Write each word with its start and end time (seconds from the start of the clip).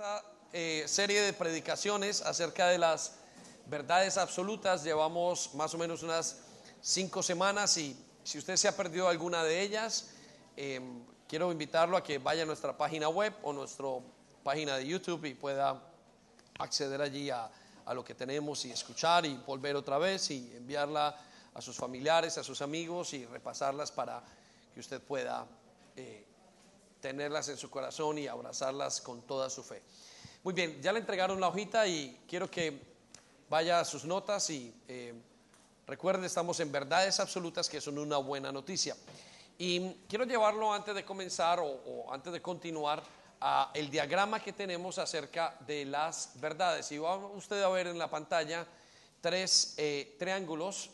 esta 0.00 0.24
eh, 0.54 0.84
serie 0.86 1.20
de 1.20 1.34
predicaciones 1.34 2.22
acerca 2.22 2.68
de 2.68 2.78
las 2.78 3.16
verdades 3.66 4.16
absolutas. 4.16 4.82
Llevamos 4.82 5.52
más 5.52 5.74
o 5.74 5.76
menos 5.76 6.02
unas 6.02 6.38
cinco 6.80 7.22
semanas 7.22 7.76
y 7.76 7.94
si 8.24 8.38
usted 8.38 8.56
se 8.56 8.66
ha 8.66 8.74
perdido 8.74 9.08
alguna 9.08 9.44
de 9.44 9.60
ellas, 9.60 10.12
eh, 10.56 10.80
quiero 11.28 11.52
invitarlo 11.52 11.98
a 11.98 12.02
que 12.02 12.16
vaya 12.16 12.44
a 12.44 12.46
nuestra 12.46 12.74
página 12.78 13.10
web 13.10 13.34
o 13.42 13.52
nuestra 13.52 13.88
página 14.42 14.78
de 14.78 14.86
YouTube 14.86 15.26
y 15.26 15.34
pueda 15.34 15.78
acceder 16.58 17.02
allí 17.02 17.28
a, 17.28 17.50
lo 17.92 18.02
que 18.02 18.14
tenemos 18.14 18.64
y 18.64 18.70
escuchar 18.70 19.26
y 19.26 19.36
volver 19.36 19.76
otra 19.76 19.98
vez 19.98 20.30
y 20.30 20.50
enviarla 20.56 21.14
a 21.52 21.60
sus 21.60 21.76
familiares, 21.76 22.38
a 22.38 22.42
sus 22.42 22.62
amigos 22.62 23.12
y 23.12 23.26
repasarlas 23.26 23.92
para 23.92 24.22
que 24.72 24.80
usted 24.80 25.02
pueda 25.02 25.44
eh, 25.94 26.24
tenerlas 27.00 27.48
en 27.48 27.56
su 27.56 27.70
corazón 27.70 28.18
y 28.18 28.26
abrazarlas 28.26 29.00
con 29.00 29.22
toda 29.22 29.50
su 29.50 29.62
fe. 29.62 29.82
Muy 30.42 30.54
bien, 30.54 30.80
ya 30.80 30.92
le 30.92 31.00
entregaron 31.00 31.40
la 31.40 31.48
hojita 31.48 31.86
y 31.86 32.18
quiero 32.26 32.50
que 32.50 32.80
vaya 33.48 33.80
a 33.80 33.84
sus 33.84 34.04
notas 34.04 34.48
y 34.50 34.72
eh, 34.88 35.12
recuerde, 35.86 36.26
estamos 36.26 36.60
en 36.60 36.72
verdades 36.72 37.20
absolutas 37.20 37.68
que 37.68 37.80
son 37.80 37.98
una 37.98 38.16
buena 38.16 38.52
noticia. 38.52 38.96
Y 39.58 39.92
quiero 40.08 40.24
llevarlo 40.24 40.72
antes 40.72 40.94
de 40.94 41.04
comenzar 41.04 41.60
o, 41.60 42.10
antes 42.10 42.32
de 42.32 42.40
continuar 42.40 43.02
a 43.40 43.70
el 43.74 43.90
diagrama 43.90 44.42
que 44.42 44.52
tenemos 44.54 44.98
acerca 44.98 45.56
de 45.66 45.84
las 45.84 46.32
verdades. 46.36 46.90
Y 46.92 46.98
va 46.98 47.16
usted 47.16 47.62
a 47.62 47.68
ver 47.68 47.88
en 47.88 47.98
la 47.98 48.08
pantalla 48.08 48.66
tres 49.20 49.74
eh, 49.76 50.16
triángulos 50.18 50.90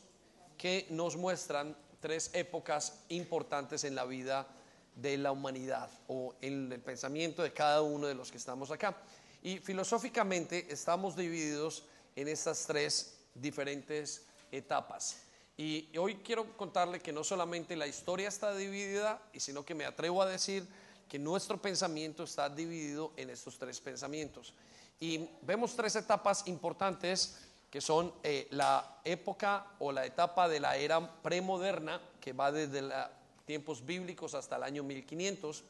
que 0.59 0.87
nos 0.91 1.17
muestran 1.17 1.77
tres 2.01 2.31
épocas 2.33 3.05
importantes 3.09 3.85
en 3.85 3.95
la 3.95 4.05
vida 4.05 4.49
de 4.97 5.17
la 5.19 5.31
humanidad 5.31 5.91
o 6.09 6.35
en 6.41 6.73
el 6.73 6.81
pensamiento 6.81 7.43
de 7.43 7.53
cada 7.53 7.83
uno 7.83 8.07
de 8.07 8.15
los 8.15 8.31
que 8.31 8.39
estamos 8.39 8.71
acá. 8.71 8.97
Y 9.43 9.59
filosóficamente 9.59 10.67
estamos 10.73 11.15
divididos 11.15 11.85
en 12.17 12.29
estas 12.29 12.67
tres 12.67 13.19
diferentes 13.35 14.27
etapas. 14.51 15.23
Y 15.57 15.97
hoy 15.97 16.17
quiero 16.17 16.57
contarle 16.57 17.01
que 17.01 17.13
no 17.13 17.23
solamente 17.23 17.77
la 17.77 17.87
historia 17.87 18.29
está 18.29 18.55
dividida, 18.55 19.23
sino 19.37 19.65
que 19.65 19.75
me 19.75 19.85
atrevo 19.85 20.21
a 20.21 20.27
decir 20.27 20.67
que 21.09 21.19
nuestro 21.19 21.61
pensamiento 21.61 22.25
está 22.25 22.49
dividido 22.49 23.13
en 23.17 23.31
estos 23.31 23.59
tres 23.59 23.81
pensamientos. 23.81 24.53
Y 24.99 25.29
vemos 25.43 25.77
tres 25.77 25.97
etapas 25.97 26.47
importantes 26.47 27.37
que 27.71 27.81
son 27.81 28.13
eh, 28.23 28.49
la 28.51 29.01
época 29.05 29.67
o 29.79 29.93
la 29.93 30.07
etapa 30.07 30.49
de 30.49 30.61
la 30.61 30.77
era 30.77 31.23
premoderna, 31.23 32.01
que 32.21 32.33
va 32.33 32.51
desde 32.51 32.83
los 32.83 33.07
tiempos 33.47 33.87
bíblicos 33.87 34.35
hasta 34.35 34.57
el 34.57 34.65
año 34.65 34.83
1500. 34.83 35.65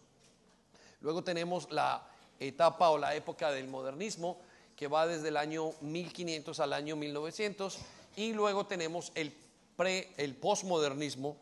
Luego 1.02 1.22
tenemos 1.22 1.70
la 1.70 2.08
etapa 2.41 2.91
o 2.91 2.98
la 2.98 3.14
época 3.14 3.52
del 3.52 3.69
modernismo, 3.69 4.38
que 4.74 4.88
va 4.88 5.06
desde 5.06 5.28
el 5.28 5.36
año 5.36 5.72
1500 5.82 6.58
al 6.58 6.72
año 6.72 6.97
1900. 6.97 7.78
Y 8.16 8.32
luego 8.32 8.66
tenemos 8.66 9.12
el, 9.14 9.32
pre, 9.77 10.12
el 10.16 10.34
postmodernismo, 10.34 11.36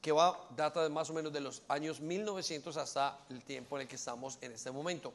que 0.00 0.12
va, 0.12 0.40
data 0.56 0.82
de 0.82 0.88
más 0.88 1.10
o 1.10 1.12
menos 1.12 1.32
de 1.32 1.40
los 1.40 1.62
años 1.68 2.00
1900 2.00 2.76
hasta 2.76 3.18
el 3.30 3.42
tiempo 3.42 3.76
en 3.76 3.82
el 3.82 3.88
que 3.88 3.96
estamos 3.96 4.38
en 4.40 4.52
este 4.52 4.70
momento. 4.70 5.12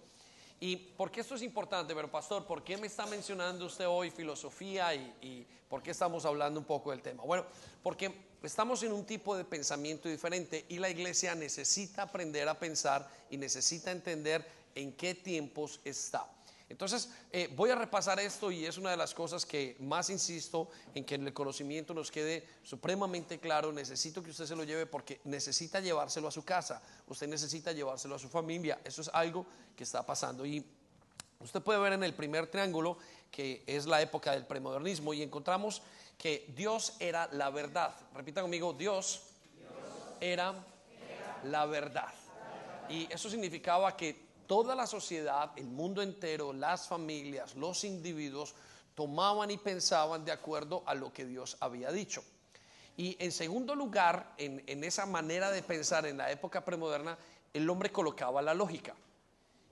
¿Y 0.64 0.78
por 0.78 1.12
qué 1.12 1.20
esto 1.20 1.36
es 1.36 1.42
importante? 1.42 1.94
Pero 1.94 2.10
pastor, 2.10 2.46
¿por 2.46 2.64
qué 2.64 2.78
me 2.78 2.88
está 2.88 3.06
mencionando 3.06 3.66
usted 3.66 3.86
hoy 3.86 4.10
filosofía 4.10 4.96
y, 4.96 5.14
y, 5.22 5.48
por 5.68 5.84
qué 5.84 5.92
estamos 5.92 6.24
hablando 6.24 6.58
un 6.58 6.66
poco 6.66 6.92
del 6.92 7.02
tema? 7.02 7.22
Bueno, 7.24 7.46
porque 7.84 8.14
estamos 8.42 8.82
en 8.84 8.94
un 8.94 9.04
tipo 9.06 9.36
de 9.36 9.44
pensamiento 9.44 10.08
diferente 10.08 10.64
y 10.70 10.80
la 10.80 10.90
iglesia 10.90 11.36
necesita 11.36 12.04
aprender 12.04 12.48
a 12.48 12.58
pensar 12.58 13.10
y 13.30 13.36
necesita 13.36 13.92
entender 13.92 14.48
en 14.74 14.94
qué 14.94 15.16
tiempos 15.16 15.82
está. 15.84 16.26
Entonces, 16.74 17.12
eh, 17.32 17.54
voy 17.56 17.70
a 17.70 17.76
repasar 17.76 18.20
esto 18.20 18.50
y 18.50 18.66
es 18.66 18.80
una 18.80 18.90
de 18.90 18.98
las 18.98 19.14
cosas 19.14 19.46
que 19.46 19.78
más 19.80 20.10
insisto 20.10 20.72
en 20.96 21.06
que 21.06 21.14
el 21.14 21.32
conocimiento 21.32 21.94
nos 21.94 22.10
quede 22.10 22.48
supremamente 22.64 23.40
claro. 23.40 23.72
Necesito 23.72 24.24
que 24.24 24.32
usted 24.32 24.48
se 24.48 24.56
lo 24.56 24.64
lleve 24.64 24.88
porque 24.88 25.22
necesita 25.26 25.80
llevárselo 25.82 26.28
a 26.28 26.32
su 26.32 26.44
casa, 26.44 26.82
usted 27.08 27.28
necesita 27.28 27.74
llevárselo 27.74 28.16
a 28.16 28.20
su 28.20 28.28
familia. 28.28 28.82
Eso 28.84 29.04
es 29.04 29.12
algo 29.14 29.46
que 29.76 29.84
está 29.84 30.04
pasando. 30.04 30.48
Y 30.48 30.66
usted 31.42 31.62
puede 31.62 31.78
ver 31.78 31.94
en 31.94 32.04
el 32.04 32.16
primer 32.16 32.48
triángulo 32.48 32.98
que 33.30 33.64
es 33.68 33.86
la 33.86 34.02
época 34.02 34.32
del 34.32 34.48
premodernismo 34.48 35.14
y 35.14 35.22
encontramos 35.22 35.84
que 36.18 36.52
Dios 36.56 36.94
era 37.00 37.30
la 37.34 37.52
verdad. 37.52 37.94
Repita 38.16 38.42
conmigo, 38.42 38.74
Dios, 38.74 39.22
era 40.20 40.56
la 41.44 41.68
verdad. 41.68 42.12
Y 42.90 43.08
eso 43.14 43.30
significaba 43.30 43.96
que 43.96 44.33
toda 44.48 44.76
la 44.76 44.88
sociedad, 44.88 45.52
el 45.56 45.68
mundo 45.68 46.02
entero, 46.02 46.54
las 46.54 46.88
familias, 46.88 47.56
los 47.56 47.84
individuos, 47.84 48.56
tomaban 48.96 49.52
y 49.52 49.58
pensaban 49.58 50.26
de 50.26 50.32
acuerdo 50.32 50.84
a 50.86 50.94
lo 50.94 51.12
que 51.12 51.26
Dios 51.26 51.58
había 51.60 51.92
dicho. 51.92 52.24
Y 52.96 53.18
en 53.20 53.32
segundo 53.32 53.76
lugar, 53.76 54.34
en, 54.38 54.84
esa 54.84 55.06
manera 55.06 55.50
de 55.50 55.64
pensar 55.64 56.06
en 56.06 56.18
la 56.18 56.32
época 56.32 56.64
premoderna, 56.64 57.18
el 57.54 57.70
hombre 57.70 57.92
colocaba 57.92 58.42
la 58.42 58.54
lógica. 58.54 58.94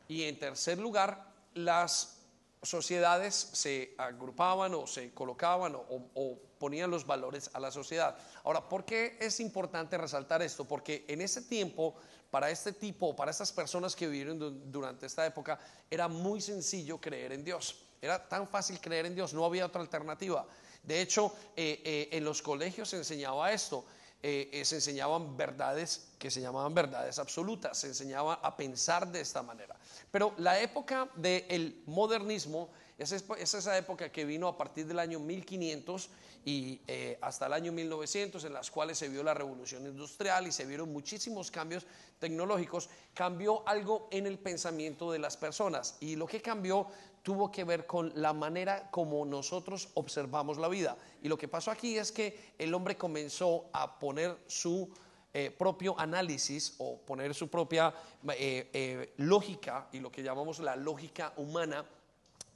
Y 0.07 0.23
en 0.23 0.39
tercer 0.39 0.79
lugar, 0.79 1.31
las 1.53 2.17
sociedades 2.63 3.35
se 3.35 3.93
agrupaban 3.97 4.73
o 4.73 4.87
se 4.87 5.13
colocaban 5.13 5.75
o, 5.75 5.85
o, 6.15 6.37
ponían 6.57 6.91
los 6.91 7.05
valores 7.05 7.49
a 7.53 7.59
la 7.59 7.71
sociedad. 7.71 8.17
Ahora, 8.43 8.67
¿por 8.67 8.85
qué 8.85 9.17
es 9.19 9.39
importante 9.39 9.97
resaltar 9.97 10.41
esto? 10.41 10.65
Porque 10.65 11.05
en 11.07 11.21
ese 11.21 11.41
tiempo, 11.41 11.95
para 12.31 12.49
este 12.49 12.71
tipo, 12.71 13.15
para 13.15 13.29
estas 13.29 13.51
personas 13.51 13.95
que 13.95 14.07
vivieron 14.07 14.71
durante 14.71 15.05
esta 15.05 15.25
época, 15.25 15.59
era 15.89 16.07
muy 16.07 16.39
sencillo 16.41 16.99
creer 16.99 17.33
en 17.33 17.43
Dios. 17.43 17.83
Era 18.01 18.27
tan 18.27 18.47
fácil 18.47 18.79
creer 18.79 19.05
en 19.05 19.13
Dios, 19.13 19.33
no 19.33 19.45
había 19.45 19.65
otra 19.65 19.81
alternativa. 19.81 20.47
De 20.81 21.01
hecho, 21.01 21.35
eh, 21.55 21.81
eh, 21.83 22.09
en 22.13 22.23
los 22.23 22.41
colegios 22.41 22.89
se 22.89 22.97
enseñaba 22.97 23.51
esto. 23.51 23.85
Eh, 24.23 24.61
se 24.63 24.75
enseñaban 24.75 25.35
verdades 25.35 26.09
que 26.19 26.29
se 26.29 26.41
llamaban 26.41 26.75
verdades 26.75 27.17
absolutas, 27.17 27.75
se 27.75 27.87
enseñaba 27.87 28.35
a 28.35 28.55
pensar 28.55 29.11
de 29.11 29.19
esta 29.19 29.41
manera. 29.41 29.75
Pero 30.11 30.35
la 30.37 30.59
época 30.59 31.09
del 31.15 31.81
modernismo 31.87 32.69
es, 33.01 33.11
es, 33.11 33.53
esa 33.53 33.77
época 33.77 34.11
que 34.11 34.25
vino 34.25 34.47
a 34.47 34.57
partir 34.57 34.85
del 34.85 34.99
año 34.99 35.19
1500 35.19 36.09
y 36.45 36.81
eh, 36.87 37.17
hasta 37.21 37.47
el 37.47 37.53
año 37.53 37.71
1900, 37.71 38.43
en 38.45 38.53
las 38.53 38.69
cuales 38.69 38.97
se 38.97 39.09
vio 39.09 39.23
la 39.23 39.33
revolución 39.33 39.85
industrial 39.85 40.47
y 40.47 40.51
se 40.51 40.65
vieron 40.65 40.91
muchísimos 40.91 41.51
cambios 41.51 41.85
tecnológicos, 42.19 42.89
cambió 43.13 43.67
algo 43.67 44.07
en 44.11 44.27
el 44.27 44.37
pensamiento 44.39 45.11
de 45.11 45.19
las 45.19 45.37
personas. 45.37 45.97
Y 45.99 46.15
lo 46.15 46.27
que 46.27 46.41
cambió 46.41 46.87
tuvo 47.23 47.51
que 47.51 47.63
ver 47.63 47.85
con 47.85 48.11
la 48.15 48.33
manera 48.33 48.89
como 48.91 49.25
nosotros 49.25 49.89
observamos 49.95 50.57
la 50.57 50.67
vida. 50.67 50.97
Y 51.21 51.27
lo 51.27 51.37
que 51.37 51.47
pasó 51.47 51.71
aquí 51.71 51.97
es 51.97 52.11
que 52.11 52.53
el 52.57 52.73
hombre 52.73 52.97
comenzó 52.97 53.69
a 53.73 53.99
poner 53.99 54.37
su 54.47 54.91
eh, 55.33 55.49
propio 55.49 55.99
análisis 55.99 56.75
o 56.79 56.99
poner 56.99 57.33
su 57.33 57.47
propia 57.47 57.93
eh, 58.27 59.13
lógica 59.17 59.87
y 59.91 59.99
lo 59.99 60.11
que 60.11 60.23
llamamos 60.23 60.59
la 60.59 60.75
lógica 60.75 61.33
humana 61.37 61.85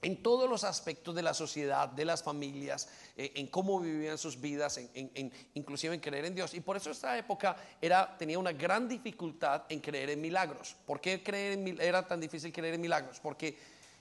en 0.06 0.22
todos 0.22 0.48
los 0.48 0.64
aspectos 0.64 1.16
de 1.16 1.24
la 1.24 1.34
sociedad, 1.34 1.90
de 1.90 2.06
las 2.06 2.22
familias, 2.22 2.88
eh, 3.18 3.32
en 3.38 3.48
cómo 3.48 3.80
vivían 3.80 4.20
sus 4.20 4.40
vidas, 4.40 4.78
en, 4.78 4.90
en, 4.94 5.32
inclusive 5.56 5.96
en 5.96 6.00
creer 6.00 6.26
en 6.26 6.36
Dios. 6.36 6.54
Y 6.54 6.60
por 6.60 6.78
eso 6.78 6.92
esta 6.92 7.18
época 7.18 7.56
era, 7.82 8.16
tenía 8.16 8.38
una 8.38 8.54
gran 8.54 8.88
dificultad 8.88 9.64
en 9.68 9.80
creer 9.80 10.12
en 10.12 10.22
milagros. 10.22 10.76
¿Por 10.86 11.02
qué 11.02 11.24
creer 11.24 11.54
en, 11.54 11.82
era 11.82 12.08
tan 12.08 12.20
difícil 12.20 12.54
creer 12.54 12.76
en 12.76 12.82
milagros? 12.82 13.20
Porque 13.20 13.58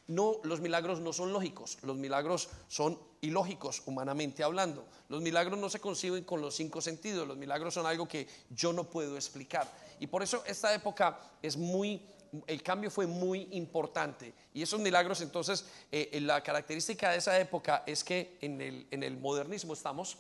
no, 0.09 0.37
los 0.43 0.61
milagros 0.61 1.01
no 1.01 1.15
son 1.15 1.33
lógicos, 1.33 1.79
los 1.81 1.97
milagros 1.97 2.51
son 2.69 2.99
ilógicos 3.23 3.83
humanamente 3.87 4.45
hablando. 4.45 4.85
Los 5.09 5.23
milagros 5.23 5.59
no 5.59 5.71
se 5.71 5.81
conciben 5.81 6.25
con 6.25 6.43
los 6.43 6.55
cinco 6.55 6.83
sentidos, 6.83 7.27
los 7.27 7.39
milagros 7.39 7.73
son 7.73 7.87
algo 7.87 8.07
que 8.07 8.29
yo 8.51 8.75
no 8.75 8.85
puedo 8.85 9.17
explicar. 9.17 9.67
Y 10.01 10.07
por 10.07 10.23
eso 10.23 10.45
esta 10.47 10.75
época 10.75 11.19
es 11.41 11.57
muy, 11.57 12.03
el 12.47 12.63
cambio 12.63 12.91
fue 12.91 13.07
muy 13.07 13.49
importante. 13.53 14.33
Y 14.53 14.63
esos 14.63 14.81
milagros 14.81 15.21
entonces, 15.21 15.65
eh, 15.91 16.19
la 16.21 16.43
característica 16.43 17.11
de 17.11 17.19
esa 17.19 17.39
época 17.39 17.83
es 17.87 18.03
que 18.03 18.39
en 18.41 18.61
el, 18.61 18.87
en 18.91 19.03
el 19.03 19.17
modernismo 19.17 19.73
estamos, 19.73 20.17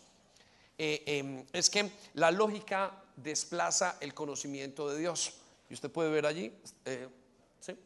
eh, 0.77 1.03
eh, 1.07 1.45
es 1.53 1.71
que 1.71 1.91
la 2.15 2.31
lógica 2.31 3.03
desplaza 3.17 3.97
el 4.01 4.15
conocimiento 4.15 4.89
de 4.89 4.99
Dios. 4.99 5.35
Y 5.71 5.75
usted 5.75 5.91
puede 5.91 6.11
ver 6.11 6.27
allí, 6.27 6.53
¿sí? 7.61 7.77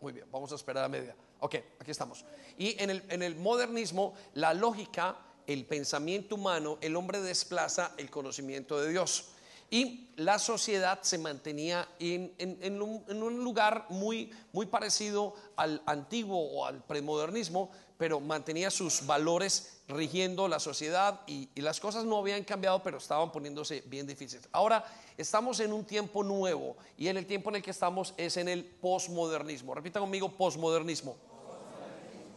Muy 0.00 0.12
bien, 0.12 0.26
vamos 0.30 0.50
a 0.52 0.54
esperar 0.54 0.84
a 0.84 0.88
media. 0.88 1.14
Ok, 1.40 1.56
aquí 1.78 1.90
estamos. 1.90 2.24
Y 2.56 2.80
en 2.82 2.90
el, 2.90 3.04
en 3.08 3.22
el 3.22 3.36
modernismo, 3.36 4.14
la 4.34 4.54
lógica, 4.54 5.16
el 5.46 5.66
pensamiento 5.66 6.36
humano, 6.36 6.78
el 6.80 6.96
hombre 6.96 7.20
desplaza 7.20 7.92
el 7.98 8.10
conocimiento 8.10 8.80
de 8.80 8.90
Dios. 8.90 9.30
Y 9.70 10.10
la 10.16 10.38
sociedad 10.38 10.98
se 11.02 11.16
mantenía 11.16 11.88
en, 12.00 12.82
un, 12.82 13.44
lugar 13.44 13.86
muy, 13.88 14.30
muy 14.52 14.66
parecido 14.66 15.34
al 15.56 15.80
antiguo 15.86 16.38
o 16.38 16.66
al 16.66 16.82
premodernismo, 16.82 17.70
pero 17.96 18.18
mantenía 18.18 18.70
sus 18.70 19.06
valores 19.06 19.80
rigiendo 19.86 20.48
la 20.48 20.58
sociedad 20.58 21.20
y, 21.26 21.48
las 21.60 21.78
cosas 21.78 22.04
no 22.04 22.18
habían 22.18 22.42
cambiado, 22.42 22.82
pero 22.82 22.98
estaban 22.98 23.30
poniéndose 23.30 23.82
bien 23.86 24.06
difíciles. 24.06 24.48
Ahora 24.52 24.84
estamos 25.16 25.60
en 25.60 25.72
un 25.72 25.84
tiempo 25.84 26.24
nuevo 26.24 26.76
y 26.98 27.08
en 27.08 27.16
el 27.16 27.26
tiempo 27.26 27.50
en 27.50 27.56
el 27.56 27.62
que 27.62 27.70
estamos 27.70 28.12
es 28.16 28.36
en 28.36 28.48
el 28.48 28.64
posmodernismo. 28.64 29.74
Repita 29.74 30.00
conmigo, 30.00 30.36
posmodernismo. 30.36 31.16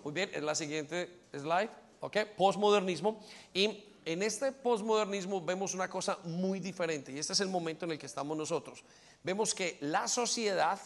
Muy 0.04 0.14
bien, 0.14 0.30
es 0.34 0.44
la 0.44 0.54
siguiente 0.54 1.22
slide. 1.32 1.70
¿ok? 2.04 2.18
Posmodernismo. 2.38 3.20
Y 3.54 3.86
en 4.06 4.24
este 4.24 4.52
posmodernismo 4.52 5.42
vemos 5.42 5.74
una 5.74 5.90
cosa 5.90 6.18
muy 6.24 6.60
diferente 6.60 7.12
y 7.12 7.20
este 7.20 7.34
es 7.34 7.40
el 7.40 7.50
momento 7.50 7.86
en 7.86 7.92
el 7.92 8.00
que 8.00 8.06
estamos 8.06 8.38
nosotros. 8.38 8.84
Vemos 9.24 9.54
que 9.54 9.78
la 9.82 10.08
sociedad 10.08 10.80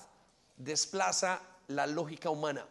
desplaza 0.57 1.41
la 1.67 1.87
lógica 1.87 2.29
humana. 2.29 2.65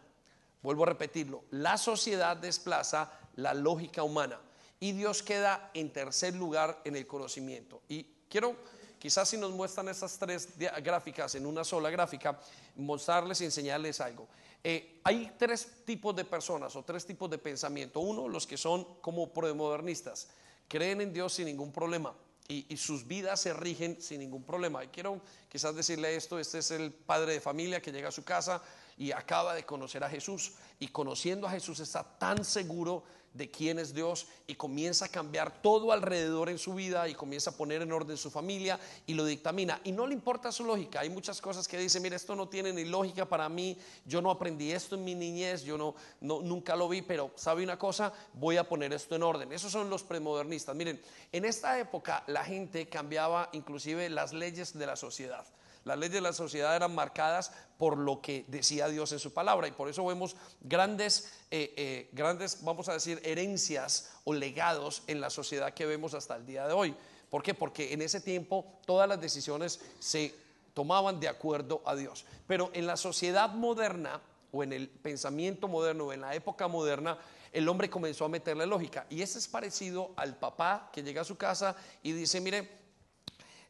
Vuelvo 0.61 0.83
a 0.83 0.87
repetirlo, 0.87 1.43
la 1.51 1.77
sociedad 1.77 2.35
desplaza 2.35 3.11
la 3.35 3.53
lógica 3.53 4.03
humana 4.03 4.39
y 4.79 4.91
Dios 4.91 5.23
queda 5.23 5.71
en 5.73 5.91
tercer 5.91 6.35
lugar 6.35 6.81
en 6.83 6.95
el 6.95 7.07
conocimiento. 7.07 7.81
Y 7.87 8.05
quiero, 8.29 8.55
quizás 8.99 9.29
si 9.29 9.37
nos 9.37 9.51
muestran 9.51 9.89
estas 9.89 10.17
tres 10.17 10.49
gráficas 10.83 11.35
en 11.35 11.45
una 11.45 11.63
sola 11.63 11.89
gráfica, 11.89 12.39
mostrarles 12.75 13.41
y 13.41 13.45
enseñarles 13.45 14.01
algo. 14.01 14.27
Eh, 14.69 14.99
hay 15.05 15.31
tres 15.37 15.85
tipos 15.85 16.13
de 16.13 16.25
personas 16.25 16.75
o 16.75 16.83
tres 16.83 17.05
tipos 17.05 17.29
de 17.29 17.37
pensamiento. 17.37 18.01
Uno, 18.01 18.27
los 18.27 18.45
que 18.45 18.57
son 18.57 18.99
como 18.99 19.31
premodernistas, 19.31 20.27
creen 20.67 20.99
en 20.99 21.13
Dios 21.13 21.35
sin 21.35 21.45
ningún 21.45 21.71
problema 21.71 22.13
y, 22.49 22.65
y, 22.67 22.75
sus 22.75 23.07
vidas 23.07 23.39
se 23.39 23.53
rigen 23.53 24.01
sin 24.01 24.19
ningún 24.19 24.43
problema. 24.43 24.83
Y 24.83 24.89
quiero 24.89 25.21
quizás 25.47 25.73
decirle 25.73 26.17
esto, 26.17 26.37
este 26.37 26.57
es 26.57 26.71
el 26.71 26.91
padre 26.91 27.31
de 27.31 27.39
familia 27.39 27.81
que 27.81 27.93
llega 27.93 28.09
a 28.09 28.11
su 28.11 28.25
casa 28.25 28.61
y 28.97 29.13
acaba 29.13 29.55
de 29.55 29.63
conocer 29.63 30.03
a 30.03 30.09
Jesús 30.09 30.55
y 30.79 30.89
conociendo 30.89 31.47
a 31.47 31.51
Jesús 31.51 31.79
está 31.79 32.03
tan 32.03 32.43
seguro 32.43 33.05
de 33.33 33.51
quién 33.51 33.79
es 33.79 33.93
Dios 33.93 34.27
y 34.47 34.55
comienza 34.55 35.05
a 35.05 35.09
cambiar 35.09 35.61
todo 35.61 35.91
alrededor 35.91 36.49
en 36.49 36.57
su 36.57 36.73
vida 36.73 37.07
y 37.07 37.13
comienza 37.13 37.51
a 37.51 37.53
poner 37.53 37.81
en 37.81 37.91
orden 37.91 38.17
su 38.17 38.31
familia 38.31 38.79
y 39.05 39.13
lo 39.13 39.25
dictamina. 39.25 39.79
Y 39.83 39.91
no 39.91 40.07
le 40.07 40.13
importa 40.13 40.51
su 40.51 40.63
lógica. 40.63 41.01
Hay 41.01 41.09
muchas 41.09 41.41
cosas 41.41 41.67
que 41.67 41.77
dice, 41.77 41.99
mira, 41.99 42.15
esto 42.15 42.35
no 42.35 42.47
tiene 42.47 42.73
ni 42.73 42.85
lógica 42.85 43.25
para 43.25 43.47
mí. 43.49 43.77
Yo 44.05 44.21
no 44.21 44.31
aprendí 44.31 44.71
esto 44.71 44.95
en 44.95 45.03
mi 45.03 45.15
niñez, 45.15 45.63
yo 45.63 45.77
no, 45.77 45.95
no 46.21 46.41
nunca 46.41 46.75
lo 46.75 46.89
vi, 46.89 47.01
pero 47.01 47.31
sabe 47.35 47.63
una 47.63 47.77
cosa, 47.77 48.13
voy 48.33 48.57
a 48.57 48.67
poner 48.67 48.93
esto 48.93 49.15
en 49.15 49.23
orden. 49.23 49.51
Esos 49.51 49.71
son 49.71 49.89
los 49.89 50.03
premodernistas. 50.03 50.75
Miren, 50.75 51.01
en 51.31 51.45
esta 51.45 51.79
época 51.79 52.23
la 52.27 52.43
gente 52.43 52.87
cambiaba 52.87 53.49
inclusive 53.53 54.09
las 54.09 54.33
leyes 54.33 54.77
de 54.77 54.85
la 54.85 54.95
sociedad. 54.95 55.45
Las 55.87 55.97
leyes 55.97 56.15
de 56.15 56.21
la 56.21 56.33
sociedad 56.33 56.75
eran 56.75 56.93
marcadas 56.93 57.51
por 57.77 57.97
lo 57.97 58.21
que 58.21 58.43
decía 58.47 58.89
Dios 58.89 59.11
en 59.13 59.19
su 59.19 59.33
palabra 59.33 59.67
y 59.67 59.71
por 59.71 59.87
eso 59.87 60.05
vemos 60.05 60.35
grandes, 60.61 61.31
eh, 61.49 61.73
eh, 61.77 62.09
grandes, 62.11 62.63
vamos 62.63 62.89
a 62.89 62.93
decir, 62.93 63.21
herencias 63.23 64.11
o 64.25 64.33
legados 64.33 65.03
en 65.07 65.21
la 65.21 65.29
sociedad 65.29 65.73
que 65.73 65.85
vemos 65.85 66.13
hasta 66.13 66.35
el 66.35 66.45
día 66.45 66.67
de 66.67 66.73
hoy. 66.73 66.95
¿Por 67.29 67.41
qué? 67.41 67.53
Porque 67.53 67.93
en 67.93 68.01
ese 68.01 68.19
tiempo 68.19 68.79
todas 68.85 69.07
las 69.07 69.21
decisiones 69.21 69.79
se 69.99 70.35
tomaban 70.73 71.19
de 71.19 71.27
acuerdo 71.27 71.81
a 71.85 71.95
Dios. 71.95 72.25
Pero 72.47 72.69
en 72.73 72.85
la 72.85 72.97
sociedad 72.97 73.49
moderna 73.49 74.21
o 74.51 74.63
en 74.63 74.73
el 74.73 74.89
pensamiento 74.89 75.67
moderno, 75.67 76.05
o 76.05 76.13
en 76.13 76.21
la 76.21 76.35
época 76.35 76.67
moderna, 76.67 77.17
el 77.51 77.67
hombre 77.67 77.89
comenzó 77.89 78.25
a 78.25 78.29
meterle 78.29 78.65
lógica. 78.65 79.05
Y 79.09 79.21
ese 79.21 79.39
es 79.39 79.47
parecido 79.47 80.11
al 80.15 80.37
papá 80.37 80.89
que 80.93 81.03
llega 81.03 81.21
a 81.21 81.25
su 81.25 81.37
casa 81.37 81.75
y 82.03 82.11
dice, 82.11 82.41
mire, 82.41 82.69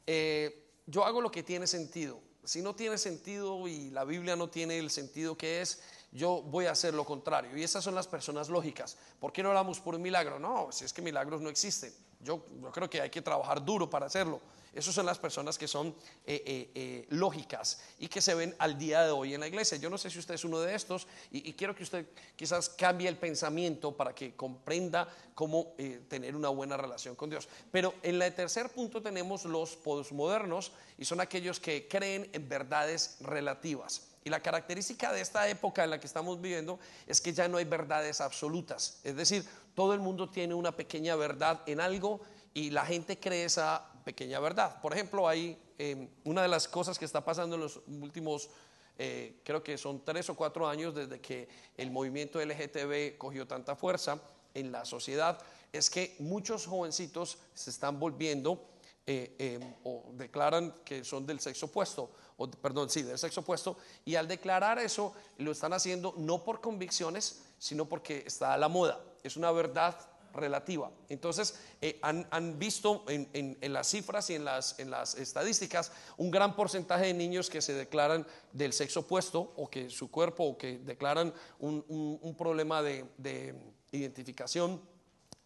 eh, 0.06 0.67
yo 0.88 1.06
hago 1.06 1.22
lo 1.22 1.32
que 1.32 1.44
tiene 1.44 1.68
sentido. 1.68 2.20
Si 2.44 2.62
no 2.62 2.74
tiene 2.74 2.98
sentido 2.98 3.68
y 3.68 3.90
la 3.92 4.06
Biblia 4.06 4.36
no 4.36 4.50
tiene 4.50 4.80
el 4.80 4.90
sentido 4.90 5.38
que 5.38 5.62
es, 5.62 5.82
yo 6.12 6.42
voy 6.42 6.66
a 6.66 6.72
hacer 6.72 6.94
lo 6.94 7.04
contrario. 7.04 7.56
Y 7.58 7.64
esas 7.64 7.84
son 7.84 7.94
las 7.94 8.08
personas 8.08 8.50
lógicas. 8.50 8.98
¿Por 9.20 9.34
qué 9.34 9.44
no 9.44 9.50
oramos 9.50 9.82
por 9.82 9.96
un 9.96 10.02
milagro? 10.02 10.40
No, 10.40 10.72
si 10.72 10.86
es 10.86 10.94
que 10.94 11.02
milagros 11.02 11.42
no 11.42 11.50
existen. 11.50 11.94
Yo, 12.20 12.44
creo 12.74 12.90
que 12.90 13.02
hay 13.02 13.10
que 13.10 13.22
trabajar 13.22 13.64
duro 13.64 13.90
para 13.90 14.08
hacerlo. 14.08 14.42
Esas 14.74 14.94
son 14.94 15.08
las 15.08 15.18
personas 15.18 15.58
que 15.58 15.68
son 15.68 15.88
eh, 16.26 16.44
eh, 16.46 16.72
eh, 16.76 17.06
lógicas 17.10 17.82
y 17.98 18.08
que 18.08 18.22
se 18.22 18.36
ven 18.36 18.56
al 18.60 18.78
día 18.78 19.04
de 19.04 19.12
hoy 19.12 19.34
en 19.34 19.40
la 19.40 19.48
iglesia. 19.48 19.78
Yo 19.78 19.90
no 19.90 19.98
sé 19.98 20.12
si 20.12 20.20
usted 20.20 20.36
es 20.36 20.46
uno 20.46 20.60
de 20.60 20.76
estos 20.76 21.08
y, 21.32 21.54
quiero 21.54 21.74
que 21.74 21.82
usted 21.82 22.06
quizás 22.36 22.70
cambie 22.70 23.08
el 23.08 23.18
pensamiento 23.18 23.96
para 23.98 24.14
que 24.14 24.36
comprenda 24.36 25.08
cómo 25.34 25.74
tener 26.08 26.36
una 26.36 26.50
buena 26.50 26.78
relación 26.78 27.16
con 27.16 27.30
Dios. 27.30 27.50
Pero 27.72 27.96
en 28.04 28.22
el 28.22 28.36
tercer 28.36 28.70
punto 28.70 29.02
tenemos 29.02 29.46
los 29.46 29.76
postmodernos 29.76 30.72
y 30.98 31.06
son 31.06 31.22
aquellos 31.22 31.60
que 31.60 31.88
creen 31.88 32.30
en 32.34 32.48
verdades 32.48 33.18
relativas. 33.22 34.10
Y 34.28 34.30
la 34.30 34.42
característica 34.42 35.14
de 35.14 35.22
esta 35.22 35.48
época 35.48 35.86
en 35.86 35.90
la 35.90 36.02
que 36.02 36.06
estamos 36.06 36.42
viviendo 36.42 36.80
es 37.08 37.22
que 37.22 37.32
ya 37.32 37.48
no 37.48 37.56
hay 37.56 37.64
verdades 37.64 38.20
absolutas. 38.20 39.00
Es 39.06 39.16
decir, 39.16 39.46
todo 39.74 39.94
el 39.94 40.02
mundo 40.02 40.30
tiene 40.30 40.54
una 40.54 40.74
pequeña 40.74 41.16
verdad 41.16 41.62
en 41.66 41.80
algo 41.80 42.20
y 42.54 42.70
la 42.72 42.86
gente 42.86 43.18
cree 43.18 43.46
esa 43.46 43.90
pequeña 44.04 44.42
verdad. 44.42 44.82
Por 44.82 44.92
ejemplo, 44.92 45.30
hay 45.30 45.58
em, 45.78 46.10
una 46.26 46.42
de 46.42 46.50
las 46.50 46.68
cosas 46.68 47.00
que 47.00 47.06
está 47.06 47.24
pasando 47.24 47.56
en 47.56 47.62
los 47.62 47.80
últimos, 47.88 48.50
eh, 48.98 49.40
creo 49.46 49.64
que 49.64 49.78
son 49.78 50.04
tres 50.04 50.30
o 50.30 50.36
cuatro 50.36 50.68
años 50.68 50.94
desde 50.94 51.22
que 51.22 51.48
el 51.78 51.90
movimiento 51.90 52.42
LGTB 52.44 53.18
cogió 53.18 53.48
tanta 53.48 53.78
fuerza 53.78 54.20
en 54.54 54.74
la 54.74 54.84
sociedad, 54.84 55.40
es 55.72 55.90
que 55.90 56.18
muchos 56.20 56.66
jovencitos 56.66 57.38
se 57.54 57.70
están 57.70 57.98
volviendo 57.98 58.62
eh, 59.10 59.36
em, 59.40 59.74
o 59.86 60.12
declaran 60.14 60.74
que 60.84 61.06
son 61.06 61.26
del 61.26 61.40
sexo 61.40 61.68
opuesto, 61.68 62.12
o 62.36 62.52
perdón, 62.52 62.90
sí, 62.90 63.04
del 63.04 63.18
sexo 63.18 63.40
opuesto, 63.40 63.78
y 64.04 64.16
al 64.16 64.28
declarar 64.28 64.80
eso 64.80 65.14
lo 65.38 65.52
están 65.52 65.72
haciendo 65.72 66.14
no 66.18 66.44
por 66.44 66.60
convicciones, 66.60 67.44
sino 67.58 67.86
porque 67.86 68.24
está 68.28 68.54
a 68.54 68.58
la 68.58 68.68
moda. 68.68 69.02
Es 69.24 69.38
una 69.38 69.52
verdad 69.52 69.98
relativa. 70.34 70.92
Entonces, 71.10 71.60
eh, 71.82 72.00
han, 72.02 72.60
visto 72.60 73.04
en, 73.08 73.58
las 73.74 73.88
cifras 73.88 74.30
y 74.30 74.36
en 74.36 74.46
las, 74.46 74.80
en 74.80 74.92
las 74.92 75.16
estadísticas 75.16 75.92
un 76.18 76.32
gran 76.32 76.56
porcentaje 76.56 77.08
de 77.08 77.14
niños 77.14 77.50
que 77.50 77.62
se 77.62 77.74
declaran 77.74 78.26
del 78.54 78.74
sexo 78.74 79.02
opuesto 79.02 79.54
o 79.56 79.70
que 79.70 79.90
su 79.90 80.10
cuerpo 80.10 80.44
o 80.44 80.58
que 80.58 80.80
declaran 80.80 81.34
un, 81.60 82.36
problema 82.38 82.82
de, 82.82 83.56
identificación 83.92 84.82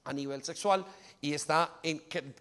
a 0.04 0.14
nivel 0.14 0.44
sexual 0.44 0.86
y 1.20 1.34
está 1.34 1.80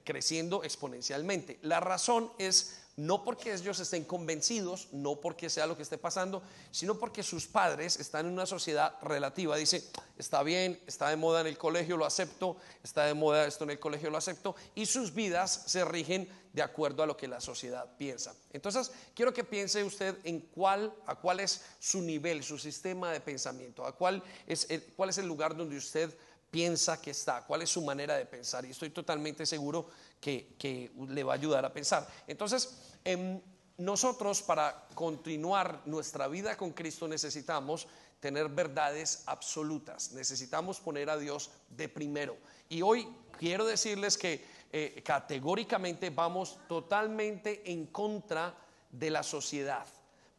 creciendo 0.05 0.65
exponencialmente. 0.65 1.59
La 1.62 1.81
razón 1.81 2.33
es 2.39 2.81
no 3.01 3.25
porque 3.25 3.55
ellos 3.55 3.81
estén 3.81 4.05
convencidos, 4.05 4.89
no 4.93 5.17
porque 5.17 5.49
sea 5.49 5.67
lo 5.67 5.77
que 5.77 5.83
esté 5.83 5.97
pasando, 5.97 6.43
sino 6.71 6.99
porque 6.99 7.23
sus 7.23 7.47
padres 7.47 7.99
están 7.99 8.27
en 8.27 8.33
una 8.33 8.45
sociedad 8.45 8.95
relativa. 9.01 9.57
Dice, 9.57 9.83
está 10.19 10.43
bien, 10.43 10.79
está 10.87 11.09
de 11.09 11.17
moda 11.17 11.41
en 11.41 11.47
el 11.47 11.57
colegio, 11.57 11.97
lo 11.97 12.05
acepto, 12.05 12.59
está 12.83 13.07
de 13.07 13.15
moda 13.15 13.47
esto 13.47 13.65
en 13.65 13.71
el 13.71 13.79
colegio, 13.79 14.11
lo 14.11 14.19
acepto, 14.19 14.55
y 14.75 14.84
sus 14.84 15.15
vidas 15.15 15.63
se 15.67 15.84
rigen 15.84 16.29
de 16.53 16.63
acuerdo 16.63 17.03
a 17.03 17.06
lo 17.06 17.17
que 17.17 17.29
la 17.29 17.41
sociedad 17.41 17.89
piensa. 17.96 18.34
Entonces, 18.53 18.93
quiero 19.15 19.32
que 19.32 19.44
piense 19.44 19.82
usted 19.82 20.19
en 20.25 20.41
cuál, 20.41 20.93
a 21.06 21.15
cuál 21.15 21.41
es 21.41 21.65
su 21.79 22.03
nivel, 22.03 22.43
su 22.43 22.58
sistema 22.58 23.13
de 23.13 23.20
pensamiento, 23.20 23.87
a 23.87 23.93
cuál 23.93 24.23
es 24.46 24.69
cuál 24.96 25.08
es 25.08 25.19
el 25.19 25.27
lugar 25.27 25.56
donde 25.56 25.77
usted 25.77 26.13
piensa 26.51 27.01
que 27.01 27.13
está, 27.13 27.45
cuál 27.47 27.63
es 27.63 27.71
su 27.71 27.83
manera 27.83 28.17
de 28.17 28.27
pensar. 28.27 28.65
Y 28.65 28.71
estoy 28.71 28.91
totalmente 28.91 29.47
seguro 29.47 29.89
que, 30.21 30.55
que 30.59 30.91
le 31.09 31.23
va 31.23 31.33
a 31.33 31.37
ayudar 31.37 31.65
a 31.65 31.73
pensar. 31.73 32.09
Entonces, 32.27 32.91
Em, 33.05 33.41
nosotros 33.79 34.43
para 34.43 34.87
continuar 34.95 35.81
nuestra 35.87 36.29
vida 36.29 36.57
con 36.57 36.73
Cristo 36.73 37.09
necesitamos 37.09 37.87
tener 38.21 38.51
verdades 38.51 39.23
absolutas, 39.25 40.13
necesitamos 40.13 40.81
poner 40.81 41.09
a 41.09 41.17
Dios 41.17 41.51
de 41.71 41.89
primero. 41.89 42.37
Y 42.69 42.83
hoy 42.83 43.09
quiero 43.39 43.65
decirles 43.65 44.19
que 44.19 44.45
eh, 44.71 45.03
categóricamente 45.03 46.11
vamos 46.11 46.59
totalmente 46.69 47.73
en 47.73 47.87
contra 47.87 48.55
de 48.91 49.11
la 49.11 49.23
sociedad. 49.23 49.87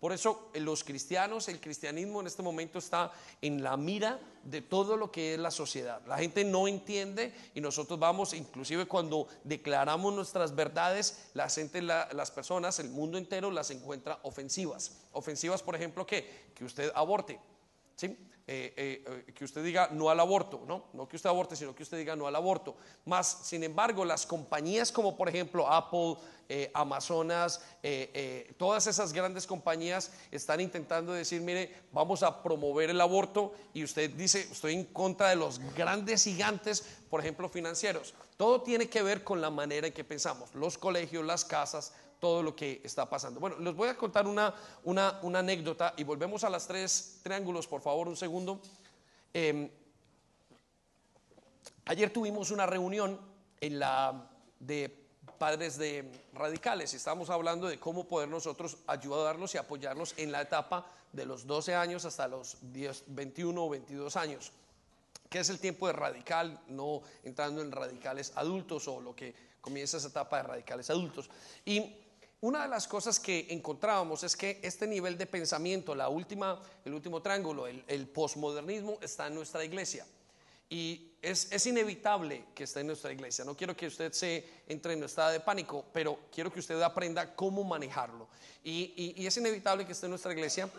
Por 0.01 0.11
eso 0.11 0.49
los 0.55 0.83
cristianos, 0.83 1.47
el 1.47 1.61
cristianismo 1.61 2.19
en 2.19 2.27
este 2.27 2.41
momento 2.41 2.79
está 2.79 3.11
en 3.39 3.63
la 3.63 3.77
mira 3.77 4.19
de 4.43 4.61
todo 4.61 4.97
lo 4.97 5.11
que 5.11 5.35
es 5.35 5.39
la 5.39 5.51
sociedad. 5.51 6.01
La 6.07 6.17
gente 6.17 6.43
no 6.43 6.67
entiende 6.67 7.33
y 7.53 7.61
nosotros 7.61 7.99
vamos, 7.99 8.33
inclusive 8.33 8.87
cuando 8.87 9.27
declaramos 9.43 10.13
nuestras 10.13 10.55
verdades, 10.55 11.29
la 11.35 11.47
gente, 11.49 11.83
las 11.83 12.31
personas, 12.31 12.79
el 12.79 12.89
mundo 12.89 13.17
entero 13.17 13.51
las 13.51 13.69
encuentra 13.69 14.19
ofensivas. 14.23 14.97
Ofensivas, 15.13 15.61
por 15.61 15.75
ejemplo, 15.75 16.05
que 16.05 16.51
que 16.61 16.65
usted 16.65 16.91
aborte. 16.93 17.39
¿sí? 17.95 18.15
Eh, 18.47 19.03
eh, 19.05 19.33
que 19.33 19.45
usted 19.45 19.63
diga 19.63 19.89
no 19.91 20.09
al 20.09 20.19
aborto, 20.19 20.63
¿no? 20.67 20.85
No 20.93 21.07
que 21.07 21.15
usted 21.15 21.29
aborte, 21.29 21.55
sino 21.55 21.75
que 21.75 21.83
usted 21.83 21.97
diga 21.97 22.15
no 22.15 22.27
al 22.27 22.35
aborto. 22.35 22.75
Más, 23.05 23.39
sin 23.43 23.63
embargo, 23.63 24.03
las 24.03 24.25
compañías 24.25 24.91
como 24.91 25.15
por 25.15 25.29
ejemplo 25.29 25.71
Apple, 25.71 26.15
eh, 26.49 26.69
Amazonas, 26.73 27.61
todas 28.57 28.87
esas 28.87 29.13
grandes 29.13 29.47
compañías 29.47 30.11
están 30.31 30.59
intentando 30.59 31.13
decir, 31.13 31.41
mire, 31.41 31.73
vamos 31.93 32.23
a 32.23 32.43
promover 32.43 32.89
el 32.89 32.99
aborto 32.99 33.53
y 33.73 33.83
usted 33.83 34.09
dice, 34.11 34.41
estoy 34.51 34.73
en 34.73 34.85
contra 34.85 35.29
de 35.29 35.35
los 35.37 35.59
grandes 35.75 36.23
gigantes, 36.23 36.83
por 37.09 37.21
ejemplo, 37.21 37.47
financieros. 37.47 38.13
Todo 38.35 38.61
tiene 38.61 38.89
que 38.89 39.01
ver 39.01 39.23
con 39.23 39.39
la 39.39 39.49
manera 39.49 39.87
en 39.87 39.93
que 39.93 40.03
pensamos, 40.03 40.53
los 40.55 40.77
colegios, 40.77 41.23
las 41.23 41.45
casas, 41.45 41.93
todo 42.21 42.43
lo 42.43 42.55
que 42.55 42.79
está 42.83 43.09
pasando. 43.09 43.39
Bueno, 43.39 43.57
les 43.59 43.75
voy 43.75 43.89
a 43.89 43.97
contar 43.97 44.27
una, 44.27 44.53
una, 44.83 45.19
anécdota 45.39 45.95
y 45.97 46.03
volvemos 46.03 46.43
a 46.43 46.51
las 46.51 46.67
tres 46.67 47.19
triángulos, 47.23 47.65
por 47.65 47.81
favor, 47.81 48.07
un 48.07 48.15
segundo. 48.15 48.61
Em, 49.33 49.67
ayer 51.85 52.13
tuvimos 52.13 52.51
una 52.51 52.67
reunión 52.67 53.19
en 53.59 53.79
la 53.79 54.29
de 54.59 54.95
padres 55.39 55.79
de 55.79 56.11
radicales 56.33 56.93
y 56.93 56.97
estábamos 56.97 57.31
hablando 57.31 57.67
de 57.67 57.79
cómo 57.79 58.07
poder 58.07 58.29
nosotros 58.29 58.77
ayudarlos 58.85 59.55
y 59.55 59.57
apoyarlos 59.57 60.13
en 60.17 60.31
la 60.31 60.41
etapa 60.41 60.85
de 61.11 61.25
los 61.25 61.47
12 61.47 61.73
años 61.73 62.05
hasta 62.05 62.27
los 62.27 62.57
10, 62.61 63.05
21 63.07 63.65
o 63.65 63.67
22 63.67 64.15
años, 64.15 64.51
que 65.27 65.39
es 65.39 65.49
el 65.49 65.59
tiempo 65.59 65.87
de 65.87 65.93
radical, 65.93 66.59
no 66.67 67.01
entrando 67.23 67.63
en 67.63 67.71
radicales 67.71 68.31
adultos 68.35 68.87
o 68.87 69.01
lo 69.01 69.15
que 69.15 69.33
comienza 69.59 69.97
esa 69.97 70.09
etapa 70.09 70.37
de 70.37 70.43
radicales 70.43 70.89
adultos. 70.91 71.29
Y 71.65 71.95
una 72.41 72.63
de 72.63 72.67
las 72.67 72.87
cosas 72.87 73.19
que 73.19 73.47
encontrábamos 73.49 74.23
es 74.23 74.35
que 74.35 74.59
este 74.63 74.87
nivel 74.87 75.17
de 75.17 75.25
pensamiento, 75.25 75.95
la 75.95 76.09
última, 76.09 76.59
el 76.83 76.93
último 76.93 77.21
triángulo, 77.21 77.67
el, 77.67 77.83
el 77.87 78.07
posmodernismo, 78.07 78.97
está 79.01 79.27
en 79.27 79.35
nuestra 79.35 79.63
iglesia. 79.63 80.05
Y 80.69 81.11
es, 81.21 81.65
inevitable 81.65 82.45
que 82.55 82.63
esté 82.63 82.79
en 82.79 82.87
nuestra 82.87 83.11
iglesia. 83.11 83.45
No 83.45 83.55
quiero 83.55 83.75
que 83.75 83.87
usted 83.87 84.11
se 84.11 84.43
entre 84.67 84.93
en 84.93 85.03
estado 85.03 85.31
de 85.31 85.39
pánico, 85.39 85.85
pero 85.93 86.17
quiero 86.31 86.51
que 86.51 86.59
usted 86.59 86.81
aprenda 86.81 87.35
cómo 87.35 87.63
manejarlo. 87.63 88.27
Y, 88.63 89.13
y 89.15 89.27
es 89.27 89.37
inevitable 89.37 89.85
que 89.85 89.91
esté 89.91 90.07
en 90.07 90.11
nuestra 90.11 90.31
iglesia 90.31 90.69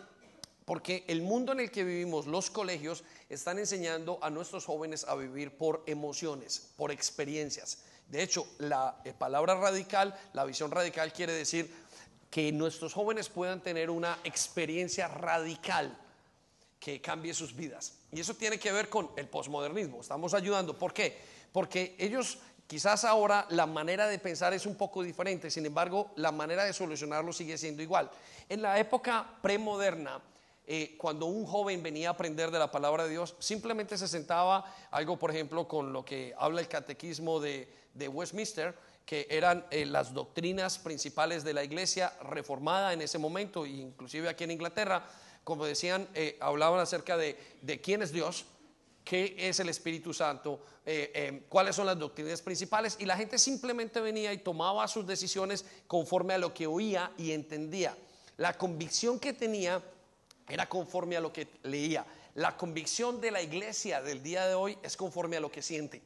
porque 0.64 1.04
el 1.08 1.22
mundo 1.22 1.52
en 1.52 1.60
el 1.60 1.70
que 1.70 1.84
vivimos, 1.84 2.26
los 2.26 2.50
colegios, 2.50 3.04
están 3.28 3.58
enseñando 3.58 4.18
a 4.22 4.30
nuestros 4.30 4.64
jóvenes 4.64 5.04
a 5.04 5.14
vivir 5.14 5.56
por 5.56 5.82
emociones, 5.86 6.70
por 6.76 6.90
experiencias. 6.90 7.78
De 8.12 8.22
hecho, 8.22 8.46
la 8.58 9.00
eh, 9.06 9.14
palabra 9.16 9.54
radical, 9.54 10.14
la 10.34 10.44
visión 10.44 10.70
radical 10.70 11.14
quiere 11.14 11.32
decir 11.32 11.74
que 12.30 12.52
nuestros 12.52 12.92
jóvenes 12.92 13.30
puedan 13.30 13.62
tener 13.62 13.88
una 13.88 14.18
experiencia 14.22 15.08
radical 15.08 15.96
que 16.78 17.00
cambie 17.00 17.32
sus 17.32 17.56
vidas. 17.56 17.94
Y 18.12 18.20
eso 18.20 18.34
tiene 18.34 18.58
que 18.58 18.70
ver 18.70 18.90
con 18.90 19.10
el 19.16 19.28
posmodernismo. 19.28 20.02
Estamos 20.02 20.34
ayudando. 20.34 20.78
¿Por 20.78 20.92
qué? 20.92 21.18
Porque 21.52 21.96
ellos 21.98 22.36
quizás 22.66 23.04
ahora 23.04 23.46
la 23.48 23.64
manera 23.64 24.06
de 24.06 24.18
pensar 24.18 24.52
es 24.52 24.66
un 24.66 24.74
poco 24.74 25.02
diferente, 25.02 25.50
sin 25.50 25.64
embargo, 25.64 26.10
la 26.16 26.32
manera 26.32 26.64
de 26.64 26.74
solucionarlo 26.74 27.32
sigue 27.32 27.56
siendo 27.56 27.82
igual. 27.82 28.10
En 28.46 28.60
la 28.60 28.78
época 28.78 29.26
premoderna, 29.40 30.20
eh, 30.66 30.96
cuando 30.98 31.26
un 31.26 31.44
joven 31.44 31.82
venía 31.82 32.08
a 32.08 32.12
aprender 32.12 32.50
de 32.50 32.58
la 32.58 32.70
palabra 32.70 33.04
de 33.04 33.10
Dios, 33.10 33.34
simplemente 33.38 33.98
se 33.98 34.08
sentaba 34.08 34.64
algo, 34.90 35.18
por 35.18 35.30
ejemplo, 35.30 35.66
con 35.66 35.92
lo 35.92 36.04
que 36.04 36.34
habla 36.38 36.60
el 36.60 36.68
catequismo 36.68 37.40
de, 37.40 37.68
de 37.94 38.08
Westminster, 38.08 38.74
que 39.04 39.26
eran 39.30 39.66
eh, 39.70 39.84
las 39.84 40.14
doctrinas 40.14 40.78
principales 40.78 41.44
de 41.44 41.54
la 41.54 41.64
iglesia 41.64 42.12
reformada 42.22 42.92
en 42.92 43.02
ese 43.02 43.18
momento, 43.18 43.66
inclusive 43.66 44.28
aquí 44.28 44.44
en 44.44 44.52
Inglaterra, 44.52 45.06
como 45.44 45.64
decían, 45.64 46.08
eh, 46.14 46.36
hablaban 46.40 46.80
acerca 46.80 47.16
de, 47.16 47.36
quién 47.82 48.02
es 48.02 48.12
Dios, 48.12 48.44
qué 49.04 49.34
es 49.36 49.58
el 49.58 49.68
Espíritu 49.68 50.14
Santo, 50.14 50.60
eh, 50.86 51.42
cuáles 51.48 51.74
son 51.74 51.86
las 51.86 51.98
doctrinas 51.98 52.40
principales, 52.42 52.96
y 53.00 53.06
la 53.06 53.16
gente 53.16 53.38
simplemente 53.38 54.00
venía 54.00 54.32
y 54.32 54.38
tomaba 54.38 54.86
sus 54.86 55.06
decisiones 55.06 55.64
conforme 55.88 56.34
a 56.34 56.38
lo 56.38 56.54
que 56.54 56.68
oía 56.68 57.10
y 57.18 57.32
entendía. 57.32 57.96
La 58.36 58.56
convicción 58.56 59.18
que 59.18 59.32
tenía 59.32 59.82
era 60.52 60.68
conforme 60.68 61.16
a 61.16 61.20
lo 61.20 61.32
que 61.32 61.48
leía. 61.62 62.04
La 62.34 62.56
convicción 62.56 63.20
de 63.20 63.30
la 63.30 63.40
iglesia 63.40 64.02
del 64.02 64.22
día 64.22 64.46
de 64.46 64.54
hoy 64.54 64.78
es 64.82 64.96
conforme 64.96 65.36
a 65.36 65.40
lo 65.40 65.50
que 65.50 65.62
siente 65.62 66.02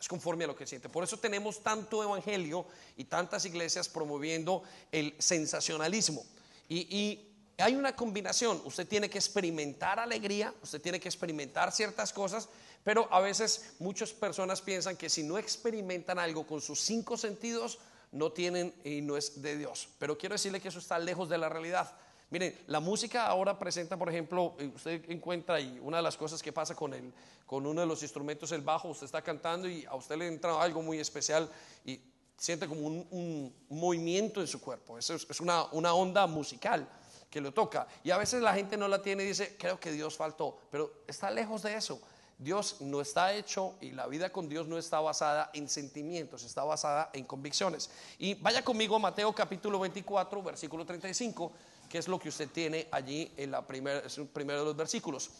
es 0.00 0.06
conforme 0.06 0.44
a 0.44 0.46
lo 0.46 0.56
que 0.56 0.66
siente. 0.66 0.88
Por 0.88 1.02
eso 1.02 1.18
tenemos 1.18 1.62
tanto 1.62 2.02
evangelio 2.02 2.66
y 2.96 3.04
tantas 3.04 3.44
iglesias 3.44 3.88
promoviendo 3.88 4.62
el 4.92 5.14
sensacionalismo. 5.18 6.24
Y, 6.68 7.24
hay 7.60 7.74
una 7.74 7.96
combinación, 7.96 8.62
usted 8.64 8.86
tiene 8.86 9.10
que 9.10 9.18
experimentar 9.18 9.98
alegría, 9.98 10.54
usted 10.62 10.80
tiene 10.80 11.00
que 11.00 11.08
experimentar 11.08 11.72
ciertas 11.72 12.12
cosas, 12.12 12.48
pero 12.84 13.12
a 13.12 13.18
veces 13.18 13.72
muchas 13.80 14.12
personas 14.12 14.62
piensan 14.62 14.96
que 14.96 15.10
si 15.10 15.24
no 15.24 15.38
experimentan 15.38 16.20
algo 16.20 16.46
con 16.46 16.60
sus 16.60 16.80
cinco 16.80 17.16
sentidos, 17.16 17.80
no 18.12 18.30
tienen 18.30 18.72
y 18.84 19.00
no 19.00 19.16
es 19.16 19.42
de 19.42 19.56
Dios. 19.58 19.88
Pero 19.98 20.16
quiero 20.16 20.36
decirle 20.36 20.60
que 20.60 20.68
eso 20.68 20.78
está 20.78 21.00
lejos 21.00 21.28
de 21.28 21.36
la 21.36 21.48
realidad. 21.48 21.96
Miren, 22.30 22.54
la 22.66 22.80
música 22.80 23.26
ahora 23.26 23.58
presenta, 23.58 23.96
por 23.96 24.10
ejemplo, 24.10 24.54
eh, 24.58 24.70
usted 24.74 25.10
encuentra 25.10 25.58
y 25.60 25.78
una 25.80 25.96
de 25.96 26.02
las 26.02 26.16
cosas 26.16 26.42
que 26.42 26.52
pasa 26.52 26.74
con, 26.74 26.92
el, 26.92 27.10
con 27.46 27.64
uno 27.64 27.80
de 27.80 27.86
los 27.86 28.02
instrumentos, 28.02 28.52
el 28.52 28.60
bajo, 28.60 28.88
usted 28.88 29.06
está 29.06 29.22
cantando 29.22 29.66
y 29.66 29.86
a 29.86 29.94
usted 29.94 30.16
le 30.16 30.26
entra 30.26 30.60
algo 30.60 30.82
muy 30.82 30.98
especial 30.98 31.48
y 31.86 31.98
siente 32.36 32.68
como 32.68 32.86
un, 32.86 33.54
movimiento 33.70 34.42
en 34.42 34.46
su 34.46 34.60
cuerpo. 34.60 34.98
Eso 34.98 35.14
es, 35.14 35.40
una, 35.40 35.64
una, 35.72 35.94
onda 35.94 36.26
musical 36.26 36.86
que 37.30 37.40
lo 37.40 37.52
toca. 37.52 37.86
Y 38.04 38.10
a 38.10 38.18
veces 38.18 38.42
la 38.42 38.52
gente 38.52 38.76
no 38.76 38.88
la 38.88 39.00
tiene 39.00 39.24
y 39.24 39.28
dice, 39.28 39.56
creo 39.58 39.80
que 39.80 39.90
Dios 39.90 40.14
faltó, 40.14 40.58
pero 40.70 41.04
está 41.06 41.30
lejos 41.30 41.62
de 41.62 41.76
eso. 41.76 41.98
Dios 42.38 42.76
no 42.80 43.00
está 43.00 43.32
hecho 43.32 43.74
y 43.80 43.90
la 43.90 44.06
vida 44.06 44.30
con 44.30 44.48
Dios 44.48 44.68
no 44.68 44.78
está 44.78 45.00
basada 45.00 45.50
en 45.54 45.68
sentimientos, 45.68 46.44
está 46.44 46.62
basada 46.62 47.10
en 47.12 47.24
convicciones. 47.24 47.90
Y 48.18 48.34
vaya 48.34 48.62
conmigo 48.62 48.94
a 48.94 49.00
Mateo 49.00 49.34
capítulo 49.34 49.80
24, 49.80 50.42
versículo 50.42 50.86
35 50.86 51.52
que 51.88 51.98
es 51.98 52.08
lo 52.08 52.18
que 52.18 52.28
usted 52.28 52.48
tiene 52.48 52.88
allí 52.90 53.32
en 53.36 53.50
la 53.50 53.66
primera, 53.66 54.00
es 54.00 54.18
el 54.18 54.26
primero 54.26 54.60
de 54.60 54.64
los 54.66 54.76
versículos. 54.76 55.30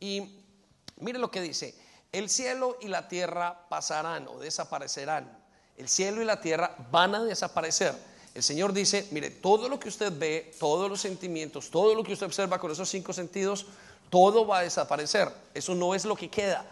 Y 0.00 0.42
mire 0.96 1.18
lo 1.18 1.30
que 1.30 1.40
dice, 1.40 1.74
el 2.10 2.28
cielo 2.28 2.76
y 2.80 2.88
la 2.88 3.08
tierra 3.08 3.68
pasarán 3.68 4.28
o 4.28 4.38
desaparecerán. 4.38 5.38
El 5.76 5.88
cielo 5.88 6.20
y 6.20 6.24
la 6.24 6.40
tierra 6.40 6.76
van 6.90 7.14
a 7.14 7.24
desaparecer. 7.24 7.94
El 8.34 8.42
Señor 8.42 8.72
dice, 8.72 9.08
mire, 9.10 9.30
todo 9.30 9.68
lo 9.68 9.78
que 9.78 9.88
usted 9.88 10.12
ve, 10.16 10.54
todos 10.58 10.88
los 10.88 11.00
sentimientos, 11.00 11.70
todo 11.70 11.94
lo 11.94 12.02
que 12.02 12.12
usted 12.12 12.26
observa 12.26 12.58
con 12.58 12.70
esos 12.70 12.88
cinco 12.88 13.12
sentidos, 13.12 13.66
todo 14.10 14.46
va 14.46 14.58
a 14.58 14.62
desaparecer. 14.62 15.32
Eso 15.54 15.74
no 15.74 15.94
es 15.94 16.04
lo 16.04 16.16
que 16.16 16.30
queda. 16.30 16.66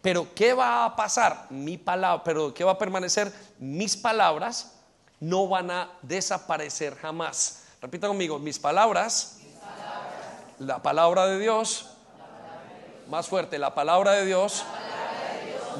Pero 0.00 0.34
¿qué 0.34 0.54
va 0.54 0.84
a 0.84 0.94
pasar? 0.94 1.46
Mi 1.50 1.78
palabra, 1.78 2.22
pero 2.22 2.52
¿qué 2.52 2.62
va 2.62 2.72
a 2.72 2.78
permanecer? 2.78 3.32
Mis 3.58 3.96
palabras 3.96 4.72
no 5.18 5.48
van 5.48 5.70
a 5.70 5.90
desaparecer 6.02 6.94
jamás. 6.96 7.63
Repita 7.84 8.08
conmigo, 8.08 8.38
mis 8.38 8.58
palabras, 8.58 9.40
la, 10.58 10.82
palabra 10.82 11.26
de 11.26 11.38
Dios, 11.38 11.90
más 13.10 13.28
fuerte, 13.28 13.58
la 13.58 13.74
palabra 13.74 14.12
de 14.12 14.24
Dios, 14.24 14.64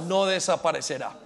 no 0.07 0.27
desaparecerá. 0.27 1.17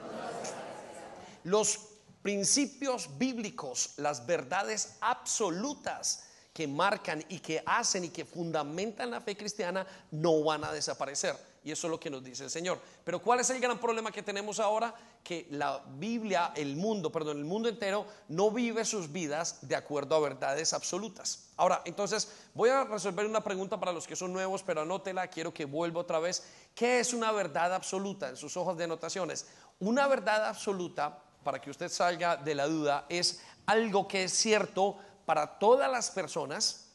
Los 1.43 1.81
principios 2.23 3.19
bíblicos, 3.19 3.95
las 3.97 4.25
verdades 4.25 4.99
absolutas 5.01 6.29
que 6.53 6.69
marcan 6.69 7.25
y 7.29 7.41
que 7.41 7.61
hacen 7.67 8.05
y 8.05 8.11
que 8.11 8.25
fundamentan 8.25 9.11
la 9.11 9.21
fe 9.21 9.37
cristiana 9.37 9.85
no 10.13 10.45
van 10.45 10.63
a 10.63 10.71
desaparecer. 10.71 11.37
Y 11.69 11.73
eso 11.73 11.87
es 11.87 11.91
lo 11.91 12.01
que 12.01 12.09
nos 12.09 12.25
dice 12.25 12.45
el 12.45 12.51
Señor. 12.51 12.81
Pero 13.05 13.21
¿cuál 13.21 13.41
es 13.41 13.51
el 13.51 13.61
gran 13.61 13.79
problema 13.79 14.11
que 14.11 14.23
tenemos 14.23 14.59
ahora? 14.59 14.95
Que 15.23 15.47
la 15.51 15.85
Biblia, 15.87 16.55
el 16.57 16.77
mundo, 16.77 17.13
perdón, 17.13 17.37
el 17.37 17.45
mundo 17.45 17.69
entero 17.69 18.07
no 18.29 18.51
vive 18.51 18.87
sus 18.87 19.13
vidas 19.13 19.59
de 19.69 19.77
acuerdo 19.77 20.15
a 20.15 20.21
verdades 20.21 20.73
absolutas. 20.73 21.51
Ahora, 21.59 21.83
entonces 21.85 22.33
voy 22.55 22.71
a 22.71 22.85
resolver 22.85 23.27
una 23.27 23.45
pregunta 23.45 23.79
para 23.79 23.93
los 23.93 24.07
que 24.07 24.17
son 24.17 24.33
nuevos, 24.33 24.63
pero 24.63 24.81
anótela, 24.81 25.29
quiero 25.29 25.53
que 25.53 25.67
vuelva 25.67 26.01
otra 26.01 26.19
vez. 26.21 26.43
¿Qué 26.75 27.01
es 27.01 27.13
una 27.13 27.33
verdad 27.33 27.75
absoluta 27.75 28.31
en 28.31 28.39
sus 28.39 28.57
hojas 28.57 28.79
de 28.79 28.85
anotaciones? 28.85 29.47
Una 29.79 30.07
verdad 30.07 30.47
absoluta, 30.47 31.23
para 31.45 31.61
que 31.61 31.69
usted 31.69 31.91
salga 31.91 32.39
de 32.39 32.55
la 32.55 32.67
duda, 32.67 33.05
es 33.11 33.43
algo 33.67 34.09
que 34.09 34.25
es 34.25 34.33
cierto 34.33 34.97
para 35.27 35.59
todas 35.59 35.93
las 35.93 36.11
personas, 36.13 36.93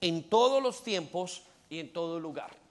en 0.00 0.30
todos 0.30 0.62
los 0.62 0.84
tiempos 0.84 1.42
y 1.68 1.80
en 1.80 1.92
todo 1.92 2.20
lugar. 2.20 2.61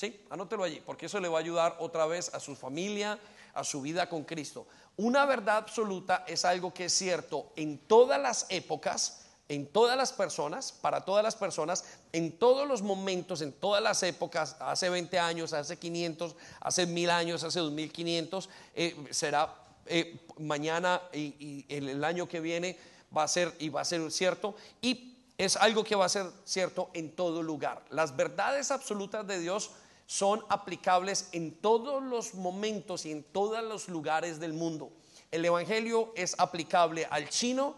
¿Sí? 0.00 0.18
Anótelo 0.30 0.64
allí, 0.64 0.80
porque 0.80 1.04
eso 1.04 1.20
le 1.20 1.28
va 1.28 1.36
a 1.36 1.42
ayudar 1.42 1.76
otra 1.78 2.06
vez 2.06 2.32
a 2.32 2.40
su 2.40 2.56
familia, 2.56 3.18
a 3.52 3.62
su 3.62 3.82
vida 3.82 4.08
con 4.08 4.24
Cristo. 4.24 4.66
Una 4.96 5.26
verdad 5.26 5.58
absoluta 5.58 6.24
es 6.26 6.46
algo 6.46 6.72
que 6.72 6.86
es 6.86 6.94
cierto 6.94 7.52
en 7.54 7.76
todas 7.76 8.18
las 8.18 8.46
épocas, 8.48 9.26
en 9.50 9.66
todas 9.66 9.98
las 9.98 10.14
personas, 10.14 10.72
para 10.72 11.02
todas 11.04 11.22
las 11.22 11.36
personas, 11.36 11.84
en 12.14 12.32
todos 12.32 12.66
los 12.66 12.80
momentos, 12.80 13.42
en 13.42 13.52
todas 13.52 13.82
las 13.82 14.02
épocas, 14.02 14.56
hace 14.60 14.88
20 14.88 15.18
años, 15.18 15.52
hace 15.52 15.78
500, 15.78 16.34
hace 16.60 16.86
1000 16.86 17.10
años, 17.10 17.44
hace 17.44 17.60
2500, 17.60 18.48
eh, 18.76 18.96
será 19.10 19.54
eh, 19.84 20.18
mañana 20.38 21.02
y, 21.12 21.34
y 21.38 21.66
el 21.68 22.02
año 22.04 22.26
que 22.26 22.40
viene 22.40 22.78
va 23.14 23.24
a 23.24 23.28
ser 23.28 23.54
y 23.58 23.68
va 23.68 23.82
a 23.82 23.84
ser 23.84 24.10
cierto. 24.10 24.54
Y 24.80 25.18
es 25.36 25.56
algo 25.56 25.84
que 25.84 25.94
va 25.94 26.06
a 26.06 26.08
ser 26.08 26.24
cierto 26.46 26.88
en 26.94 27.14
todo 27.14 27.42
lugar. 27.42 27.84
Las 27.90 28.16
verdades 28.16 28.70
absolutas 28.70 29.26
de 29.26 29.40
Dios 29.40 29.72
son 30.10 30.44
aplicables 30.48 31.28
en 31.30 31.52
todos 31.52 32.02
los 32.02 32.34
momentos 32.34 33.06
y 33.06 33.12
en 33.12 33.22
todos 33.22 33.62
los 33.62 33.88
lugares 33.88 34.40
del 34.40 34.52
mundo. 34.52 34.90
El 35.30 35.44
Evangelio 35.44 36.12
es 36.16 36.34
aplicable 36.36 37.06
al 37.08 37.28
chino, 37.28 37.76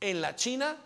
en 0.00 0.20
la 0.20 0.36
China, 0.36 0.76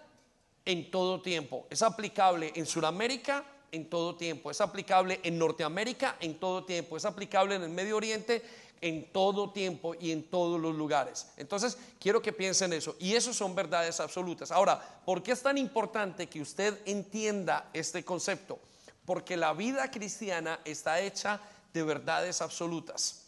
en 0.65 0.93
todo 0.93 1.21
tiempo. 1.21 1.67
Es 1.71 1.83
aplicable 1.83 2.53
en 2.55 2.67
Sudamérica, 2.67 3.45
en 3.73 3.91
todo 3.91 4.15
tiempo. 4.15 4.49
Es 4.49 4.61
aplicable 4.61 5.19
en 5.25 5.41
Norteamérica, 5.41 6.19
en 6.21 6.39
todo 6.39 6.63
tiempo. 6.63 6.97
Es 6.97 7.05
aplicable 7.05 7.57
en 7.57 7.65
el 7.65 7.71
Medio 7.71 7.97
Oriente, 7.97 8.41
en 8.81 9.11
todo 9.11 9.51
tiempo 9.51 9.97
y 9.99 10.13
en 10.13 10.23
todos 10.31 10.61
los 10.61 10.77
lugares. 10.77 11.33
Entonces, 11.37 11.77
quiero 11.99 12.23
que 12.23 12.33
piensen 12.33 12.73
eso. 12.73 12.95
Y 13.01 13.15
eso 13.17 13.35
son 13.35 13.57
verdades 13.57 13.99
absolutas. 13.99 14.53
Ahora, 14.53 15.01
¿por 15.05 15.21
qué 15.21 15.33
es 15.33 15.43
tan 15.43 15.59
importante 15.59 16.29
que 16.29 16.41
usted 16.41 16.79
entienda 16.87 17.71
este 17.73 18.05
concepto? 18.05 18.61
Porque 19.05 19.37
la 19.37 19.53
vida 19.53 19.91
cristiana 19.91 20.61
está 20.65 21.01
hecha 21.01 21.41
de 21.73 21.83
verdades 21.83 22.41
absolutas. 22.41 23.25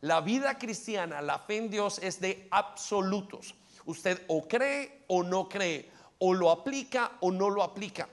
La 0.00 0.20
vida 0.20 0.58
cristiana, 0.58 1.20
la 1.20 1.40
fe 1.40 1.56
en 1.56 1.70
Dios 1.70 1.98
es 2.02 2.20
de 2.20 2.46
absolutos. 2.50 3.54
Usted 3.84 4.22
o 4.28 4.46
cree 4.46 5.04
o 5.08 5.22
no 5.22 5.48
cree, 5.48 5.90
o 6.18 6.34
lo 6.34 6.50
aplica 6.50 7.12
o 7.20 7.30
no 7.32 7.50
lo 7.50 7.62
aplica. 7.62 8.08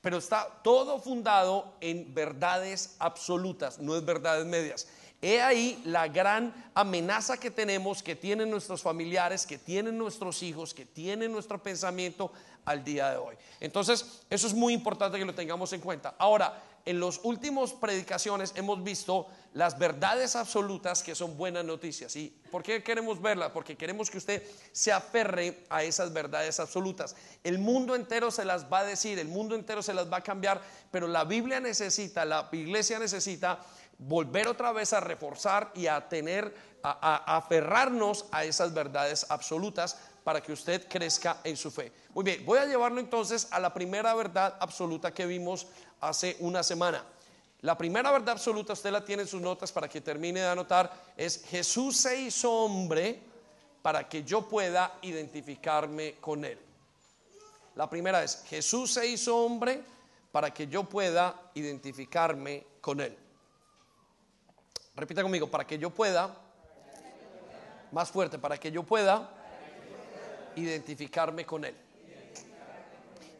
Pero 0.00 0.18
está 0.18 0.48
todo 0.62 1.00
fundado 1.00 1.74
en 1.80 2.14
verdades 2.14 2.96
absolutas, 2.98 3.78
no 3.78 3.96
es 3.96 4.04
verdades 4.04 4.46
medias. 4.46 4.86
He 5.20 5.42
ahí 5.42 5.82
la 5.84 6.06
gran 6.06 6.54
amenaza 6.74 7.36
que 7.38 7.50
tenemos, 7.50 8.02
que 8.02 8.14
tienen 8.14 8.50
nuestros 8.50 8.82
familiares, 8.82 9.44
que 9.44 9.58
tienen 9.58 9.98
nuestros 9.98 10.42
hijos, 10.44 10.72
que 10.72 10.86
tienen 10.86 11.32
nuestro 11.32 11.60
pensamiento 11.60 12.32
al 12.68 12.84
día 12.84 13.10
de 13.10 13.16
hoy. 13.16 13.34
Entonces, 13.60 14.20
eso 14.28 14.46
es 14.46 14.52
muy 14.52 14.74
importante 14.74 15.18
que 15.18 15.24
lo 15.24 15.34
tengamos 15.34 15.72
en 15.72 15.80
cuenta. 15.80 16.14
Ahora, 16.18 16.62
en 16.84 17.00
los 17.00 17.20
últimos 17.22 17.72
predicaciones 17.72 18.52
hemos 18.56 18.82
visto 18.82 19.26
las 19.54 19.78
verdades 19.78 20.36
absolutas 20.36 21.02
que 21.02 21.14
son 21.14 21.36
buenas 21.36 21.64
noticias. 21.64 22.14
¿Y 22.16 22.28
por 22.50 22.62
qué 22.62 22.82
queremos 22.82 23.20
verlas? 23.20 23.50
Porque 23.52 23.76
queremos 23.76 24.10
que 24.10 24.18
usted 24.18 24.42
se 24.72 24.92
aferre 24.92 25.64
a 25.70 25.82
esas 25.82 26.12
verdades 26.12 26.60
absolutas. 26.60 27.16
El 27.42 27.58
mundo 27.58 27.94
entero 27.94 28.30
se 28.30 28.44
las 28.44 28.70
va 28.70 28.80
a 28.80 28.84
decir, 28.84 29.18
el 29.18 29.28
mundo 29.28 29.54
entero 29.54 29.82
se 29.82 29.94
las 29.94 30.10
va 30.10 30.18
a 30.18 30.22
cambiar, 30.22 30.60
pero 30.90 31.08
la 31.08 31.24
Biblia 31.24 31.60
necesita, 31.60 32.24
la 32.24 32.48
iglesia 32.52 32.98
necesita 32.98 33.60
volver 33.98 34.46
otra 34.46 34.72
vez 34.72 34.92
a 34.92 35.00
reforzar 35.00 35.72
y 35.74 35.88
a 35.88 36.08
tener, 36.08 36.54
a, 36.82 37.36
aferrarnos 37.36 38.26
a 38.30 38.44
esas 38.44 38.72
verdades 38.72 39.26
absolutas 39.28 39.98
para 40.28 40.42
que 40.42 40.52
usted 40.52 40.86
crezca 40.86 41.40
en 41.42 41.56
su 41.56 41.70
fe. 41.70 41.90
Muy 42.12 42.22
bien, 42.22 42.44
voy 42.44 42.58
a 42.58 42.66
llevarlo 42.66 43.00
entonces 43.00 43.48
a 43.50 43.58
la 43.58 43.72
primera 43.72 44.12
verdad 44.12 44.58
absoluta 44.60 45.14
que 45.14 45.24
vimos 45.24 45.68
hace 46.02 46.36
una 46.40 46.62
semana. 46.62 47.02
La 47.62 47.78
primera 47.78 48.10
verdad 48.10 48.32
absoluta, 48.32 48.74
usted 48.74 48.90
la 48.90 49.02
tiene 49.02 49.22
en 49.22 49.28
sus 49.28 49.40
notas 49.40 49.72
para 49.72 49.88
que 49.88 50.02
termine 50.02 50.40
de 50.40 50.48
anotar, 50.48 50.92
es 51.16 51.42
Jesús 51.46 51.96
se 51.96 52.20
hizo 52.20 52.52
hombre 52.52 53.22
para 53.80 54.06
que 54.06 54.22
yo 54.22 54.46
pueda 54.46 54.98
identificarme 55.00 56.16
con 56.16 56.44
él. 56.44 56.58
La 57.74 57.88
primera 57.88 58.22
es, 58.22 58.44
Jesús 58.50 58.92
se 58.92 59.06
hizo 59.06 59.34
hombre 59.34 59.82
para 60.30 60.52
que 60.52 60.66
yo 60.66 60.84
pueda 60.84 61.40
identificarme 61.54 62.66
con 62.82 63.00
él. 63.00 63.16
Repita 64.94 65.22
conmigo, 65.22 65.50
para 65.50 65.66
que 65.66 65.78
yo 65.78 65.88
pueda, 65.88 66.36
más 67.92 68.10
fuerte, 68.10 68.38
para 68.38 68.58
que 68.58 68.70
yo 68.70 68.82
pueda 68.82 69.36
identificarme 70.62 71.44
con 71.44 71.64
Él. 71.64 71.74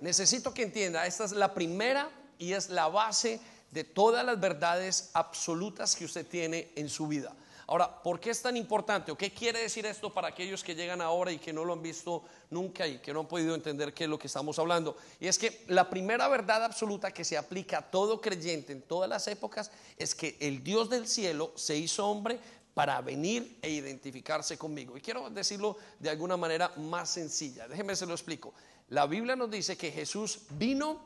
Necesito 0.00 0.54
que 0.54 0.62
entienda, 0.62 1.06
esta 1.06 1.24
es 1.24 1.32
la 1.32 1.52
primera 1.52 2.10
y 2.38 2.52
es 2.52 2.70
la 2.70 2.88
base 2.88 3.40
de 3.70 3.84
todas 3.84 4.24
las 4.24 4.40
verdades 4.40 5.10
absolutas 5.12 5.96
que 5.96 6.04
usted 6.04 6.26
tiene 6.26 6.70
en 6.76 6.88
su 6.88 7.08
vida. 7.08 7.34
Ahora, 7.70 8.02
¿por 8.02 8.18
qué 8.18 8.30
es 8.30 8.40
tan 8.40 8.56
importante? 8.56 9.12
¿O 9.12 9.18
qué 9.18 9.30
quiere 9.30 9.60
decir 9.60 9.84
esto 9.84 10.10
para 10.14 10.28
aquellos 10.28 10.64
que 10.64 10.74
llegan 10.74 11.02
ahora 11.02 11.30
y 11.32 11.38
que 11.38 11.52
no 11.52 11.66
lo 11.66 11.74
han 11.74 11.82
visto 11.82 12.22
nunca 12.48 12.86
y 12.86 12.96
que 12.98 13.12
no 13.12 13.20
han 13.20 13.28
podido 13.28 13.54
entender 13.54 13.92
qué 13.92 14.04
es 14.04 14.10
lo 14.10 14.18
que 14.18 14.26
estamos 14.26 14.58
hablando? 14.58 14.96
Y 15.20 15.26
es 15.26 15.38
que 15.38 15.64
la 15.66 15.90
primera 15.90 16.28
verdad 16.28 16.64
absoluta 16.64 17.12
que 17.12 17.24
se 17.24 17.36
aplica 17.36 17.78
a 17.78 17.90
todo 17.90 18.22
creyente 18.22 18.72
en 18.72 18.80
todas 18.80 19.10
las 19.10 19.28
épocas 19.28 19.70
es 19.98 20.14
que 20.14 20.38
el 20.40 20.64
Dios 20.64 20.88
del 20.88 21.06
cielo 21.06 21.52
se 21.56 21.76
hizo 21.76 22.06
hombre 22.06 22.40
para 22.78 23.00
venir 23.00 23.58
e 23.60 23.70
identificarse 23.70 24.56
conmigo. 24.56 24.96
Y 24.96 25.00
quiero 25.00 25.28
decirlo 25.30 25.76
de 25.98 26.10
alguna 26.10 26.36
manera 26.36 26.70
más 26.76 27.10
sencilla. 27.10 27.66
Déjeme 27.66 27.96
se 27.96 28.06
lo 28.06 28.12
explico. 28.12 28.54
La 28.90 29.04
Biblia 29.06 29.34
nos 29.34 29.50
dice 29.50 29.76
que 29.76 29.90
Jesús 29.90 30.42
vino 30.50 31.02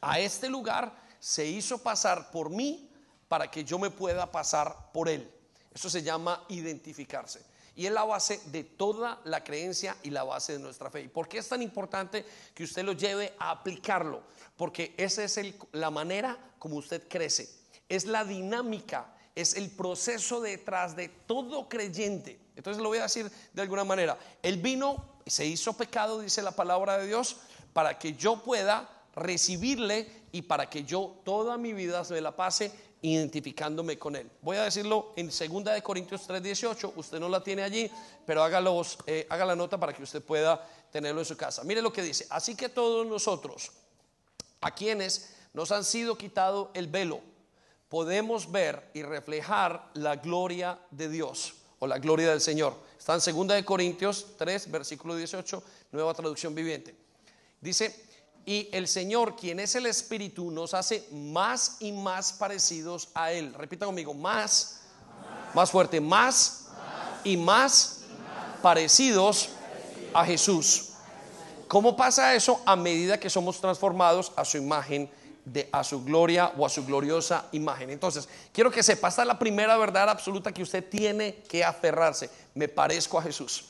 a 0.00 0.20
este 0.20 0.48
lugar, 0.48 0.94
se 1.18 1.44
hizo 1.44 1.78
pasar 1.78 2.30
por 2.30 2.48
mí 2.50 2.88
para 3.26 3.50
que 3.50 3.64
yo 3.64 3.76
me 3.80 3.90
pueda 3.90 4.30
pasar 4.30 4.92
por 4.92 5.08
él. 5.08 5.28
Eso 5.74 5.90
se 5.90 6.00
llama 6.00 6.44
identificarse. 6.48 7.44
Y 7.74 7.86
es 7.86 7.92
la 7.92 8.04
base 8.04 8.40
de 8.52 8.62
toda 8.62 9.20
la 9.24 9.42
creencia 9.42 9.96
y 10.04 10.10
la 10.10 10.22
base 10.22 10.52
de 10.52 10.58
nuestra 10.60 10.92
fe. 10.92 11.00
¿Y 11.00 11.08
por 11.08 11.28
qué 11.28 11.38
es 11.38 11.48
tan 11.48 11.60
importante 11.60 12.24
que 12.54 12.62
usted 12.62 12.84
lo 12.84 12.92
lleve 12.92 13.34
a 13.40 13.50
aplicarlo? 13.50 14.22
Porque 14.56 14.94
esa 14.96 15.24
es 15.24 15.40
la 15.72 15.90
manera 15.90 16.38
como 16.60 16.76
usted 16.76 17.08
crece. 17.08 17.48
Es 17.88 18.06
la 18.06 18.24
dinámica, 18.24 19.12
es 19.40 19.54
el 19.54 19.70
proceso 19.70 20.40
detrás 20.40 20.96
de 20.96 21.08
todo 21.08 21.68
creyente. 21.68 22.38
Entonces 22.56 22.82
lo 22.82 22.88
voy 22.88 22.98
a 22.98 23.02
decir 23.02 23.30
de 23.52 23.62
alguna 23.62 23.84
manera. 23.84 24.18
Él 24.42 24.58
vino 24.58 25.18
se 25.28 25.46
hizo 25.46 25.74
pecado, 25.74 26.20
dice 26.20 26.42
la 26.42 26.52
palabra 26.52 26.98
de 26.98 27.06
Dios, 27.06 27.36
para 27.72 27.98
que 27.98 28.14
yo 28.14 28.42
pueda 28.42 28.88
recibirle 29.14 30.10
y 30.32 30.42
para 30.42 30.68
que 30.68 30.84
yo 30.84 31.16
toda 31.24 31.56
mi 31.56 31.72
vida 31.72 32.04
se 32.04 32.20
la 32.20 32.34
pase 32.34 32.72
identificándome 33.02 33.98
con 33.98 34.16
él. 34.16 34.28
Voy 34.42 34.56
a 34.56 34.64
decirlo 34.64 35.12
en 35.16 35.28
2 35.28 35.64
de 35.64 35.82
Corintios 35.82 36.26
3:18, 36.26 36.92
usted 36.96 37.20
no 37.20 37.28
la 37.28 37.42
tiene 37.42 37.62
allí, 37.62 37.90
pero 38.26 38.42
hágalos, 38.42 38.98
eh, 39.06 39.26
haga 39.30 39.44
la 39.44 39.54
nota 39.54 39.78
para 39.78 39.92
que 39.92 40.02
usted 40.02 40.22
pueda 40.22 40.66
tenerlo 40.90 41.20
en 41.20 41.24
su 41.24 41.36
casa. 41.36 41.62
Mire 41.64 41.82
lo 41.82 41.92
que 41.92 42.02
dice, 42.02 42.26
así 42.30 42.56
que 42.56 42.68
todos 42.68 43.06
nosotros, 43.06 43.70
a 44.60 44.74
quienes 44.74 45.34
nos 45.52 45.70
han 45.70 45.84
sido 45.84 46.18
quitado 46.18 46.70
el 46.74 46.88
velo, 46.88 47.20
podemos 47.88 48.50
ver 48.50 48.90
y 48.94 49.02
reflejar 49.02 49.90
la 49.94 50.16
gloria 50.16 50.78
de 50.90 51.08
Dios 51.08 51.54
o 51.78 51.86
la 51.86 51.98
gloria 51.98 52.30
del 52.30 52.40
Señor. 52.40 52.74
Está 52.98 53.14
en 53.14 53.20
2 53.20 53.48
de 53.48 53.64
Corintios 53.64 54.26
3, 54.36 54.70
versículo 54.70 55.16
18, 55.16 55.62
nueva 55.92 56.12
traducción 56.14 56.54
viviente. 56.54 56.94
Dice, 57.60 58.04
y 58.44 58.68
el 58.72 58.88
Señor, 58.88 59.36
quien 59.36 59.60
es 59.60 59.74
el 59.74 59.86
Espíritu, 59.86 60.50
nos 60.50 60.74
hace 60.74 61.06
más 61.12 61.76
y 61.80 61.92
más 61.92 62.32
parecidos 62.32 63.08
a 63.14 63.32
Él. 63.32 63.54
Repita 63.54 63.86
conmigo, 63.86 64.14
más, 64.14 64.80
más, 65.54 65.70
fuerte, 65.70 66.00
más, 66.00 66.68
y 67.24 67.36
más, 67.36 68.00
parecidos, 68.62 69.50
a 70.14 70.24
Jesús. 70.24 70.90
¿Cómo 71.68 71.96
pasa 71.96 72.34
eso? 72.34 72.60
A 72.64 72.76
medida 72.76 73.20
que 73.20 73.28
somos 73.28 73.60
transformados 73.60 74.32
a 74.36 74.44
su 74.44 74.56
imagen, 74.56 75.10
de, 75.52 75.68
a 75.72 75.82
su 75.84 76.04
gloria 76.04 76.52
o 76.56 76.66
a 76.66 76.68
su 76.68 76.84
gloriosa 76.84 77.46
imagen. 77.52 77.90
Entonces, 77.90 78.28
quiero 78.52 78.70
que 78.70 78.82
sepa, 78.82 79.08
esta 79.08 79.22
es 79.22 79.28
la 79.28 79.38
primera 79.38 79.76
verdad 79.76 80.08
absoluta 80.08 80.52
que 80.52 80.62
usted 80.62 80.88
tiene 80.88 81.42
que 81.48 81.64
aferrarse. 81.64 82.30
Me 82.54 82.68
parezco 82.68 83.18
a 83.18 83.22
Jesús. 83.22 83.64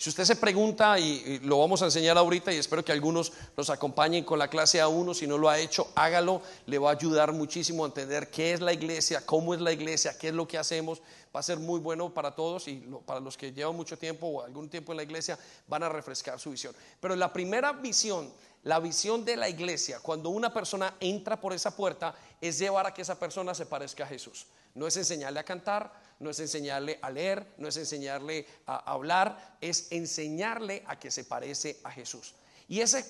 Si 0.00 0.08
usted 0.08 0.24
se 0.24 0.36
pregunta, 0.36 0.98
y, 0.98 1.40
lo 1.40 1.58
vamos 1.58 1.82
a 1.82 1.84
enseñar 1.84 2.16
ahorita, 2.16 2.50
y 2.54 2.56
espero 2.56 2.82
que 2.82 2.90
algunos 2.90 3.34
nos 3.54 3.68
acompañen 3.68 4.24
con 4.24 4.38
la 4.38 4.48
clase 4.48 4.82
A1, 4.82 5.12
si 5.12 5.26
no 5.26 5.36
lo 5.36 5.50
ha 5.50 5.58
hecho, 5.58 5.88
hágalo, 5.94 6.40
le 6.64 6.78
va 6.78 6.88
a 6.88 6.94
ayudar 6.94 7.34
muchísimo 7.34 7.84
a 7.84 7.88
entender 7.88 8.30
qué 8.30 8.54
es 8.54 8.62
la 8.62 8.72
iglesia, 8.72 9.26
cómo 9.26 9.52
es 9.52 9.60
la 9.60 9.72
iglesia, 9.72 10.16
qué 10.18 10.28
es 10.28 10.34
lo 10.34 10.48
que 10.48 10.56
hacemos, 10.56 11.02
va 11.36 11.40
a 11.40 11.42
ser 11.42 11.58
muy 11.58 11.80
bueno 11.80 12.14
para 12.14 12.34
todos 12.34 12.66
y 12.66 12.76
para 13.04 13.20
los 13.20 13.36
que 13.36 13.52
llevan 13.52 13.76
mucho 13.76 13.98
tiempo 13.98 14.26
o 14.26 14.42
algún 14.42 14.70
tiempo 14.70 14.92
en 14.92 14.96
la 14.96 15.02
iglesia, 15.02 15.38
van 15.68 15.82
a 15.82 15.90
refrescar 15.90 16.40
su 16.40 16.50
visión. 16.50 16.74
Pero 16.98 17.14
la 17.14 17.30
primera 17.30 17.74
visión, 17.74 18.32
la 18.62 18.78
visión 18.78 19.24
de 19.24 19.36
la 19.36 19.48
iglesia, 19.48 20.00
cuando 20.00 20.28
una 20.28 20.52
persona 20.52 20.94
entra 21.00 21.40
por 21.40 21.54
esa 21.54 21.74
puerta, 21.74 22.14
es 22.40 22.58
llevar 22.58 22.86
a 22.86 22.92
que 22.92 23.02
esa 23.02 23.18
persona 23.18 23.54
se 23.54 23.66
parezca 23.66 24.04
a 24.04 24.06
Jesús. 24.06 24.46
No 24.74 24.86
es 24.86 24.96
enseñarle 24.96 25.40
a 25.40 25.44
cantar, 25.44 25.92
no 26.18 26.30
es 26.30 26.38
enseñarle 26.40 26.98
a 27.00 27.10
leer, 27.10 27.54
no 27.56 27.68
es 27.68 27.76
enseñarle 27.78 28.46
a 28.66 28.92
hablar, 28.92 29.56
es 29.60 29.90
enseñarle 29.90 30.84
a 30.86 30.98
que 30.98 31.10
se 31.10 31.24
parece 31.24 31.80
a 31.84 31.90
Jesús. 31.90 32.34
Y 32.68 32.80
ese, 32.80 33.04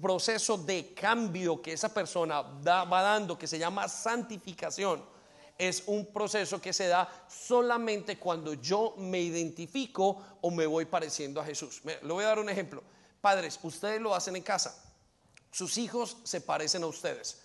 proceso 0.00 0.56
de 0.56 0.94
cambio 0.94 1.60
que 1.60 1.72
esa 1.72 1.92
persona 1.92 2.40
va 2.42 3.02
dando, 3.02 3.38
que 3.38 3.46
se 3.46 3.58
llama 3.58 3.88
santificación, 3.88 5.04
es 5.58 5.84
un 5.86 6.06
proceso 6.06 6.60
que 6.60 6.72
se 6.72 6.86
da 6.86 7.08
solamente 7.28 8.18
cuando 8.18 8.54
yo 8.54 8.94
me 8.96 9.20
identifico 9.20 10.38
o 10.40 10.50
me 10.50 10.66
voy 10.66 10.86
pareciendo 10.86 11.40
a 11.40 11.44
Jesús. 11.44 11.82
Le 11.84 12.12
voy 12.12 12.24
a 12.24 12.28
dar 12.28 12.38
un 12.38 12.48
ejemplo. 12.48 12.82
Padres, 13.20 13.58
ustedes 13.62 14.00
lo 14.00 14.14
hacen 14.14 14.36
en 14.36 14.42
casa. 14.42 14.82
Sus 15.50 15.78
hijos 15.78 16.16
se 16.24 16.40
parecen 16.40 16.82
a 16.82 16.86
ustedes. 16.86 17.40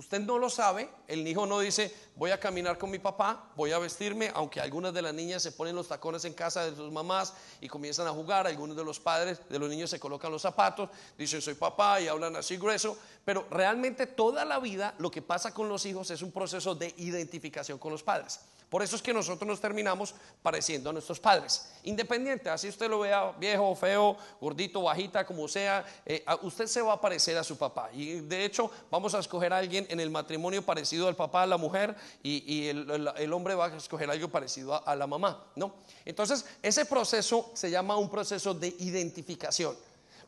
Usted 0.00 0.20
no 0.20 0.38
lo 0.38 0.48
sabe, 0.48 0.88
el 1.08 1.28
hijo 1.28 1.44
no 1.44 1.58
dice, 1.58 1.94
voy 2.16 2.30
a 2.30 2.40
caminar 2.40 2.78
con 2.78 2.90
mi 2.90 2.98
papá, 2.98 3.50
voy 3.54 3.72
a 3.72 3.78
vestirme, 3.78 4.30
aunque 4.34 4.58
algunas 4.58 4.94
de 4.94 5.02
las 5.02 5.12
niñas 5.12 5.42
se 5.42 5.52
ponen 5.52 5.76
los 5.76 5.88
tacones 5.88 6.24
en 6.24 6.32
casa 6.32 6.64
de 6.64 6.74
sus 6.74 6.90
mamás 6.90 7.34
y 7.60 7.68
comienzan 7.68 8.06
a 8.06 8.10
jugar, 8.10 8.46
algunos 8.46 8.76
de 8.76 8.82
los 8.82 8.98
padres 8.98 9.46
de 9.50 9.58
los 9.58 9.68
niños 9.68 9.90
se 9.90 10.00
colocan 10.00 10.32
los 10.32 10.40
zapatos, 10.40 10.88
dicen 11.18 11.42
soy 11.42 11.52
papá 11.52 12.00
y 12.00 12.08
hablan 12.08 12.34
así 12.36 12.56
grueso, 12.56 12.96
pero 13.26 13.46
realmente 13.50 14.06
toda 14.06 14.46
la 14.46 14.58
vida 14.58 14.94
lo 14.96 15.10
que 15.10 15.20
pasa 15.20 15.52
con 15.52 15.68
los 15.68 15.84
hijos 15.84 16.10
es 16.10 16.22
un 16.22 16.32
proceso 16.32 16.74
de 16.74 16.94
identificación 16.96 17.78
con 17.78 17.92
los 17.92 18.02
padres. 18.02 18.40
Por 18.70 18.84
eso 18.84 18.94
es 18.94 19.02
que 19.02 19.12
nosotros 19.12 19.48
nos 19.48 19.60
terminamos 19.60 20.14
pareciendo 20.42 20.90
a 20.90 20.92
nuestros 20.92 21.18
padres. 21.18 21.72
Independiente, 21.82 22.48
así 22.48 22.68
usted 22.68 22.88
lo 22.88 23.00
vea 23.00 23.32
viejo, 23.32 23.74
feo, 23.74 24.16
gordito, 24.40 24.82
bajita, 24.82 25.26
como 25.26 25.48
sea, 25.48 25.84
eh, 26.06 26.24
usted 26.42 26.68
se 26.68 26.80
va 26.80 26.92
a 26.92 27.00
parecer 27.00 27.36
a 27.36 27.42
su 27.42 27.58
papá. 27.58 27.90
Y 27.92 28.20
de 28.20 28.44
hecho, 28.44 28.70
vamos 28.88 29.12
a 29.14 29.18
escoger 29.18 29.52
a 29.52 29.58
alguien 29.58 29.88
en 29.90 29.98
el 29.98 30.08
matrimonio 30.08 30.62
parecido 30.62 31.08
al 31.08 31.16
papá, 31.16 31.42
a 31.42 31.46
la 31.46 31.56
mujer, 31.56 31.96
y, 32.22 32.68
el, 32.68 33.32
hombre 33.32 33.56
va 33.56 33.66
a 33.66 33.76
escoger 33.76 34.08
algo 34.08 34.28
parecido 34.28 34.72
a, 34.72 34.78
a 34.78 34.94
la 34.94 35.08
mamá, 35.08 35.46
¿no? 35.56 35.74
Entonces, 36.04 36.46
ese 36.62 36.84
proceso 36.84 37.50
se 37.54 37.72
llama 37.72 37.96
un 37.96 38.08
proceso 38.08 38.54
de 38.54 38.68
identificación. 38.78 39.76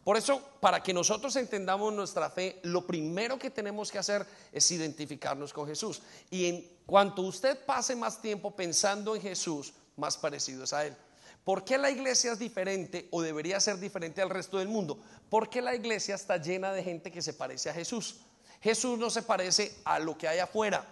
Por 0.05 0.17
eso, 0.17 0.43
para 0.61 0.83
que 0.83 0.93
nosotros 0.93 1.37
entendamos 1.37 1.93
nuestra 1.93 2.29
fe, 2.29 2.59
lo 2.63 2.85
primero 2.87 3.39
que 3.39 3.51
tenemos 3.51 3.91
que 3.91 3.99
hacer 3.99 4.27
es 4.51 4.71
identificarnos 4.71 5.53
con 5.53 5.67
Jesús. 5.67 6.03
Y 6.31 6.47
en 6.47 6.69
cuanto 6.87 7.23
usted 7.23 7.65
pase 7.65 7.95
más 7.95 8.21
tiempo 8.21 8.51
pensando 8.51 9.15
en 9.15 9.23
Jesús, 9.23 9.73
más 9.97 10.17
parecido 10.17 10.65
es 10.65 10.73
a 10.73 10.87
Él. 10.87 10.97
¿Por 11.45 11.65
qué 11.65 11.79
la 11.79 11.91
iglesia 11.91 12.33
es 12.33 12.39
diferente 12.39 13.09
o 13.11 13.23
debería 13.23 13.61
ser 13.61 13.79
diferente 13.79 14.23
al 14.23 14.31
resto 14.31 14.59
del 14.59 14.69
mundo? 14.69 14.99
Porque 15.29 15.63
la 15.63 15.75
iglesia 15.75 16.15
está 16.15 16.37
llena 16.37 16.73
de 16.73 16.85
gente 16.85 17.11
que 17.11 17.23
se 17.23 17.33
parece 17.33 17.71
a 17.71 17.75
Jesús. 17.75 18.21
Jesús 18.61 18.99
no 18.99 19.11
se 19.11 19.23
parece 19.23 19.75
a 19.85 19.99
lo 19.99 20.17
que 20.17 20.29
hay 20.29 20.39
afuera. 20.39 20.87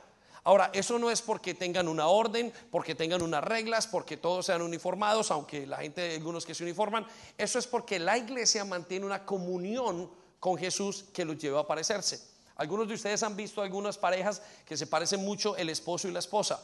Ahora, 0.44 0.70
eso 0.72 0.98
no 0.98 1.10
es 1.10 1.20
porque 1.20 1.54
tengan 1.54 1.88
una 1.88 2.06
orden, 2.06 2.52
porque 2.70 2.94
tengan 2.94 3.22
unas 3.22 3.44
reglas, 3.44 3.86
porque 3.86 4.16
todos 4.16 4.46
sean 4.46 4.62
uniformados, 4.62 5.30
aunque 5.30 5.66
la 5.66 5.78
gente, 5.78 6.14
algunos 6.14 6.46
que 6.46 6.54
se 6.54 6.62
uniforman, 6.62 7.06
eso 7.36 7.58
es 7.58 7.66
porque 7.66 7.98
la 7.98 8.16
iglesia 8.16 8.64
mantiene 8.64 9.06
una 9.06 9.24
comunión 9.24 10.10
con 10.38 10.56
Jesús 10.56 11.04
que 11.12 11.24
los 11.24 11.38
lleva 11.38 11.60
a 11.60 11.66
parecerse. 11.66 12.20
Algunos 12.56 12.88
de 12.88 12.94
ustedes 12.94 13.22
han 13.22 13.36
visto 13.36 13.62
algunas 13.62 13.98
parejas 13.98 14.42
que 14.64 14.76
se 14.76 14.86
parecen 14.86 15.24
mucho 15.24 15.56
el 15.56 15.68
esposo 15.68 16.08
y 16.08 16.12
la 16.12 16.18
esposa 16.18 16.60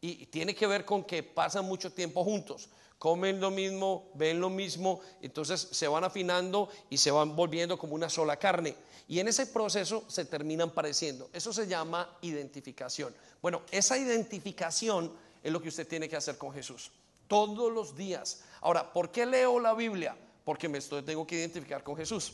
y 0.00 0.26
tiene 0.26 0.54
que 0.54 0.66
ver 0.66 0.84
con 0.84 1.04
que 1.04 1.22
pasan 1.22 1.64
mucho 1.64 1.92
tiempo 1.92 2.22
juntos 2.22 2.68
comen 2.98 3.40
lo 3.40 3.50
mismo, 3.50 4.10
ven 4.14 4.40
lo 4.40 4.50
mismo, 4.50 5.00
entonces 5.20 5.68
se 5.70 5.88
van 5.88 6.04
afinando 6.04 6.68
y 6.88 6.98
se 6.98 7.10
van 7.10 7.36
volviendo 7.36 7.78
como 7.78 7.94
una 7.94 8.08
sola 8.08 8.36
carne. 8.36 8.74
Y 9.08 9.20
en 9.20 9.28
ese 9.28 9.46
proceso 9.46 10.04
se 10.08 10.24
terminan 10.24 10.70
pareciendo. 10.70 11.30
Eso 11.32 11.52
se 11.52 11.66
llama 11.66 12.18
identificación. 12.22 13.14
Bueno, 13.40 13.62
esa 13.70 13.96
identificación 13.96 15.12
es 15.42 15.52
lo 15.52 15.62
que 15.62 15.68
usted 15.68 15.86
tiene 15.86 16.08
que 16.08 16.16
hacer 16.16 16.36
con 16.36 16.52
Jesús. 16.52 16.90
Todos 17.28 17.72
los 17.72 17.96
días. 17.96 18.42
Ahora, 18.60 18.92
¿por 18.92 19.10
qué 19.10 19.24
leo 19.26 19.60
la 19.60 19.74
Biblia? 19.74 20.16
Porque 20.44 20.68
me 20.68 20.78
estoy, 20.78 21.02
tengo 21.02 21.26
que 21.26 21.36
identificar 21.36 21.84
con 21.84 21.96
Jesús. 21.96 22.32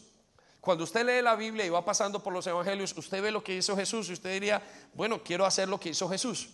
Cuando 0.62 0.84
usted 0.84 1.04
lee 1.04 1.22
la 1.22 1.34
Biblia 1.34 1.66
y 1.66 1.70
va 1.70 1.84
pasando 1.84 2.22
por 2.22 2.32
los 2.32 2.46
evangelios, 2.46 2.96
usted 2.96 3.20
ve 3.20 3.30
lo 3.30 3.42
que 3.42 3.56
hizo 3.56 3.76
Jesús 3.76 4.08
y 4.08 4.12
usted 4.12 4.32
diría, 4.32 4.62
bueno, 4.94 5.22
quiero 5.22 5.44
hacer 5.44 5.68
lo 5.68 5.80
que 5.80 5.90
hizo 5.90 6.08
Jesús. 6.08 6.50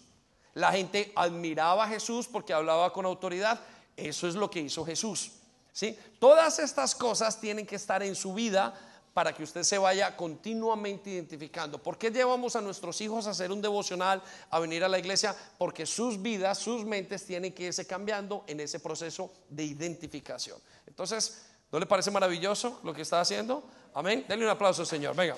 La 0.55 0.73
gente 0.73 1.13
admiraba 1.15 1.85
a 1.85 1.89
Jesús 1.89 2.27
porque 2.27 2.53
hablaba 2.55 2.93
con 2.93 3.05
autoridad. 3.05 3.61
Eso 3.97 4.27
es 4.27 4.35
lo 4.35 4.51
que 4.51 4.61
hizo 4.61 4.85
Jesús. 4.85 5.33
¿sí? 5.73 5.97
Todas 6.19 6.59
estas 6.59 6.95
cosas 6.95 7.39
tienen 7.39 7.67
que 7.67 7.77
estar 7.77 8.03
en 8.03 8.15
su 8.15 8.33
vida 8.33 8.75
para 9.19 9.33
que 9.33 9.43
usted 9.43 9.65
se 9.65 9.77
vaya 9.79 10.17
continuamente 10.17 11.11
identificando. 11.11 11.83
¿Por 11.83 11.99
qué 11.99 12.09
llevamos 12.09 12.55
a 12.55 12.61
nuestros 12.61 13.01
hijos 13.01 13.27
a 13.27 13.31
hacer 13.31 13.51
un 13.51 13.61
devocional, 13.61 14.23
a 14.49 14.61
venir 14.61 14.85
a 14.85 14.89
la 14.89 14.97
iglesia? 14.97 15.35
Porque 15.59 15.87
sus 15.87 16.23
vidas, 16.23 16.57
sus 16.57 16.85
mentes 16.85 17.27
tienen 17.27 17.53
que 17.53 17.65
irse 17.65 17.85
cambiando 17.85 18.45
en 18.47 18.61
ese 18.61 18.79
proceso 18.79 19.33
de 19.49 19.65
identificación. 19.65 20.57
Entonces, 20.87 21.47
¿no 21.73 21.81
le 21.81 21.87
parece 21.87 22.13
maravilloso 22.13 22.79
lo 22.85 22.95
que 22.95 23.03
está 23.03 23.21
haciendo? 23.21 23.65
Amén. 23.93 24.25
Denle 24.29 24.45
un 24.45 24.53
aplauso, 24.53 24.85
Señor. 24.85 25.17
Venga. 25.17 25.35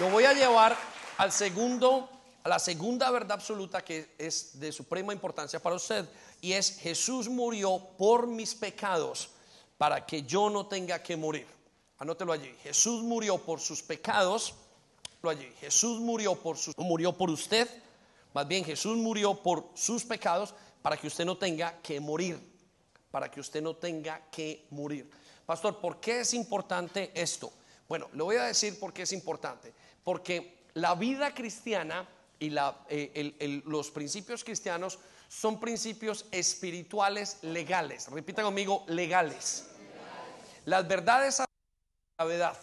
Lo 0.00 0.10
voy 0.10 0.24
a 0.24 0.32
llevar 0.32 0.76
al 1.18 1.30
segundo, 1.30 2.10
a 2.42 2.48
la 2.48 2.58
segunda 2.58 3.08
verdad 3.12 3.34
absoluta 3.34 3.84
que 3.84 4.16
es 4.18 4.58
de 4.58 4.72
suprema 4.72 5.12
importancia 5.12 5.62
para 5.62 5.76
usted 5.76 6.08
y 6.44 6.52
es 6.52 6.76
Jesús 6.78 7.30
murió 7.30 7.78
por 7.96 8.26
mis 8.26 8.54
pecados 8.54 9.30
para 9.78 10.04
que 10.04 10.24
yo 10.24 10.50
no 10.50 10.66
tenga 10.66 11.02
que 11.02 11.16
morir. 11.16 11.46
Anótelo 11.96 12.34
allí. 12.34 12.54
Jesús 12.62 13.02
murió 13.02 13.38
por 13.38 13.60
sus 13.60 13.82
pecados. 13.82 14.52
Allí. 15.22 15.50
Jesús 15.58 16.00
murió 16.00 16.34
por 16.34 16.58
sus, 16.58 16.76
murió 16.76 17.14
por 17.16 17.30
usted. 17.30 17.66
Más 18.34 18.46
bien 18.46 18.62
Jesús 18.62 18.98
murió 18.98 19.42
por 19.42 19.70
sus 19.72 20.04
pecados 20.04 20.54
para 20.82 20.98
que 20.98 21.06
usted 21.06 21.24
no 21.24 21.38
tenga 21.38 21.80
que 21.80 21.98
morir. 21.98 22.38
Para 23.10 23.30
que 23.30 23.40
usted 23.40 23.62
no 23.62 23.76
tenga 23.76 24.28
que 24.30 24.66
morir. 24.68 25.10
Pastor, 25.46 25.80
¿por 25.80 25.98
qué 25.98 26.20
es 26.20 26.34
importante 26.34 27.10
esto? 27.14 27.54
Bueno, 27.88 28.10
le 28.12 28.22
voy 28.22 28.36
a 28.36 28.44
decir 28.44 28.78
por 28.78 28.92
qué 28.92 29.04
es 29.04 29.12
importante. 29.12 29.72
Porque 30.04 30.66
la 30.74 30.94
vida 30.94 31.32
cristiana 31.32 32.06
y 32.38 32.50
la, 32.50 32.84
eh, 32.90 33.62
los 33.64 33.90
principios 33.90 34.44
cristianos 34.44 34.98
son 35.40 35.58
principios 35.58 36.26
espirituales 36.30 37.38
legales. 37.42 38.08
Repita 38.08 38.42
conmigo, 38.42 38.84
legales. 38.86 39.66
Las 40.64 40.86
verdades 40.86 41.40
a 41.40 41.42
la 41.42 42.24
gravedad. 42.24 42.56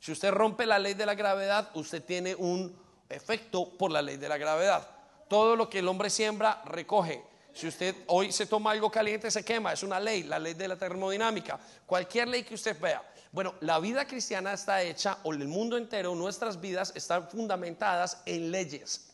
Si 0.00 0.12
usted 0.12 0.30
rompe 0.30 0.64
la 0.66 0.78
ley 0.78 0.94
de 0.94 1.04
la 1.04 1.14
gravedad, 1.14 1.70
usted 1.74 2.02
tiene 2.02 2.34
un 2.34 2.74
efecto 3.08 3.76
por 3.76 3.90
la 3.90 4.00
ley 4.00 4.16
de 4.16 4.28
la 4.28 4.38
gravedad. 4.38 4.88
Todo 5.28 5.56
lo 5.56 5.68
que 5.68 5.80
el 5.80 5.88
hombre 5.88 6.08
siembra, 6.08 6.62
recoge. 6.64 7.22
Si 7.52 7.68
usted 7.68 7.94
hoy 8.06 8.32
se 8.32 8.46
toma 8.46 8.70
algo 8.70 8.90
caliente, 8.90 9.30
se 9.30 9.44
quema. 9.44 9.74
Es 9.74 9.82
una 9.82 10.00
ley, 10.00 10.22
la 10.22 10.38
ley 10.38 10.54
de 10.54 10.68
la 10.68 10.76
termodinámica. 10.76 11.60
Cualquier 11.84 12.28
ley 12.28 12.44
que 12.44 12.54
usted 12.54 12.80
vea. 12.80 13.02
Bueno, 13.30 13.54
la 13.60 13.78
vida 13.78 14.06
cristiana 14.06 14.54
está 14.54 14.82
hecha, 14.82 15.18
o 15.24 15.32
el 15.32 15.46
mundo 15.46 15.76
entero, 15.76 16.14
nuestras 16.14 16.60
vidas 16.60 16.92
están 16.96 17.28
fundamentadas 17.28 18.22
en 18.24 18.50
leyes. 18.50 19.10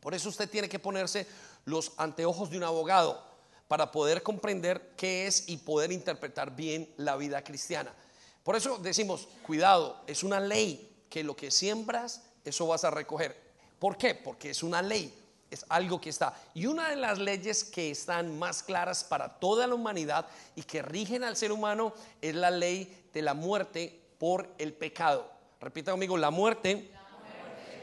Por 0.00 0.14
eso 0.14 0.30
usted 0.30 0.48
tiene 0.48 0.68
que 0.68 0.78
ponerse 0.78 1.26
los 1.64 1.92
anteojos 1.96 2.50
de 2.50 2.56
un 2.56 2.64
abogado 2.64 3.22
para 3.68 3.92
poder 3.92 4.22
comprender 4.22 4.94
qué 4.96 5.26
es 5.26 5.48
y 5.48 5.58
poder 5.58 5.92
interpretar 5.92 6.56
bien 6.56 6.92
la 6.96 7.16
vida 7.16 7.44
cristiana. 7.44 7.94
Por 8.42 8.56
eso 8.56 8.78
decimos, 8.78 9.28
cuidado, 9.46 10.02
es 10.06 10.24
una 10.24 10.40
ley 10.40 11.04
que 11.08 11.22
lo 11.22 11.36
que 11.36 11.50
siembras, 11.50 12.24
eso 12.44 12.66
vas 12.66 12.84
a 12.84 12.90
recoger. 12.90 13.36
¿Por 13.78 13.96
qué? 13.96 14.14
Porque 14.14 14.50
es 14.50 14.62
una 14.62 14.82
ley, 14.82 15.14
es 15.50 15.64
algo 15.68 16.00
que 16.00 16.10
está. 16.10 16.34
Y 16.54 16.66
una 16.66 16.88
de 16.88 16.96
las 16.96 17.18
leyes 17.18 17.62
que 17.62 17.90
están 17.90 18.38
más 18.38 18.62
claras 18.62 19.04
para 19.04 19.38
toda 19.38 19.66
la 19.66 19.74
humanidad 19.74 20.26
y 20.56 20.62
que 20.62 20.82
rigen 20.82 21.22
al 21.22 21.36
ser 21.36 21.52
humano 21.52 21.92
es 22.20 22.34
la 22.34 22.50
ley 22.50 23.08
de 23.12 23.22
la 23.22 23.34
muerte 23.34 24.00
por 24.18 24.48
el 24.58 24.72
pecado. 24.72 25.30
Repita 25.60 25.92
conmigo, 25.92 26.16
la 26.16 26.30
muerte, 26.30 26.90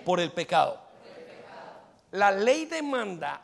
Por, 0.03 0.19
el 0.19 0.31
pecado. 0.31 0.81
por 0.99 1.17
el 1.17 1.23
pecado. 1.25 1.71
La 2.11 2.31
ley 2.31 2.65
demanda 2.65 3.41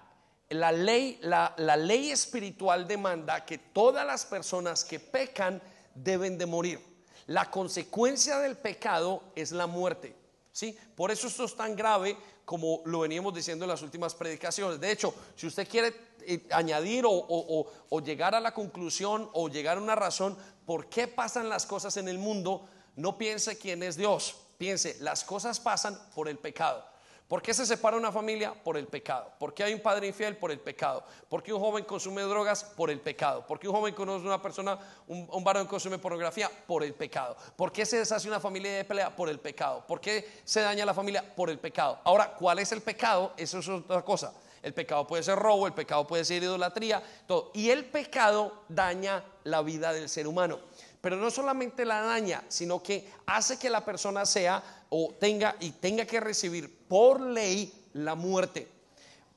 la 0.54 0.72
ley, 0.72 1.20
la, 1.22 1.54
ley 1.78 2.12
espiritual 2.12 2.88
demanda 2.88 3.46
que 3.46 3.58
todas 3.58 4.06
las 4.06 4.26
personas 4.26 4.84
que 4.84 5.00
pecan 5.00 5.62
deben 5.96 6.38
de 6.38 6.46
morir. 6.46 6.80
La 7.28 7.50
consecuencia 7.50 8.39
del 8.39 8.58
pecado 8.58 9.24
es 9.36 9.52
la 9.52 9.68
muerte. 9.68 10.16
¿sí? 10.52 10.78
Por 10.96 11.12
eso 11.12 11.28
esto 11.28 11.46
es 11.46 11.56
tan 11.56 11.76
grave 11.76 12.18
como 12.46 12.82
lo 12.86 13.00
veníamos 13.00 13.34
diciendo 13.34 13.66
en 13.66 13.70
las 13.70 13.82
últimas 13.82 14.13
predicaciones. 14.13 14.80
De 14.80 14.92
hecho, 14.92 15.13
si 15.36 15.48
usted 15.48 15.68
quiere 15.68 15.94
eh, 16.22 16.46
añadir 16.52 17.06
o, 17.08 18.02
llegar 18.04 18.36
a 18.36 18.39
la 18.39 18.54
conclusión 18.54 19.30
o 19.34 19.48
llegar 19.48 19.78
a 19.78 19.82
una 19.82 19.96
razón 19.96 20.38
por 20.66 20.88
qué 20.88 21.08
pasan 21.08 21.50
las 21.50 21.66
cosas 21.66 21.96
en 21.98 22.08
el 22.08 22.18
mundo, 22.18 22.68
no 22.96 23.18
piense 23.18 23.58
quién 23.58 23.84
es 23.84 23.96
Dios. 23.96 24.36
Piense, 24.58 24.98
las 25.00 25.24
cosas 25.24 25.60
pasan 25.60 25.98
por 26.13 26.28
el 26.28 26.38
pecado. 26.38 26.86
¿Por 27.28 27.42
qué 27.42 27.54
se 27.54 27.66
separa 27.66 27.98
una 27.98 28.12
familia? 28.12 28.54
Por 28.54 28.78
el 28.78 28.88
pecado. 28.88 29.32
¿Por 29.40 29.54
qué 29.54 29.64
hay 29.64 29.74
un 29.74 29.80
padre 29.82 30.08
infiel? 30.08 30.38
Por 30.38 30.52
el 30.52 30.60
pecado. 30.60 31.04
¿Por 31.30 31.42
qué 31.42 31.54
un 31.54 31.60
joven 31.60 31.86
consume 31.86 32.22
drogas? 32.22 32.64
Por 32.64 32.92
el 32.92 33.00
pecado. 33.00 33.46
¿Por 33.48 33.60
qué 33.60 33.68
un 33.68 33.76
joven 33.76 33.94
conoce 33.94 34.26
una 34.26 34.42
persona, 34.42 34.78
un, 35.08 35.28
un 35.32 35.44
varón 35.44 35.66
consume 35.66 35.98
pornografía? 35.98 36.52
Por 36.68 36.84
el 36.84 36.94
pecado. 36.94 37.36
¿Por 37.56 37.72
qué 37.72 37.86
se 37.86 37.98
deshace 37.98 38.28
una 38.28 38.40
familia 38.40 38.74
de 38.74 38.84
pelea? 38.84 39.16
Por 39.16 39.30
el 39.30 39.40
pecado. 39.40 39.86
¿Por 39.88 40.00
qué 40.00 40.42
se 40.44 40.62
daña 40.62 40.86
la 40.86 40.94
familia? 40.94 41.24
Por 41.36 41.50
el 41.50 41.60
pecado. 41.60 42.00
Ahora, 42.04 42.34
¿cuál 42.34 42.60
es 42.60 42.72
el 42.72 42.82
pecado? 42.82 43.34
Eso 43.38 43.60
es 43.60 43.70
otra 43.70 44.04
cosa. 44.04 44.34
El 44.62 44.74
pecado 44.74 45.06
puede 45.06 45.24
ser 45.24 45.38
robo, 45.38 45.68
el 45.68 45.74
pecado 45.74 46.08
puede 46.08 46.24
ser 46.24 46.42
idolatría, 46.42 47.04
todo. 47.28 47.52
Y 47.54 47.70
el 47.70 47.86
pecado 47.86 48.64
daña 48.70 49.24
la 49.44 49.62
vida 49.62 49.92
del 49.92 50.08
ser 50.08 50.26
humano 50.26 50.60
pero 51.04 51.18
no 51.18 51.30
solamente 51.30 51.84
la 51.84 52.00
daña, 52.00 52.46
sino 52.48 52.82
que 52.82 53.12
hace 53.26 53.60
que 53.60 53.70
la 53.70 53.84
persona 53.84 54.26
sea 54.26 54.63
o 54.88 55.13
tenga 55.20 55.58
y 55.60 55.72
tenga 55.72 56.06
que 56.06 56.22
recibir 56.22 56.88
por 56.88 57.20
ley 57.20 57.89
la 57.92 58.16
muerte. 58.16 58.70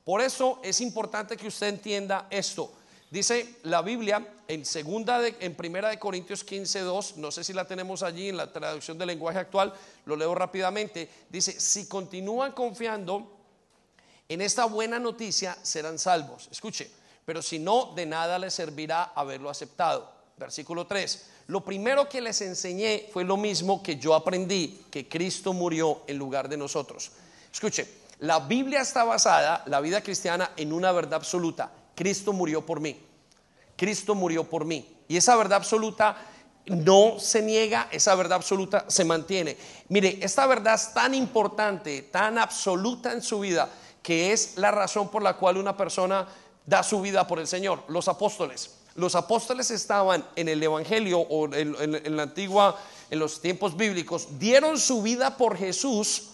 Por 0.05 0.21
eso 0.21 0.61
es 0.63 0.79
importante 0.79 1.35
que 1.35 1.49
usted 1.49 1.67
entienda 1.67 2.27
esto. 2.29 2.71
Dice 3.11 3.55
la 3.63 3.81
Biblia 3.81 4.25
en 4.47 4.63
segunda 4.63 5.21
en 5.27 5.55
primera 5.55 5.89
de 5.89 5.99
Corintios 5.99 6.45
15, 6.45 6.79
2, 6.79 7.17
no 7.17 7.31
sé 7.31 7.43
si 7.43 7.51
la 7.51 7.67
tenemos 7.67 8.01
allí 8.01 8.29
en 8.29 8.37
la 8.37 8.53
traducción 8.53 8.97
del 8.97 9.07
lenguaje 9.07 9.39
actual, 9.39 9.73
lo 10.05 10.15
leo 10.15 10.33
rápidamente. 10.33 11.09
Dice, 11.27 11.59
si 11.59 11.89
continúan 11.89 12.53
confiando 12.53 13.29
en 14.29 14.39
esta 14.39 14.63
buena 14.63 14.99
noticia, 14.99 15.57
serán 15.63 15.99
salvos. 15.99 16.47
Escuche, 16.49 16.89
pero 17.25 17.41
si 17.41 17.59
no, 17.59 17.91
de 17.93 18.05
nada 18.05 18.39
les 18.39 18.53
servirá 18.53 19.03
haberlo 19.03 19.49
aceptado. 19.49 20.16
Versículo 20.37 20.85
3. 20.85 21.25
Lo 21.47 21.65
primero 21.65 22.07
que 22.07 22.21
les 22.21 22.41
enseñé 22.41 23.09
fue 23.11 23.23
lo 23.23 23.37
mismo 23.37 23.81
que 23.81 23.97
yo 23.97 24.13
aprendí, 24.13 24.85
que 24.91 25.07
Cristo 25.07 25.51
murió 25.51 26.03
en 26.05 26.17
lugar 26.17 26.47
de 26.47 26.57
nosotros. 26.57 27.11
Escuche, 27.51 27.87
la 28.19 28.39
Biblia 28.39 28.81
está 28.81 29.03
basada, 29.03 29.63
la 29.65 29.81
vida 29.81 30.01
cristiana, 30.01 30.51
en 30.55 30.73
una 30.73 30.91
verdad 30.91 31.15
absoluta. 31.15 31.71
Cristo 31.95 32.33
murió 32.33 32.63
por 32.63 32.79
mí. 32.79 32.99
Cristo 33.75 34.13
murió 34.13 34.43
por 34.43 34.63
mí. 34.63 34.97
Y 35.07 35.17
esa 35.17 35.35
verdad 35.35 35.57
absoluta 35.57 36.15
no 36.67 37.19
se 37.19 37.41
niega, 37.41 37.87
esa 37.91 38.13
verdad 38.13 38.37
absoluta 38.37 38.85
se 38.87 39.05
mantiene. 39.05 39.57
Mire, 39.89 40.19
esta 40.21 40.45
verdad 40.45 40.75
es 40.75 40.93
tan 40.93 41.15
importante, 41.15 42.03
tan 42.03 42.37
absoluta 42.37 43.11
en 43.11 43.23
su 43.23 43.39
vida, 43.39 43.69
que 44.03 44.33
es 44.33 44.57
la 44.57 44.69
razón 44.69 45.09
por 45.09 45.23
la 45.23 45.35
cual 45.35 45.57
una 45.57 45.75
persona 45.75 46.27
da 46.63 46.83
su 46.83 47.01
vida 47.01 47.25
por 47.25 47.39
el 47.39 47.47
Señor. 47.47 47.83
Los 47.87 48.07
apóstoles. 48.07 48.76
Los 48.97 49.13
apóstoles 49.13 49.69
estaban 49.69 50.25
en 50.35 50.49
el 50.49 50.61
Evangelio 50.61 51.19
o 51.19 51.53
en, 51.53 52.17
la 52.17 52.23
antigua, 52.23 52.75
en 53.11 53.19
los 53.19 53.39
tiempos 53.39 53.77
bíblicos, 53.77 54.39
dieron 54.39 54.79
su 54.79 55.03
vida 55.03 55.37
por 55.37 55.55
Jesús 55.55 56.29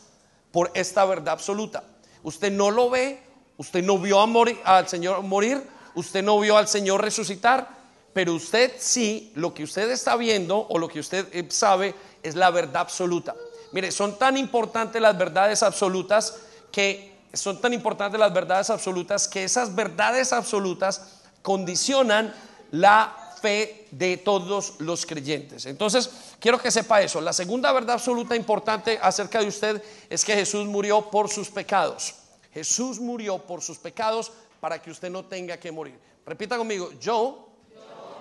por 0.50 0.72
esta 0.74 1.04
verdad 1.04 1.34
absoluta. 1.34 1.84
Usted 2.24 2.54
no 2.54 2.72
lo 2.72 2.90
ve, 2.90 3.22
usted 3.58 3.84
no 3.84 4.00
vio 4.00 4.22
a 4.22 4.78
al 4.78 4.88
Señor 4.88 5.22
morir, 5.24 5.62
usted 5.94 6.24
no 6.24 6.40
vio 6.40 6.58
al 6.58 6.70
Señor 6.70 7.02
resucitar, 7.02 7.68
pero 8.14 8.34
usted 8.34 8.72
sí, 8.80 9.34
lo 9.36 9.54
que 9.54 9.66
usted 9.66 9.92
está 9.92 10.16
viendo 10.16 10.58
o 10.58 10.80
lo 10.80 10.88
que 10.88 11.02
usted 11.02 11.28
eh, 11.34 11.46
sabe 11.50 11.94
es 12.24 12.36
la 12.36 12.50
verdad 12.50 12.84
absoluta. 12.84 13.36
Mire, 13.74 13.92
son 13.92 14.18
tan 14.18 14.38
importantes 14.38 15.02
las 15.02 15.18
verdades 15.18 15.64
absolutas 15.64 16.38
que 16.72 17.12
son 17.34 17.60
tan 17.60 17.74
importantes 17.74 18.18
las 18.18 18.34
verdades 18.34 18.70
absolutas 18.70 19.28
que 19.28 19.44
esas 19.44 19.76
verdades 19.76 20.32
absolutas 20.32 21.20
condicionan 21.42 22.34
la 22.74 23.36
fe 23.40 23.88
de 23.92 24.18
todos 24.18 24.80
los 24.80 25.06
creyentes. 25.06 25.66
Entonces, 25.68 26.10
quiero 26.40 26.58
que 26.58 26.72
sepa 26.72 27.02
eso. 27.02 27.22
La 27.22 27.34
segunda 27.34 27.72
verdad 27.72 27.96
absoluta 27.96 28.36
importante 28.36 28.98
acerca 29.02 29.40
de 29.40 29.48
usted 29.48 29.84
es 30.10 30.26
que 30.26 30.34
Jesús 30.34 30.66
murió 30.66 31.10
por 31.12 31.30
sus 31.30 31.50
pecados. 31.50 32.16
Jesús 32.52 33.00
murió 33.00 33.38
por 33.38 33.62
sus 33.62 33.78
pecados 33.78 34.32
para 34.60 34.82
que 34.82 34.90
usted 34.90 35.12
no 35.12 35.26
tenga 35.26 35.58
que 35.58 35.72
morir. 35.72 36.00
Repita 36.26 36.58
conmigo, 36.58 36.92
yo, 37.00 37.48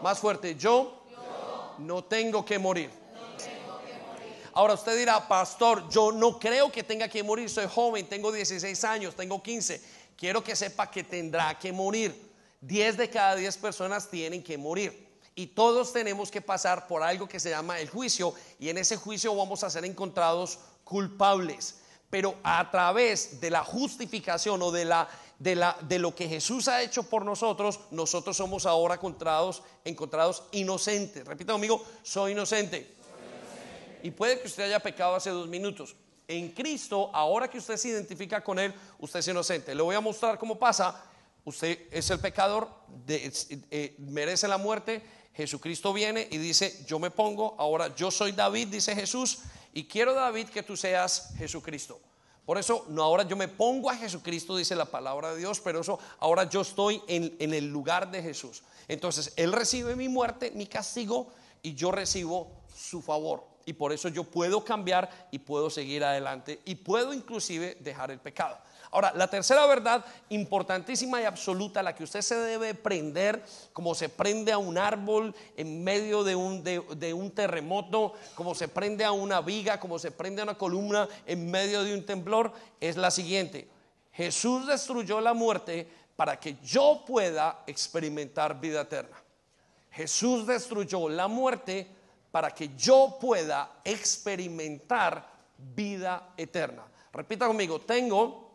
más 0.03 0.19
fuerte, 0.19 0.55
yo, 0.55 1.03
no 1.79 2.05
tengo 2.05 2.45
que 2.45 2.59
morir. 2.59 2.91
Ahora 4.53 4.75
usted 4.75 4.99
dirá, 4.99 5.27
pastor, 5.27 5.89
yo 5.89 6.13
no 6.13 6.39
creo 6.39 6.71
que 6.71 6.83
tenga 6.83 7.09
que 7.09 7.23
morir, 7.23 7.49
soy 7.49 7.67
joven, 7.73 8.07
tengo 8.07 8.31
16 8.31 8.85
años, 8.85 9.15
tengo 9.15 9.43
15. 9.43 9.81
Quiero 10.15 10.45
que 10.45 10.55
sepa 10.55 10.91
que 10.91 11.05
tendrá 11.05 11.59
que 11.59 11.73
morir. 11.73 12.32
10 12.63 12.97
de 12.97 13.11
cada 13.11 13.37
10 13.37 13.57
personas 13.59 14.09
tienen 14.09 14.43
que 14.43 14.57
morir. 14.57 15.13
Y 15.35 15.49
todos 15.49 15.93
tenemos 15.93 16.31
que 16.31 16.41
pasar 16.41 16.87
por 16.87 17.03
algo 17.03 17.29
que 17.29 17.41
se 17.41 17.51
llama 17.51 17.81
el 17.81 17.89
juicio 17.89 18.35
y 18.59 18.69
en 18.69 18.79
ese 18.79 18.97
juicio 18.97 19.35
vamos 19.35 19.65
a 19.65 19.71
ser 19.71 19.85
encontrados 19.85 20.59
culpables. 20.85 21.81
Pero 22.11 22.37
a 22.45 22.71
través 22.71 23.41
de 23.41 23.51
la 23.51 23.65
justificación 23.65 24.61
o 24.61 24.71
de, 24.71 24.85
la, 24.85 25.09
de, 25.39 25.57
la, 25.57 25.77
de 25.81 25.99
lo 25.99 26.15
que 26.15 26.29
Jesús 26.29 26.69
ha 26.69 26.83
hecho 26.83 27.05
por 27.05 27.25
nosotros, 27.25 27.81
nosotros 27.91 28.37
somos 28.37 28.67
ahora 28.67 28.97
encontrados, 28.97 29.63
encontrados 29.85 30.45
inocentes. 30.53 31.25
Repita 31.25 31.55
conmigo, 31.55 31.83
soy 32.03 32.33
inocente. 32.33 32.95
Y 34.03 34.11
puede 34.11 34.41
que 34.41 34.49
usted 34.49 34.65
haya 34.65 34.81
pecado 34.81 35.15
hace 35.15 35.31
dos 35.31 35.49
minutos. 35.49 35.97
En 36.29 36.51
Cristo, 36.51 37.11
ahora 37.15 37.49
que 37.49 37.59
usted 37.59 37.77
se 37.79 37.89
identifica 37.89 38.45
con 38.45 38.59
Él, 38.59 38.75
usted 38.99 39.21
es 39.21 39.29
inocente. 39.29 39.75
Le 39.75 39.83
voy 39.83 39.97
a 39.97 40.01
mostrar 40.01 40.39
cómo 40.39 40.59
pasa 40.59 41.03
usted 41.45 41.89
es 41.91 42.11
el 42.11 42.21
pecador, 42.21 42.69
eh, 43.09 43.95
merece 43.99 44.49
la 44.49 44.59
muerte, 44.59 45.03
Jesucristo 45.35 45.93
viene 45.93 46.29
y 46.31 46.39
dice, 46.39 46.85
yo 46.87 46.99
me 46.99 47.11
pongo, 47.11 47.55
ahora 47.59 47.95
yo 47.95 48.11
soy 48.11 48.33
David, 48.33 48.69
dice 48.69 48.95
Jesús, 48.95 49.39
y 49.73 49.85
quiero 49.85 50.15
David 50.15 50.49
que 50.49 50.63
tú 50.63 50.77
seas 50.77 51.33
Jesucristo. 51.39 52.01
Por 52.45 52.59
eso, 52.59 52.85
no 52.89 53.03
ahora 53.03 53.23
yo 53.23 53.37
me 53.37 53.49
pongo 53.49 53.89
a 53.89 53.97
Jesucristo, 53.97 54.57
dice 54.57 54.75
la 54.75 54.85
palabra 54.85 55.33
de 55.33 55.39
Dios, 55.39 55.61
pero 55.61 55.81
eso 55.81 55.99
ahora 56.19 56.49
yo 56.49 56.61
estoy 56.61 57.01
en 57.07 57.55
el 57.55 57.69
lugar 57.69 58.11
de 58.11 58.21
Jesús. 58.23 58.63
Entonces, 58.89 59.33
Él 59.37 59.53
recibe 59.53 59.95
mi 59.95 60.09
muerte, 60.09 60.51
mi 60.51 60.67
castigo, 60.67 61.33
y 61.63 61.75
yo 61.75 61.93
recibo 61.93 62.51
su 62.75 63.01
favor. 63.01 63.45
Y 63.65 63.75
por 63.75 63.93
eso 63.93 64.09
yo 64.09 64.25
puedo 64.25 64.65
cambiar 64.65 65.29
y 65.31 65.39
puedo 65.39 65.71
seguir 65.71 66.03
adelante 66.03 66.61
y 66.65 66.75
puedo 66.75 67.15
inclusive 67.15 67.77
dejar 67.81 68.11
el 68.11 68.19
pecado. 68.19 68.59
Ahora, 68.93 69.11
la 69.17 69.27
tercera 69.27 69.65
verdad 69.65 70.05
importantísima 70.29 71.19
y 71.23 71.25
absoluta, 71.25 71.83
la 71.83 71.95
que 71.95 72.05
usted 72.05 72.21
se 72.21 72.35
debe 72.35 72.75
prender, 72.75 73.43
como 73.73 73.95
se 73.95 74.11
prende 74.11 74.53
a 74.53 74.59
un 74.59 74.77
árbol 74.77 75.35
en 75.57 75.83
medio 75.83 76.23
de 76.23 76.37
un, 76.37 77.31
terremoto, 77.35 78.13
como 78.35 78.55
se 78.55 78.69
prende 78.69 79.03
a 79.07 79.13
una 79.13 79.41
viga, 79.41 79.81
como 79.81 79.99
se 79.99 80.11
prende 80.11 80.43
a 80.43 80.45
una 80.45 80.59
columna 80.59 81.09
en 81.25 81.51
medio 81.51 81.83
de 81.85 81.95
un 81.95 82.05
temblor, 82.05 82.53
es 82.81 82.99
la 82.99 83.11
siguiente. 83.11 83.67
Jesús 84.13 84.67
destruyó 84.67 85.23
la 85.23 85.33
muerte 85.33 85.89
para 86.15 86.39
que 86.39 86.59
yo 86.63 87.03
pueda 87.07 87.63
experimentar 87.67 88.61
vida 88.61 88.83
eterna. 88.83 89.17
Jesús 89.91 90.47
destruyó 90.47 91.09
la 91.09 91.29
muerte 91.29 91.89
para 92.31 92.51
que 92.51 92.77
yo 92.77 93.17
pueda 93.19 93.81
experimentar 93.85 95.27
vida 95.57 96.35
eterna. 96.37 96.85
Repita 97.11 97.47
conmigo, 97.47 97.81
tengo 97.81 98.52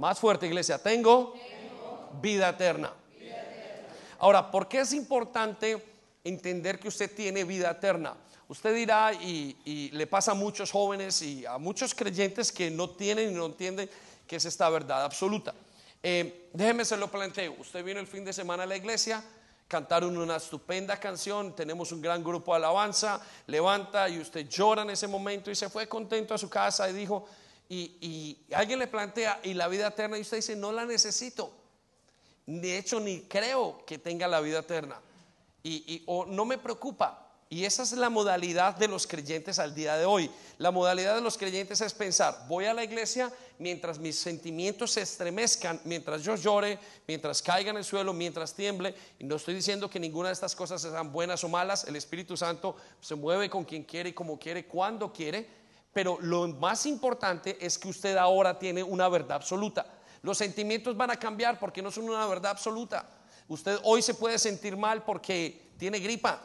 más 0.00 0.18
fuerte, 0.18 0.46
iglesia. 0.46 0.78
Tengo, 0.78 1.34
vida, 2.22 2.48
eterna. 2.48 2.90
Ahora, 4.18 4.50
¿por 4.50 4.66
qué 4.66 4.80
es 4.80 4.94
importante 4.94 5.82
entender 6.24 6.80
que 6.80 6.88
usted 6.88 7.14
tiene 7.14 7.44
vida 7.44 7.70
eterna? 7.70 8.16
Usted 8.48 8.74
dirá, 8.74 9.12
y, 9.12 9.90
le 9.92 10.06
pasa 10.06 10.32
a 10.32 10.34
muchos 10.34 10.70
jóvenes 10.70 11.20
y 11.20 11.44
a 11.44 11.58
muchos 11.58 11.94
creyentes 11.94 12.50
que 12.50 12.70
no 12.70 12.88
tienen 12.88 13.30
y 13.30 13.34
no 13.34 13.44
entienden 13.46 13.90
que 14.26 14.36
es 14.36 14.44
esta 14.46 14.70
verdad 14.70 15.04
absoluta. 15.04 15.52
Eh, 16.02 16.48
déjeme 16.54 16.86
se 16.86 16.96
lo 16.96 17.10
planteo. 17.10 17.56
Usted 17.58 17.84
vino 17.84 18.00
el 18.00 18.06
fin 18.06 18.24
de 18.24 18.32
semana 18.32 18.62
a 18.62 18.66
la 18.66 18.76
iglesia, 18.76 19.22
cantaron 19.68 20.16
una 20.16 20.36
estupenda 20.36 20.98
canción, 20.98 21.54
tenemos 21.54 21.92
un 21.92 22.00
gran 22.00 22.24
grupo 22.24 22.52
de 22.52 22.56
alabanza, 22.56 23.20
levanta 23.46 24.08
y 24.08 24.18
usted 24.18 24.48
llora 24.48 24.80
en 24.80 24.90
ese 24.90 25.06
momento 25.06 25.50
y 25.50 25.54
se 25.54 25.68
fue 25.68 25.86
contento 25.86 26.32
a 26.32 26.38
su 26.38 26.48
casa 26.48 26.88
y 26.88 26.94
dijo, 26.94 27.26
y, 27.72 28.36
alguien 28.52 28.80
le 28.80 28.88
plantea, 28.88 29.40
¿y 29.44 29.54
la 29.54 29.68
vida 29.68 29.86
eterna? 29.86 30.18
Y 30.18 30.22
usted 30.22 30.38
dice, 30.38 30.56
no 30.56 30.72
la 30.72 30.84
necesito. 30.84 31.52
De 32.44 32.76
hecho, 32.76 32.98
ni 32.98 33.20
creo 33.22 33.84
que 33.86 33.96
tenga 33.96 34.26
la 34.26 34.40
vida 34.40 34.58
eterna. 34.58 35.00
Y, 35.62 36.02
o 36.06 36.26
no 36.26 36.44
me 36.44 36.58
preocupa. 36.58 37.28
Y 37.48 37.64
esa 37.64 37.84
es 37.84 37.92
la 37.92 38.10
modalidad 38.10 38.76
de 38.76 38.88
los 38.88 39.06
creyentes 39.06 39.60
al 39.60 39.74
día 39.74 39.96
de 39.96 40.04
hoy. 40.04 40.30
La 40.58 40.72
modalidad 40.72 41.14
de 41.14 41.20
los 41.20 41.38
creyentes 41.38 41.80
es 41.80 41.94
pensar, 41.94 42.46
voy 42.48 42.64
a 42.64 42.74
la 42.74 42.84
iglesia 42.84 43.32
mientras 43.58 43.98
mis 43.98 44.18
sentimientos 44.18 44.92
se 44.92 45.02
estremezcan, 45.02 45.80
mientras 45.84 46.22
yo 46.22 46.34
llore, 46.36 46.78
mientras 47.06 47.42
caiga 47.42 47.70
en 47.70 47.76
el 47.76 47.84
suelo, 47.84 48.12
mientras 48.12 48.54
tiemble. 48.54 48.94
Y 49.18 49.24
no 49.24 49.36
estoy 49.36 49.54
diciendo 49.54 49.90
que 49.90 50.00
ninguna 50.00 50.28
de 50.28 50.34
estas 50.34 50.56
cosas 50.56 50.82
sean 50.82 51.12
buenas 51.12 51.44
o 51.44 51.48
malas. 51.48 51.84
El 51.84 51.96
Espíritu 51.96 52.36
Santo 52.36 52.76
se 53.00 53.14
mueve 53.14 53.50
con 53.50 53.64
quien 53.64 53.84
quiere 53.84 54.10
y 54.10 54.12
como 54.12 54.38
quiere, 54.38 54.66
cuando 54.66 55.12
quiere. 55.12 55.59
Pero 55.92 56.18
lo 56.20 56.46
más 56.48 56.86
importante 56.86 57.58
es 57.60 57.78
que 57.78 57.88
usted 57.88 58.16
ahora 58.16 58.58
tiene 58.58 58.82
una 58.82 59.08
verdad 59.08 59.36
absoluta. 59.36 59.86
Los 60.22 60.38
sentimientos 60.38 60.96
van 60.96 61.10
a 61.10 61.16
cambiar 61.16 61.58
porque 61.58 61.82
no 61.82 61.90
son 61.90 62.04
una 62.04 62.26
verdad 62.26 62.52
absoluta. 62.52 63.08
Usted 63.48 63.78
hoy 63.82 64.02
se 64.02 64.14
puede 64.14 64.38
sentir 64.38 64.76
mal 64.76 65.02
porque 65.02 65.72
tiene 65.78 65.98
gripa. 65.98 66.40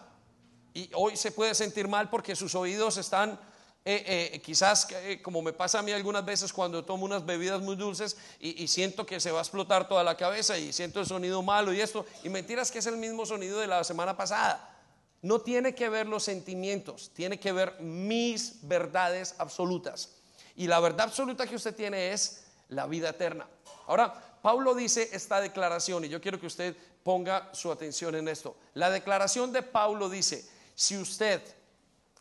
Y 0.73 0.89
hoy 0.93 1.15
se 1.15 1.31
puede 1.31 1.53
sentir 1.53 1.87
mal 1.87 2.09
porque 2.09 2.35
sus 2.35 2.55
oídos 2.55 2.97
están, 2.97 3.39
eh, 3.85 4.31
eh, 4.33 4.41
quizás 4.41 4.87
eh, 4.91 5.21
como 5.21 5.41
me 5.41 5.53
pasa 5.53 5.79
a 5.79 5.81
mí 5.83 5.91
algunas 5.91 6.25
veces 6.25 6.51
cuando 6.51 6.83
tomo 6.83 7.05
unas 7.05 7.25
bebidas 7.25 7.61
muy 7.61 7.75
dulces 7.75 8.17
y, 8.39 8.61
y, 8.61 8.67
siento 8.67 9.05
que 9.05 9.19
se 9.19 9.31
va 9.31 9.39
a 9.39 9.41
explotar 9.41 9.87
toda 9.87 10.03
la 10.03 10.17
cabeza 10.17 10.57
y 10.57 10.73
siento 10.73 10.99
el 10.99 11.05
sonido 11.05 11.41
malo 11.43 11.71
y 11.71 11.79
esto. 11.79 12.05
Y 12.23 12.29
mentiras 12.29 12.71
que 12.71 12.79
es 12.79 12.85
el 12.87 12.97
mismo 12.97 13.25
sonido 13.25 13.59
de 13.59 13.67
la 13.67 13.83
semana 13.83 14.17
pasada 14.17 14.74
no 15.21 15.39
tiene 15.41 15.73
que 15.73 15.89
ver 15.89 16.07
los 16.07 16.23
sentimientos, 16.23 17.11
tiene 17.13 17.39
que 17.39 17.51
ver 17.51 17.79
mis 17.79 18.59
verdades 18.67 19.35
absolutas. 19.37 20.15
Y 20.55 20.67
la 20.67 20.79
verdad 20.79 21.07
absoluta 21.07 21.47
que 21.47 21.55
usted 21.55 21.75
tiene 21.75 22.11
es 22.11 22.43
la 22.69 22.85
vida 22.87 23.09
eterna. 23.09 23.47
Ahora, 23.87 24.13
Pablo 24.41 24.75
dice 24.75 25.09
esta 25.11 25.41
declaración 25.41 26.05
y 26.05 26.09
yo 26.09 26.21
quiero 26.21 26.39
que 26.39 26.47
usted 26.47 26.75
ponga 27.03 27.49
su 27.53 27.71
atención 27.71 28.15
en 28.15 28.27
esto. 28.27 28.55
La 28.73 28.89
declaración 28.89 29.51
de 29.51 29.63
Pablo 29.63 30.09
dice, 30.09 30.47
si 30.75 30.97
usted 30.97 31.41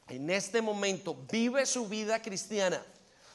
en 0.09 0.31
este 0.31 0.63
momento 0.63 1.17
vive 1.31 1.67
su 1.67 1.87
vida 1.89 2.21
cristiana 2.21 2.85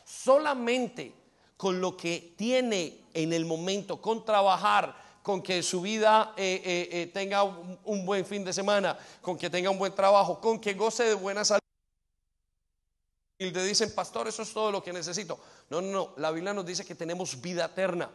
solamente 0.05 1.13
con 1.57 1.81
lo 1.81 1.97
que 1.97 2.33
tiene 2.37 3.01
en 3.13 3.33
el 3.33 3.45
momento, 3.45 4.01
con 4.01 4.23
trabajar, 4.23 4.95
con 5.21 5.41
que 5.41 5.61
su 5.61 5.81
vida 5.81 6.33
eh, 6.37 6.61
eh, 6.63 6.89
eh, 6.91 7.07
tenga 7.07 7.43
un, 7.43 7.77
un 7.83 8.05
buen 8.05 8.25
fin 8.25 8.43
de 8.43 8.53
semana, 8.53 8.97
con 9.21 9.37
que 9.37 9.49
tenga 9.49 9.69
un 9.69 9.77
buen 9.77 9.93
trabajo, 9.93 10.39
con 10.39 10.59
que 10.59 10.73
goce 10.73 11.03
de 11.03 11.13
buena 11.13 11.45
salud. 11.45 11.59
Y 13.37 13.51
te 13.51 13.63
dicen, 13.63 13.93
pastor, 13.95 14.27
eso 14.27 14.41
es 14.41 14.51
todo 14.51 14.71
lo 14.71 14.83
que 14.83 14.91
necesito. 14.91 15.39
No, 15.69 15.81
no, 15.81 15.91
no. 15.91 16.13
La 16.17 16.31
Biblia 16.31 16.53
nos 16.53 16.65
dice 16.65 16.85
que 16.85 16.95
tenemos 16.95 17.39
vida 17.39 17.65
eterna. 17.65 18.09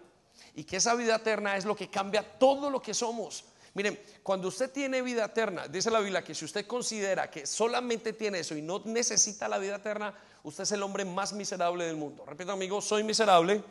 Y 0.54 0.64
que 0.64 0.76
esa 0.76 0.94
vida 0.94 1.16
eterna 1.16 1.56
es 1.56 1.64
lo 1.64 1.74
que 1.74 1.88
cambia 1.88 2.22
todo 2.38 2.68
lo 2.68 2.82
que 2.82 2.92
somos. 2.92 3.44
Miren, 3.72 3.98
cuando 4.22 4.48
usted 4.48 4.70
tiene 4.70 5.02
vida 5.02 5.24
eterna, 5.24 5.66
dice 5.66 5.90
la 5.90 6.00
Biblia 6.00 6.22
que 6.22 6.34
si 6.34 6.44
usted 6.44 6.66
considera 6.66 7.30
que 7.30 7.46
solamente 7.46 8.12
tiene 8.12 8.40
eso 8.40 8.54
y 8.54 8.62
no 8.62 8.82
necesita 8.84 9.48
la 9.48 9.58
vida 9.58 9.76
eterna, 9.76 10.14
usted 10.44 10.62
es 10.62 10.72
el 10.72 10.82
hombre 10.82 11.04
más 11.04 11.32
miserable 11.32 11.86
del 11.86 11.96
mundo. 11.96 12.24
Repito, 12.24 12.52
amigo, 12.52 12.80
soy 12.80 13.02
miserable, 13.02 13.64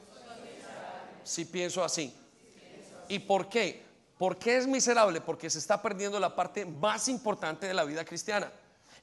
si 1.24 1.46
pienso 1.46 1.84
así. 1.84 2.14
¿Y 3.08 3.20
por 3.20 3.50
qué? 3.50 3.84
¿Por 4.18 4.38
qué 4.38 4.58
es 4.58 4.68
miserable? 4.68 5.22
Porque 5.22 5.50
se 5.50 5.60
está 5.60 5.82
perdiendo 5.82 6.20
la 6.20 6.36
parte 6.36 6.66
más 6.66 7.08
importante 7.08 7.68
de 7.68 7.74
la 7.74 7.84
vida 7.84 8.06
cristiana. 8.06 8.52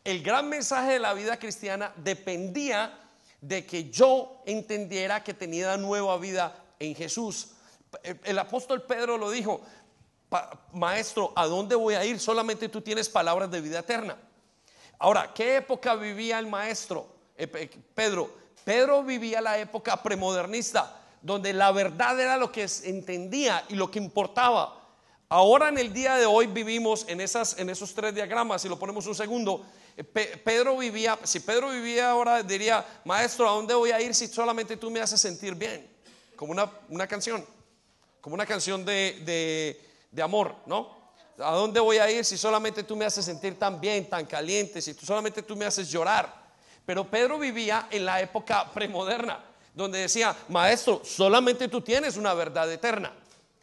El 0.04 0.22
gran 0.22 0.48
mensaje 0.48 0.92
de 0.92 0.98
la 0.98 1.12
vida 1.12 1.38
cristiana 1.38 1.92
dependía 1.96 2.98
de 3.40 3.66
que 3.66 3.90
yo 3.90 4.42
entendiera 4.46 5.22
que 5.22 5.34
tenía 5.34 5.76
nueva 5.76 6.16
vida 6.18 6.54
en 6.78 6.94
Jesús. 6.94 7.52
El 8.24 8.38
apóstol 8.38 8.82
Pedro 8.82 9.18
lo 9.18 9.30
dijo, 9.30 9.62
maestro, 10.72 11.32
¿a 11.34 11.46
dónde 11.46 11.74
voy 11.74 11.94
a 11.94 12.04
ir? 12.04 12.20
Solamente 12.20 12.68
tú 12.68 12.80
tienes 12.80 13.08
palabras 13.08 13.50
de 13.50 13.60
vida 13.60 13.80
eterna. 13.80 14.16
Ahora, 14.98 15.32
¿qué 15.34 15.56
época 15.56 15.94
vivía 15.94 16.38
el 16.38 16.46
maestro? 16.46 17.06
Eh, 17.36 17.46
Pedro. 17.94 18.38
Pedro 18.64 19.02
vivía 19.02 19.40
la 19.40 19.58
época 19.58 20.02
premodernista, 20.02 20.99
donde 21.22 21.52
la 21.52 21.72
verdad 21.72 22.18
era 22.18 22.36
lo 22.36 22.50
que 22.50 22.66
entendía 22.84 23.64
y 23.68 23.74
lo 23.74 23.90
que 23.90 23.98
importaba. 23.98 24.80
Ahora 25.28 25.68
en 25.68 25.78
el 25.78 25.92
día 25.92 26.16
de 26.16 26.26
hoy 26.26 26.48
vivimos 26.48 27.04
en, 27.08 27.20
esas, 27.20 27.56
en 27.58 27.70
esos 27.70 27.94
tres 27.94 28.14
diagramas, 28.14 28.62
si 28.62 28.68
lo 28.68 28.78
ponemos 28.78 29.06
un 29.06 29.14
segundo, 29.14 29.64
eh, 29.96 30.02
Pedro 30.02 30.76
vivía, 30.76 31.18
si 31.22 31.40
Pedro 31.40 31.70
vivía 31.70 32.10
ahora 32.10 32.42
diría, 32.42 32.84
maestro, 33.04 33.48
¿a 33.48 33.52
dónde 33.52 33.74
voy 33.74 33.92
a 33.92 34.00
ir 34.00 34.14
si 34.14 34.26
solamente 34.26 34.76
tú 34.76 34.90
me 34.90 35.00
haces 35.00 35.20
sentir 35.20 35.54
bien? 35.54 35.88
Como 36.34 36.52
una, 36.52 36.70
una 36.88 37.06
canción, 37.06 37.44
como 38.20 38.34
una 38.34 38.46
canción 38.46 38.84
de, 38.84 39.78
de, 40.10 40.22
amor, 40.22 40.56
¿no? 40.66 40.98
¿A 41.38 41.54
dónde 41.54 41.80
voy 41.80 41.98
a 41.98 42.10
ir 42.10 42.24
si 42.24 42.36
solamente 42.36 42.82
tú 42.82 42.96
me 42.96 43.04
haces 43.04 43.24
sentir 43.24 43.58
tan 43.58 43.80
bien, 43.80 44.08
tan 44.08 44.26
caliente, 44.26 44.82
si 44.82 44.94
tú 44.94 45.06
solamente 45.06 45.42
tú 45.42 45.54
me 45.54 45.64
haces 45.64 45.90
llorar? 45.90 46.34
Pero 46.84 47.08
Pedro 47.08 47.38
vivía 47.38 47.86
en 47.90 48.04
la 48.04 48.20
época 48.20 48.70
premoderna, 48.72 49.44
donde 49.74 49.98
decía, 49.98 50.36
maestro, 50.48 51.02
solamente 51.04 51.68
tú 51.68 51.80
tienes 51.80 52.16
una 52.16 52.34
verdad 52.34 52.70
eterna. 52.70 53.12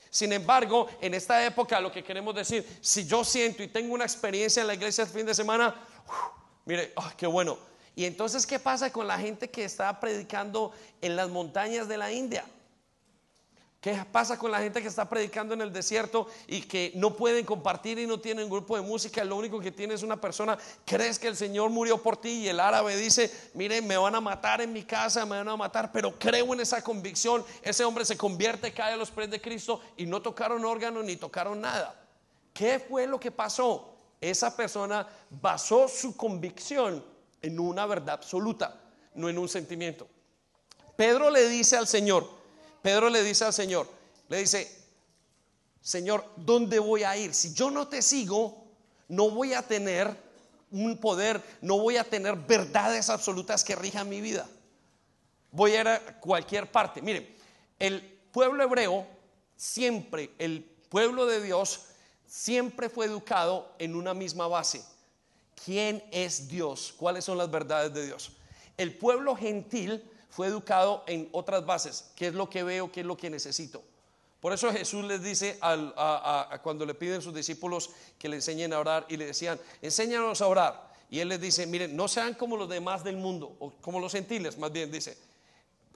Sin 0.10 0.34
embargo, 0.34 0.88
en 1.02 1.14
esta 1.14 1.46
época 1.46 1.80
lo 1.80 1.92
que 1.92 2.04
queremos 2.04 2.34
decir, 2.34 2.66
si 2.82 3.06
yo 3.06 3.24
siento 3.24 3.62
y 3.62 3.68
tengo 3.68 3.94
una 3.94 4.06
experiencia 4.06 4.62
en 4.62 4.68
la 4.68 4.74
iglesia 4.74 5.04
el 5.04 5.10
fin 5.10 5.26
de 5.26 5.36
semana, 5.36 5.76
mire, 6.66 6.94
ah, 6.96 7.14
qué 7.18 7.28
bueno. 7.28 7.58
Y 7.96 8.06
entonces, 8.06 8.46
¿qué 8.46 8.60
pasa 8.60 8.92
con 8.92 9.08
la 9.08 9.18
gente 9.18 9.50
que 9.50 9.64
está 9.64 10.00
predicando 10.00 10.72
en 11.02 11.16
las 11.16 11.30
montañas 11.30 11.88
de 11.88 11.98
la 11.98 12.12
India? 12.12 12.46
¿Qué 13.88 14.04
pasa 14.12 14.38
con 14.38 14.52
la 14.52 14.60
gente 14.60 14.82
que 14.82 14.90
está 14.90 15.08
predicando 15.08 15.54
en 15.54 15.62
el 15.62 15.72
desierto 15.72 16.28
y 16.46 16.60
que 16.60 16.92
no 16.96 17.16
pueden 17.16 17.46
compartir 17.46 17.98
y 17.98 18.06
no 18.06 18.20
tienen 18.20 18.50
grupo 18.50 18.76
de 18.76 18.82
música? 18.82 19.24
Lo 19.24 19.38
único 19.38 19.62
que 19.62 19.72
tiene 19.72 19.94
es 19.94 20.04
una 20.04 20.20
persona, 20.20 20.58
crees 20.84 21.18
que 21.18 21.30
el 21.30 21.38
Señor 21.38 21.70
murió 21.70 21.98
por 22.04 22.18
ti 22.18 22.32
y 22.32 22.50
el 22.50 22.60
árabe 22.60 22.98
dice, 22.98 23.32
miren, 23.54 23.88
me 23.88 23.96
van 23.96 24.14
a 24.14 24.20
matar 24.20 24.60
en 24.60 24.74
mi 24.74 24.84
casa, 24.84 25.26
me 25.26 25.38
van 25.38 25.48
a 25.48 25.56
matar, 25.56 25.94
pero 25.94 26.20
creo 26.20 26.54
en 26.54 26.60
esa 26.60 26.84
convicción. 26.84 27.46
Ese 27.62 27.86
hombre 27.86 28.04
se 28.04 28.18
convierte, 28.18 28.74
cae 28.74 28.92
a 28.92 28.98
los 28.98 29.10
pies 29.10 29.30
de 29.30 29.40
Cristo 29.40 29.80
y 29.96 30.06
no 30.06 30.22
tocaron 30.22 30.66
órganos 30.66 31.06
ni 31.06 31.16
tocaron 31.16 31.62
nada. 31.62 31.98
¿Qué 32.54 32.80
fue 32.80 33.08
lo 33.08 33.18
que 33.18 33.32
pasó? 33.32 33.94
esa 34.20 34.54
persona 34.58 35.08
basó 35.30 35.88
su 35.88 36.18
convicción 36.18 37.06
en 37.42 37.58
una 37.58 37.86
verdad 37.86 38.16
absoluta, 38.16 38.82
no 39.14 39.30
en 39.30 39.38
un 39.38 39.48
sentimiento. 39.48 40.10
Pedro 40.98 41.30
le 41.30 41.48
dice 41.48 41.78
al 41.78 41.88
Señor, 41.88 42.37
Pedro 42.82 43.10
le 43.10 43.24
dice 43.24 43.46
al 43.46 43.54
Señor, 43.54 43.88
le 44.30 44.40
dice, 44.40 44.72
Señor, 45.82 46.26
¿dónde 46.36 46.80
voy 46.80 47.04
a 47.04 47.16
ir? 47.18 47.34
Si 47.34 47.54
yo 47.54 47.72
no 47.72 47.88
te 47.88 48.02
sigo, 48.02 48.66
no 49.08 49.30
voy 49.30 49.54
a 49.54 49.62
tener 49.62 50.16
un 50.72 50.98
poder, 50.98 51.42
no 51.62 51.80
voy 51.80 51.98
a 51.98 52.04
tener 52.04 52.36
verdades 52.36 53.10
absolutas 53.10 53.64
que 53.64 53.76
rijan 53.76 54.10
mi 54.10 54.22
vida. 54.22 54.48
Voy 55.52 55.74
a 55.74 55.82
ir 55.82 55.88
a 55.88 56.20
cualquier 56.20 56.70
parte. 56.72 57.02
Miren, 57.02 57.28
el 57.80 58.02
pueblo 58.32 58.64
hebreo, 58.64 59.08
siempre 59.56 60.32
el 60.38 60.64
pueblo 60.90 61.26
de 61.26 61.42
Dios, 61.42 61.86
siempre 62.26 62.90
fue 62.90 63.06
educado 63.06 63.74
en 63.80 63.96
una 63.96 64.14
misma 64.14 64.48
base. 64.48 64.84
¿Quién 65.64 66.04
es 66.12 66.48
Dios? 66.48 66.94
¿Cuáles 66.98 67.26
son 67.26 67.38
las 67.38 67.50
verdades 67.50 67.94
de 67.94 68.06
Dios? 68.06 68.32
El 68.78 68.96
pueblo 68.96 69.36
gentil 69.36 70.04
fue 70.30 70.48
educado 70.48 71.04
en 71.08 71.30
otras 71.32 71.66
bases. 71.66 72.12
¿Qué 72.16 72.28
es 72.28 72.34
lo 72.34 72.50
que 72.50 72.64
veo? 72.64 72.92
¿Qué 72.92 73.02
es 73.02 73.06
lo 73.06 73.18
que 73.18 73.30
necesito? 73.30 73.84
Por 74.40 74.54
eso 74.54 74.72
Jesús 74.72 75.04
les 75.06 75.24
dice 75.24 75.60
cuando 76.62 76.86
le 76.86 76.94
piden 76.94 77.22
sus 77.22 77.34
discípulos 77.34 77.90
que 78.20 78.30
le 78.30 78.36
enseñen 78.36 78.74
a 78.74 78.80
orar 78.80 79.06
y 79.10 79.18
le 79.18 79.26
decían, 79.26 79.60
enséñanos 79.82 80.42
a 80.42 80.48
orar. 80.48 80.88
Y 81.10 81.20
él 81.20 81.30
les 81.30 81.42
dice, 81.42 81.66
miren, 81.66 81.96
no 81.96 82.08
sean 82.08 82.34
como 82.34 82.58
los 82.58 82.70
demás 82.70 83.04
del 83.04 83.16
mundo, 83.16 83.56
o 83.60 83.72
como 83.82 84.00
los 84.00 84.12
gentiles, 84.12 84.58
más 84.58 84.72
bien 84.72 84.92
dice, 84.92 85.18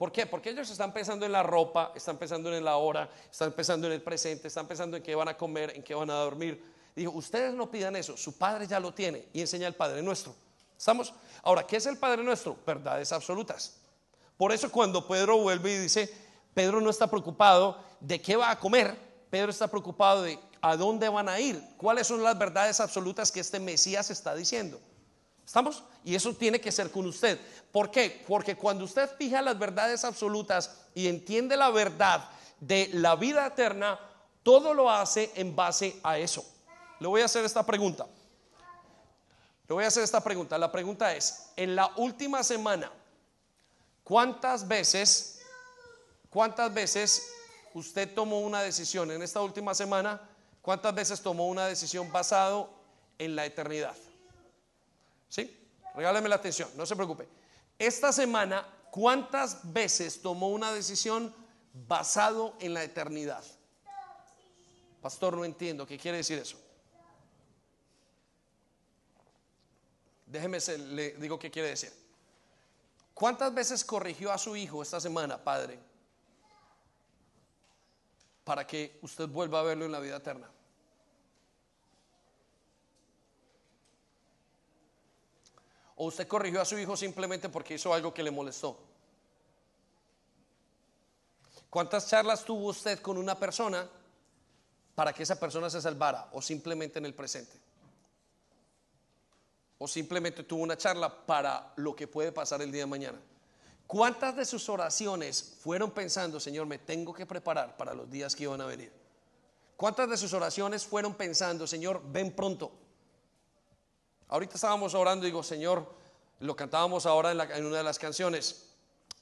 ¿Por 0.02 0.10
qué? 0.10 0.26
Porque 0.26 0.50
ellos 0.50 0.68
están 0.68 0.92
pensando 0.92 1.24
en 1.26 1.30
la 1.30 1.44
ropa, 1.44 1.92
están 1.94 2.16
pensando 2.16 2.52
en 2.52 2.64
la 2.64 2.76
hora, 2.76 3.08
están 3.30 3.52
pensando 3.52 3.86
en 3.86 3.92
el 3.92 4.02
presente, 4.02 4.48
están 4.48 4.66
pensando 4.66 4.96
en 4.96 5.02
qué 5.04 5.14
van 5.14 5.28
a 5.28 5.36
comer, 5.36 5.76
en 5.76 5.82
qué 5.84 5.94
van 5.94 6.10
a 6.10 6.14
dormir. 6.14 6.60
Dijo, 6.96 7.12
ustedes 7.12 7.54
no 7.54 7.70
pidan 7.70 7.94
eso, 7.94 8.16
su 8.16 8.36
Padre 8.36 8.66
ya 8.66 8.80
lo 8.80 8.92
tiene 8.92 9.26
y 9.32 9.40
enseña 9.40 9.68
el 9.68 9.74
Padre 9.74 10.02
nuestro. 10.02 10.34
¿Estamos? 10.76 11.14
Ahora, 11.44 11.64
¿qué 11.64 11.76
es 11.76 11.86
el 11.86 11.98
Padre 11.98 12.24
nuestro? 12.24 12.56
Verdades 12.66 13.12
absolutas. 13.12 13.81
Por 14.42 14.50
eso 14.50 14.72
cuando 14.72 15.06
Pedro 15.06 15.38
vuelve 15.38 15.72
y 15.72 15.78
dice, 15.78 16.12
Pedro 16.52 16.80
no 16.80 16.90
está 16.90 17.06
preocupado 17.06 17.78
de 18.00 18.20
qué 18.20 18.34
va 18.34 18.50
a 18.50 18.58
comer, 18.58 18.98
Pedro 19.30 19.52
está 19.52 19.68
preocupado 19.68 20.22
de 20.22 20.36
a 20.60 20.76
dónde 20.76 21.08
van 21.08 21.28
a 21.28 21.38
ir, 21.38 21.62
cuáles 21.76 22.08
son 22.08 22.24
las 22.24 22.36
verdades 22.36 22.80
absolutas 22.80 23.30
que 23.30 23.38
este 23.38 23.60
Mesías 23.60 24.10
está 24.10 24.34
diciendo. 24.34 24.80
¿Estamos? 25.46 25.84
Y 26.02 26.16
eso 26.16 26.34
tiene 26.34 26.60
que 26.60 26.72
ser 26.72 26.90
con 26.90 27.06
usted. 27.06 27.38
¿Por 27.70 27.92
qué? 27.92 28.24
Porque 28.26 28.56
cuando 28.56 28.84
usted 28.84 29.08
fija 29.16 29.40
las 29.42 29.56
verdades 29.56 30.04
absolutas 30.04 30.76
y 30.92 31.06
entiende 31.06 31.56
la 31.56 31.70
verdad 31.70 32.28
de 32.58 32.90
la 32.94 33.14
vida 33.14 33.46
eterna, 33.46 33.96
todo 34.42 34.74
lo 34.74 34.90
hace 34.90 35.30
en 35.36 35.54
base 35.54 36.00
a 36.02 36.18
eso. 36.18 36.44
Le 36.98 37.06
voy 37.06 37.20
a 37.20 37.26
hacer 37.26 37.44
esta 37.44 37.64
pregunta. 37.64 38.08
Le 39.68 39.72
voy 39.72 39.84
a 39.84 39.86
hacer 39.86 40.02
esta 40.02 40.20
pregunta. 40.20 40.58
La 40.58 40.72
pregunta 40.72 41.14
es, 41.14 41.52
en 41.54 41.76
la 41.76 41.92
última 41.94 42.42
semana, 42.42 42.90
¿cuántas 44.04 44.66
veces, 44.66 45.40
cuántas 46.30 46.72
veces 46.72 47.28
usted 47.74 48.14
tomó 48.14 48.40
una 48.40 48.62
decisión 48.62 49.10
en 49.10 49.22
esta 49.22 49.40
última 49.40 49.74
semana? 49.74 50.20
¿Cuántas 50.60 50.94
veces 50.94 51.20
tomó 51.20 51.48
una 51.48 51.66
decisión 51.66 52.10
basado 52.12 52.70
en 53.18 53.34
la 53.34 53.44
eternidad? 53.44 53.96
¿Sí? 55.28 55.58
Regáleme 55.94 56.28
la 56.28 56.36
atención, 56.36 56.70
no 56.76 56.86
se 56.86 56.96
preocupe. 56.96 57.28
Esta 57.78 58.12
semana, 58.12 58.66
¿cuántas 58.90 59.72
veces 59.72 60.22
tomó 60.22 60.48
una 60.48 60.72
decisión 60.72 61.34
basado 61.72 62.54
en 62.60 62.74
la 62.74 62.84
eternidad? 62.84 63.42
Pastor, 65.00 65.36
no 65.36 65.44
entiendo, 65.44 65.86
¿qué 65.86 65.98
quiere 65.98 66.18
decir 66.18 66.38
eso? 66.38 66.56
Déjeme, 70.26 70.58
le 70.60 71.10
digo 71.14 71.38
qué 71.38 71.50
quiere 71.50 71.68
decir. 71.68 72.01
¿Cuántas 73.14 73.52
veces 73.54 73.84
corrigió 73.84 74.32
a 74.32 74.38
su 74.38 74.56
hijo 74.56 74.82
esta 74.82 75.00
semana, 75.00 75.42
padre? 75.42 75.78
Para 78.44 78.66
que 78.66 78.98
usted 79.02 79.28
vuelva 79.28 79.60
a 79.60 79.62
verlo 79.62 79.84
en 79.84 79.92
la 79.92 80.00
vida 80.00 80.16
eterna. 80.16 80.50
¿O 85.96 86.06
usted 86.06 86.26
corrigió 86.26 86.60
a 86.60 86.64
su 86.64 86.78
hijo 86.78 86.96
simplemente 86.96 87.48
porque 87.48 87.74
hizo 87.74 87.92
algo 87.94 88.12
que 88.12 88.22
le 88.22 88.30
molestó? 88.30 88.78
¿Cuántas 91.70 92.08
charlas 92.08 92.44
tuvo 92.44 92.68
usted 92.68 93.00
con 93.00 93.16
una 93.16 93.38
persona 93.38 93.88
para 94.94 95.12
que 95.12 95.22
esa 95.22 95.38
persona 95.38 95.70
se 95.70 95.80
salvara 95.80 96.28
o 96.32 96.42
simplemente 96.42 96.98
en 96.98 97.06
el 97.06 97.14
presente? 97.14 97.71
¿O 99.84 99.88
simplemente 99.88 100.44
tuvo 100.44 100.62
una 100.62 100.76
charla 100.76 101.12
para 101.12 101.72
lo 101.74 101.96
que 101.96 102.06
puede 102.06 102.30
pasar 102.30 102.62
el 102.62 102.70
día 102.70 102.82
de 102.82 102.86
mañana? 102.86 103.18
¿Cuántas 103.84 104.36
de 104.36 104.44
sus 104.44 104.68
oraciones 104.68 105.56
fueron 105.60 105.90
pensando, 105.90 106.38
Señor, 106.38 106.66
me 106.66 106.78
tengo 106.78 107.12
que 107.12 107.26
preparar 107.26 107.76
para 107.76 107.92
los 107.92 108.08
días 108.08 108.36
que 108.36 108.44
iban 108.44 108.60
a 108.60 108.66
venir? 108.66 108.92
¿Cuántas 109.76 110.08
de 110.08 110.16
sus 110.16 110.32
oraciones 110.34 110.86
fueron 110.86 111.14
pensando, 111.14 111.66
Señor, 111.66 112.00
ven 112.12 112.30
pronto? 112.30 112.70
Ahorita 114.28 114.54
estábamos 114.54 114.94
orando 114.94 115.26
y 115.26 115.30
digo, 115.30 115.42
Señor, 115.42 115.84
lo 116.38 116.54
cantábamos 116.54 117.04
ahora 117.04 117.32
en, 117.32 117.66
una 117.66 117.78
de 117.78 117.82
las 117.82 117.98
canciones. 117.98 118.68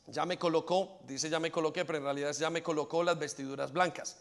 Ya 0.09 0.27
me 0.27 0.39
colocó, 0.39 0.99
dice 1.07 1.31
ya 1.31 1.41
me 1.41 1.51
coloqué, 1.51 1.87
pero 1.87 1.97
en 1.97 2.05
realidad 2.05 2.35
ya 2.35 2.51
me 2.51 2.63
colocó 2.63 3.03
las 3.03 3.19
vestiduras 3.19 3.73
blancas. 3.73 4.19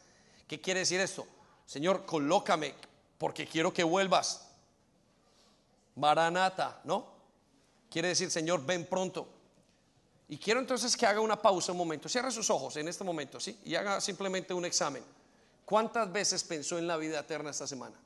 ¿Qué 0.47 0.61
quiere 0.61 0.79
decir 0.79 1.01
esto? 1.01 1.27
Señor, 1.65 2.05
colócame 2.05 2.75
porque 3.17 3.45
quiero 3.45 3.73
que 3.73 3.83
vuelvas. 3.83 4.48
Maranata, 5.99 6.81
¿no? 6.85 7.05
Quiere 7.89 8.09
decir, 8.09 8.31
Señor, 8.31 8.65
ven 8.65 8.85
pronto. 8.85 9.27
Y 10.29 10.37
quiero 10.37 10.59
entonces 10.59 10.95
que 10.95 11.05
haga 11.05 11.19
una 11.19 11.41
pausa 11.41 11.71
un 11.71 11.77
momento. 11.77 12.07
Cierra 12.07 12.31
sus 12.31 12.49
ojos 12.49 12.77
en 12.77 12.87
este 12.87 13.03
momento, 13.03 13.39
¿sí? 13.39 13.59
Y 13.65 13.75
haga 13.75 13.99
simplemente 13.99 14.53
un 14.53 14.63
examen. 14.63 15.03
¿Cuántas 15.65 16.11
veces 16.11 16.43
pensó 16.43 16.77
en 16.77 16.87
la 16.87 16.97
vida 16.97 17.19
eterna 17.19 17.49
esta 17.49 17.67
semana? 17.67 17.99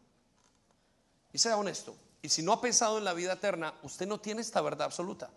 Y 1.32 1.38
sea 1.38 1.58
honesto. 1.58 1.96
Y 2.22 2.30
si 2.30 2.41
no 2.41 2.54
ha 2.54 2.62
pensado 2.62 2.98
en 2.98 3.04
la 3.04 3.14
vida 3.14 3.34
eterna, 3.34 3.74
usted 3.84 4.08
no 4.08 4.20
tiene 4.20 4.41
esta 4.41 4.62
verdad 4.62 4.86
absoluta. 4.86 5.30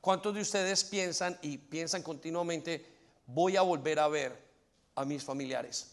¿Cuántos 0.00 0.34
de 0.34 0.40
ustedes 0.40 0.84
piensan 0.84 1.38
y 1.42 1.58
piensan 1.58 2.02
continuamente, 2.02 2.86
voy 3.26 3.56
a 3.56 3.62
volver 3.62 3.98
a 3.98 4.08
ver 4.08 4.40
a 4.94 5.04
mis 5.04 5.22
familiares? 5.22 5.92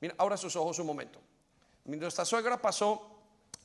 Mira, 0.00 0.14
abra 0.18 0.36
sus 0.36 0.56
ojos 0.56 0.78
un 0.78 0.86
momento. 0.86 1.25
Nuestra 1.86 2.24
suegra 2.24 2.60
pasó 2.60 3.00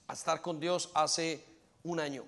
a 0.07 0.13
estar 0.13 0.41
con 0.41 0.59
Dios 0.59 0.91
hace 0.93 1.43
un 1.83 1.99
año. 1.99 2.23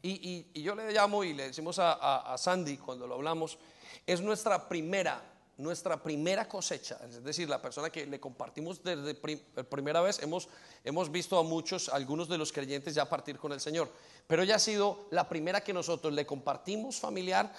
Y, 0.00 0.62
yo 0.62 0.76
le 0.76 0.92
llamo 0.92 1.24
y 1.24 1.34
le 1.34 1.48
decimos 1.48 1.78
a, 1.80 2.36
Sandy 2.38 2.76
cuando 2.76 3.08
lo 3.08 3.14
hablamos, 3.16 3.58
es 4.06 4.20
nuestra 4.20 4.68
primera, 4.68 5.20
nuestra 5.56 6.00
primera 6.00 6.48
cosecha. 6.48 7.00
Es 7.08 7.24
decir, 7.24 7.48
la 7.48 7.60
persona 7.60 7.90
que 7.90 8.06
le 8.06 8.20
compartimos 8.20 8.84
desde 8.84 9.14
primera 9.14 10.00
vez, 10.00 10.22
hemos, 10.22 10.48
hemos 10.84 11.10
visto 11.10 11.36
a 11.38 11.42
muchos, 11.42 11.88
algunos 11.88 12.28
de 12.28 12.38
los 12.38 12.52
creyentes 12.52 12.94
ya 12.94 13.08
partir 13.08 13.36
con 13.36 13.52
el 13.52 13.60
Señor. 13.60 13.90
Pero 14.28 14.44
ella 14.44 14.56
ha 14.56 14.60
sido 14.60 15.08
la 15.10 15.28
primera 15.28 15.60
que 15.60 15.72
nosotros 15.72 16.12
le 16.12 16.24
compartimos 16.24 17.00
familiar, 17.00 17.52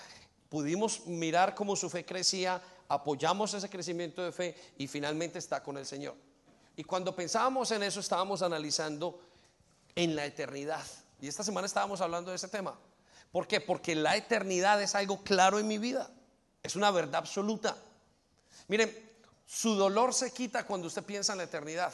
pudimos 0.48 1.06
mirar 1.06 1.54
cómo 1.54 1.76
su 1.76 1.90
fe 1.90 2.06
crecía, 2.06 2.62
apoyamos 2.88 3.54
ese 3.54 3.70
crecimiento 3.70 4.24
de 4.24 4.32
fe 4.32 4.56
y 4.78 4.88
finalmente 4.88 5.38
está 5.38 5.62
con 5.62 5.78
el 5.78 5.86
Señor. 5.86 6.16
Y 6.78 6.84
cuando 6.84 7.16
pensábamos 7.16 7.72
en 7.72 7.82
eso, 7.82 8.00
estábamos 8.00 8.44
analizando 8.44 9.20
en 9.96 10.16
la 10.16 10.26
eternidad. 10.26 10.86
Y 11.20 11.28
esta 11.28 11.44
semana 11.44 11.66
estábamos 11.66 12.00
hablando 12.02 12.30
de 12.30 12.38
ese 12.38 12.48
tema. 12.48 12.78
¿Por 13.32 13.48
qué? 13.48 13.60
Porque 13.60 13.96
la 13.96 14.16
eternidad 14.16 14.82
es 14.82 14.94
algo 14.94 15.24
claro 15.24 15.58
en 15.58 15.68
mi 15.68 15.80
vida. 15.80 16.08
Es 16.62 16.76
una 16.76 16.92
verdad 16.92 17.16
absoluta. 17.16 17.76
Miren, 18.68 18.96
su 19.48 19.74
dolor 19.74 20.14
se 20.14 20.32
quita 20.32 20.68
cuando 20.68 20.86
usted 20.86 21.04
piensa 21.04 21.32
en 21.32 21.40
la 21.40 21.46
eternidad. 21.46 21.92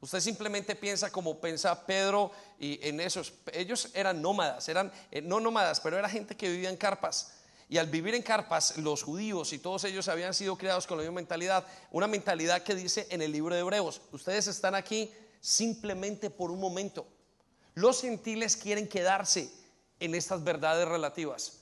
Usted 0.00 0.20
simplemente 0.20 0.74
piensa 0.74 1.12
como 1.12 1.40
piensa 1.40 1.86
Pedro 1.86 2.32
y 2.58 2.84
en 2.86 3.00
esos. 3.00 3.32
Ellos 3.52 3.90
eran 3.94 4.20
nómadas, 4.20 4.68
eran 4.68 4.92
eh, 5.12 5.22
no 5.22 5.38
nómadas, 5.38 5.80
pero 5.80 5.96
era 5.96 6.08
gente 6.08 6.36
que 6.36 6.48
vivía 6.48 6.68
en 6.68 6.76
carpas. 6.76 7.32
Y 7.68 7.78
al 7.78 7.88
vivir 7.88 8.14
en 8.14 8.22
carpas, 8.22 8.76
los 8.78 9.02
judíos 9.02 9.52
y 9.52 9.58
todos 9.58 9.82
ellos 9.84 10.06
habían 10.08 10.34
sido 10.34 10.56
creados 10.56 10.86
con 10.86 10.98
la 10.98 11.02
misma 11.02 11.16
mentalidad, 11.16 11.66
una 11.90 12.06
mentalidad 12.06 12.62
que 12.62 12.74
dice 12.74 13.06
en 13.10 13.22
el 13.22 13.32
libro 13.32 13.54
de 13.54 13.60
Hebreos, 13.60 14.00
ustedes 14.12 14.46
están 14.46 14.74
aquí 14.74 15.10
simplemente 15.40 16.30
por 16.30 16.50
un 16.50 16.60
momento. 16.60 17.06
Los 17.74 18.00
gentiles 18.00 18.56
quieren 18.56 18.88
quedarse 18.88 19.50
en 19.98 20.14
estas 20.14 20.44
verdades 20.44 20.86
relativas. 20.86 21.58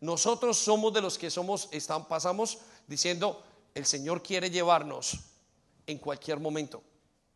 Nosotros 0.00 0.58
somos 0.58 0.92
de 0.92 1.00
los 1.00 1.18
que 1.18 1.30
somos, 1.30 1.68
están, 1.70 2.06
pasamos 2.08 2.58
diciendo, 2.86 3.42
el 3.74 3.86
Señor 3.86 4.22
quiere 4.22 4.50
llevarnos 4.50 5.18
en 5.86 5.98
cualquier 5.98 6.40
momento. 6.40 6.82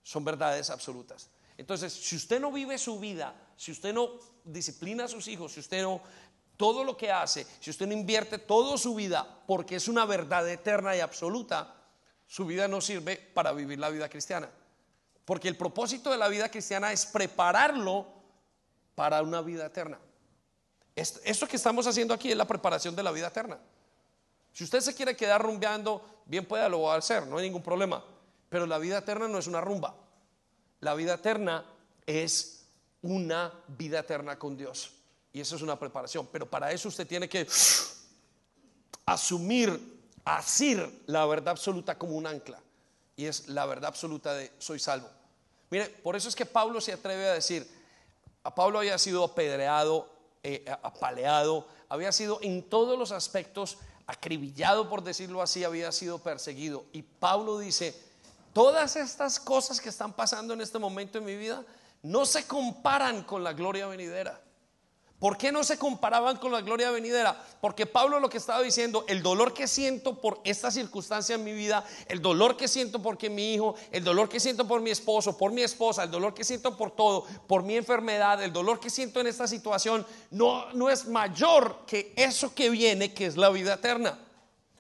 Son 0.02 0.24
verdades 0.24 0.70
absolutas. 0.70 1.30
Entonces, 1.56 1.92
si 1.92 2.16
usted 2.16 2.40
no 2.40 2.52
vive 2.52 2.78
su 2.78 2.98
vida, 3.00 3.34
si 3.56 3.72
usted 3.72 3.92
no 3.92 4.10
disciplina 4.44 5.04
a 5.04 5.08
sus 5.08 5.26
hijos, 5.28 5.52
si 5.52 5.60
usted 5.60 5.82
no 5.82 6.00
todo 6.58 6.84
lo 6.84 6.96
que 6.96 7.10
hace, 7.10 7.46
si 7.60 7.70
usted 7.70 7.86
no 7.86 7.94
invierte 7.94 8.36
toda 8.36 8.76
su 8.76 8.94
vida 8.94 9.26
porque 9.46 9.76
es 9.76 9.88
una 9.88 10.04
verdad 10.04 10.46
eterna 10.48 10.94
y 10.94 11.00
absoluta, 11.00 11.74
su 12.26 12.44
vida 12.44 12.68
no 12.68 12.80
sirve 12.80 13.16
para 13.16 13.52
vivir 13.52 13.78
la 13.78 13.88
vida 13.88 14.10
cristiana. 14.10 14.50
Porque 15.24 15.48
el 15.48 15.56
propósito 15.56 16.10
de 16.10 16.18
la 16.18 16.28
vida 16.28 16.50
cristiana 16.50 16.92
es 16.92 17.06
prepararlo 17.06 18.06
para 18.94 19.22
una 19.22 19.40
vida 19.40 19.66
eterna. 19.66 19.98
Esto, 20.96 21.46
que 21.46 21.56
estamos 21.56 21.86
haciendo 21.86 22.12
aquí 22.12 22.32
es 22.32 22.36
la 22.36 22.46
preparación 22.46 22.96
de 22.96 23.04
la 23.04 23.12
vida 23.12 23.28
eterna. 23.28 23.56
Si 24.52 24.64
usted 24.64 24.80
se 24.80 24.94
quiere 24.96 25.16
quedar 25.16 25.40
rumbeando, 25.40 26.24
bien 26.26 26.44
pueda 26.44 26.68
lo 26.68 26.82
va 26.82 26.94
a 26.94 26.98
hacer, 26.98 27.24
no 27.28 27.38
hay 27.38 27.44
ningún 27.44 27.62
problema. 27.62 28.04
Pero 28.48 28.66
la 28.66 28.78
vida 28.78 28.98
eterna 28.98 29.28
no 29.28 29.38
es 29.38 29.46
una 29.46 29.60
rumba. 29.60 29.94
La 30.80 30.94
vida 30.94 31.14
eterna 31.14 31.64
es 32.04 32.66
una 33.02 33.52
vida 33.68 34.00
eterna 34.00 34.36
con 34.40 34.56
Dios. 34.56 34.97
Y 35.38 35.40
eso 35.40 35.54
es 35.54 35.62
una 35.62 35.78
preparación. 35.78 36.28
Pero 36.32 36.50
para 36.50 36.72
eso 36.72 36.88
usted 36.88 37.06
tiene 37.06 37.28
que 37.28 37.46
asumir, 39.06 40.00
asir 40.24 41.04
la 41.06 41.24
verdad 41.26 41.50
absoluta 41.50 41.96
como 41.96 42.16
un 42.16 42.26
ancla. 42.26 42.58
Y 43.14 43.26
es 43.26 43.46
la 43.46 43.64
verdad 43.64 43.90
absoluta 43.90 44.34
de 44.34 44.50
soy 44.58 44.80
salvo. 44.80 45.08
Mire, 45.70 45.90
por 45.90 46.16
eso 46.16 46.28
es 46.28 46.34
que 46.34 46.44
Pablo 46.44 46.80
se 46.80 46.92
atreve 46.92 47.28
a 47.28 47.34
decir, 47.34 47.70
a 48.42 48.52
Pablo 48.52 48.80
había 48.80 48.98
sido 48.98 49.22
apedreado, 49.22 50.12
eh, 50.42 50.64
apaleado, 50.82 51.68
había 51.88 52.10
sido 52.10 52.40
en 52.42 52.68
todos 52.68 52.98
los 52.98 53.12
aspectos 53.12 53.78
acribillado, 54.08 54.88
por 54.88 55.04
decirlo 55.04 55.40
así, 55.40 55.62
había 55.62 55.92
sido 55.92 56.18
perseguido. 56.18 56.84
Y 56.92 57.02
Pablo 57.02 57.60
dice, 57.60 57.94
todas 58.52 58.96
estas 58.96 59.38
cosas 59.38 59.80
que 59.80 59.88
están 59.88 60.14
pasando 60.14 60.52
en 60.52 60.62
este 60.62 60.80
momento 60.80 61.18
en 61.18 61.26
mi 61.26 61.36
vida 61.36 61.64
no 62.02 62.26
se 62.26 62.44
comparan 62.44 63.22
con 63.22 63.44
la 63.44 63.52
gloria 63.52 63.86
venidera. 63.86 64.42
¿Por 65.18 65.36
qué 65.36 65.50
no 65.50 65.64
se 65.64 65.78
comparaban 65.78 66.36
con 66.36 66.52
la 66.52 66.60
gloria 66.60 66.92
venidera? 66.92 67.36
Porque 67.60 67.86
Pablo 67.86 68.20
lo 68.20 68.30
que 68.30 68.38
estaba 68.38 68.62
diciendo, 68.62 69.04
el 69.08 69.20
dolor 69.20 69.52
que 69.52 69.66
siento 69.66 70.20
por 70.20 70.40
esta 70.44 70.70
circunstancia 70.70 71.34
en 71.34 71.42
mi 71.42 71.52
vida, 71.52 71.84
el 72.06 72.22
dolor 72.22 72.56
que 72.56 72.68
siento 72.68 73.02
porque 73.02 73.28
mi 73.28 73.54
hijo, 73.54 73.74
el 73.90 74.04
dolor 74.04 74.28
que 74.28 74.38
siento 74.38 74.68
por 74.68 74.80
mi 74.80 74.90
esposo, 74.90 75.36
por 75.36 75.50
mi 75.50 75.62
esposa, 75.62 76.04
el 76.04 76.12
dolor 76.12 76.34
que 76.34 76.44
siento 76.44 76.76
por 76.76 76.92
todo, 76.92 77.24
por 77.48 77.64
mi 77.64 77.76
enfermedad, 77.76 78.40
el 78.44 78.52
dolor 78.52 78.78
que 78.78 78.90
siento 78.90 79.18
en 79.20 79.26
esta 79.26 79.48
situación, 79.48 80.06
no, 80.30 80.72
no 80.74 80.88
es 80.88 81.08
mayor 81.08 81.78
que 81.84 82.12
eso 82.14 82.54
que 82.54 82.70
viene, 82.70 83.12
que 83.12 83.26
es 83.26 83.36
la 83.36 83.50
vida 83.50 83.74
eterna. 83.74 84.18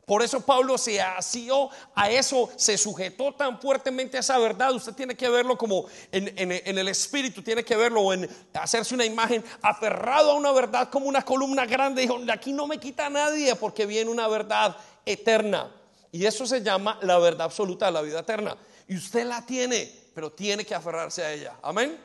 Por 0.08 0.22
eso 0.22 0.40
Pablo 0.40 0.78
se 0.78 1.02
asió 1.02 1.68
a 1.94 2.10
eso, 2.10 2.48
se 2.56 2.78
sujetó 2.78 3.34
tan 3.34 3.60
fuertemente 3.60 4.16
a 4.16 4.20
esa 4.20 4.38
verdad. 4.38 4.72
Usted 4.72 4.94
tiene 4.94 5.14
que 5.14 5.28
verlo 5.28 5.58
como 5.58 5.84
en, 6.10 6.50
el 6.50 6.88
espíritu, 6.88 7.42
tiene 7.42 7.62
que 7.62 7.76
verlo 7.76 8.10
en 8.14 8.26
hacerse 8.54 8.94
una 8.94 9.04
imagen 9.04 9.44
aferrado 9.60 10.30
a 10.30 10.34
una 10.34 10.50
verdad 10.52 10.88
como 10.88 11.08
una 11.08 11.22
columna 11.22 11.66
grande. 11.66 12.00
Dijo, 12.00 12.18
de 12.20 12.32
aquí 12.32 12.54
no 12.54 12.66
me 12.66 12.80
quita 12.80 13.10
nadie 13.10 13.54
porque 13.54 13.84
viene 13.84 14.10
una 14.10 14.26
verdad 14.28 14.74
eterna. 15.04 15.70
Y 16.10 16.24
eso 16.24 16.46
se 16.46 16.62
llama 16.62 16.98
la 17.02 17.18
verdad 17.18 17.42
absoluta 17.42 17.84
de 17.84 17.92
la 17.92 18.00
vida 18.00 18.20
eterna. 18.20 18.56
Y 18.88 18.96
usted 18.96 19.26
la 19.26 19.44
tiene, 19.44 19.92
pero 20.14 20.32
tiene 20.32 20.64
que 20.64 20.74
aferrarse 20.74 21.22
a 21.22 21.34
ella. 21.34 21.56
Amén. 21.62 21.98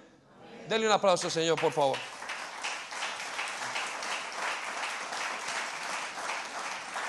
Amén. 0.68 0.86
Un 0.86 0.92
aplauso, 0.92 1.30
Señor, 1.30 1.58
por 1.58 1.72
favor. 1.72 1.98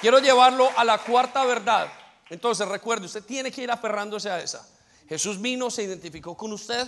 Quiero 0.05 0.19
llevarlo 0.19 0.69
a 0.77 0.85
la 0.85 0.99
cuarta 0.99 1.47
verdad. 1.47 1.91
Entonces, 2.29 2.69
recuerde, 2.69 3.07
usted 3.07 3.25
tiene 3.25 3.51
que 3.51 3.63
ir 3.63 3.71
aferrándose 3.71 4.29
a 4.31 4.39
esa. 4.39 4.69
Jesús 5.09 5.41
vino, 5.41 5.71
se 5.71 5.83
identificó 5.83 6.37
con 6.37 6.53
usted, 6.53 6.87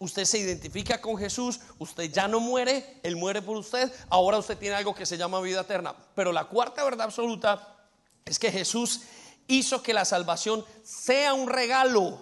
usted 0.00 0.24
se 0.24 0.38
identifica 0.38 1.00
con 1.00 1.16
Jesús, 1.16 1.60
usted 1.78 2.10
ya 2.10 2.26
no 2.26 2.40
muere, 2.40 2.98
Él 3.04 3.14
muere 3.14 3.40
por 3.40 3.56
usted, 3.56 3.92
ahora 4.08 4.38
usted 4.38 4.58
tiene 4.58 4.74
algo 4.74 4.96
que 4.96 5.06
se 5.06 5.16
llama 5.16 5.40
vida 5.40 5.60
eterna. 5.60 5.94
Pero 6.16 6.32
la 6.32 6.46
cuarta 6.46 6.82
verdad 6.82 7.02
absoluta 7.02 7.86
es 8.24 8.36
que 8.36 8.50
Jesús 8.50 9.02
hizo 9.46 9.80
que 9.80 9.94
la 9.94 10.04
salvación 10.04 10.64
sea 10.82 11.34
un 11.34 11.48
regalo 11.48 12.18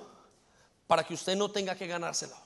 para 0.86 1.04
que 1.04 1.14
usted 1.14 1.36
no 1.36 1.50
tenga 1.52 1.74
que 1.74 1.86
ganárselo. 1.86 2.36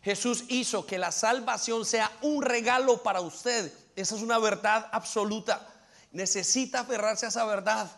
Jesús 0.00 0.44
hizo 0.48 0.86
que 0.86 0.96
la 0.96 1.12
salvación 1.12 1.84
sea 1.84 2.10
un 2.22 2.40
regalo 2.40 3.02
para 3.02 3.20
usted. 3.20 3.70
Esa 3.96 4.16
es 4.16 4.22
una 4.22 4.38
verdad 4.38 4.88
absoluta 4.92 5.66
necesita 6.12 6.80
aferrarse 6.80 7.26
a 7.26 7.28
esa 7.28 7.44
verdad, 7.44 7.90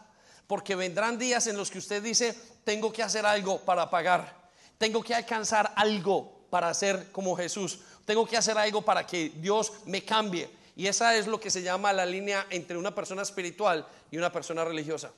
porque 0.46 0.74
vendrán 0.74 1.18
días 1.18 1.46
en 1.46 1.56
los 1.56 1.70
que 1.70 1.78
usted 1.78 2.02
dice, 2.02 2.36
tengo 2.64 2.92
que 2.92 3.02
hacer 3.02 3.24
algo 3.26 3.60
para 3.60 3.90
pagar, 3.90 4.50
tengo 4.78 5.02
que 5.02 5.14
alcanzar 5.14 5.72
algo 5.76 6.46
para 6.50 6.72
ser 6.74 7.10
como 7.12 7.36
Jesús, 7.36 7.80
tengo 8.04 8.26
que 8.26 8.36
hacer 8.36 8.58
algo 8.58 8.82
para 8.82 9.06
que 9.06 9.30
Dios 9.36 9.72
me 9.86 10.04
cambie. 10.04 10.50
Y 10.74 10.86
esa 10.86 11.16
es 11.16 11.26
lo 11.26 11.38
que 11.38 11.50
se 11.50 11.62
llama 11.62 11.92
la 11.92 12.06
línea 12.06 12.46
entre 12.50 12.76
una 12.76 12.94
persona 12.94 13.22
espiritual 13.22 13.86
y 14.10 14.16
una 14.16 14.32
persona 14.32 14.64
religiosa. 14.64 15.12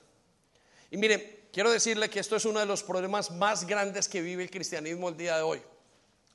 Y 0.91 0.97
mire, 0.97 1.49
quiero 1.53 1.71
decirle 1.71 2.11
que 2.11 2.21
esto 2.21 2.37
es 2.37 2.45
uno 2.45 2.61
de 2.61 2.67
los 2.67 2.83
problemas 2.83 3.31
más 3.31 3.67
grandes 3.67 4.09
que 4.09 4.21
vive 4.21 4.45
el 4.45 4.51
cristianismo 4.51 5.09
el 5.09 5.17
día 5.17 5.37
de 5.37 5.43
hoy, 5.43 5.63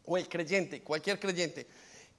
o 0.05 0.17
el 0.17 0.27
creyente, 0.27 0.81
cualquier 0.81 1.19
creyente. 1.19 1.67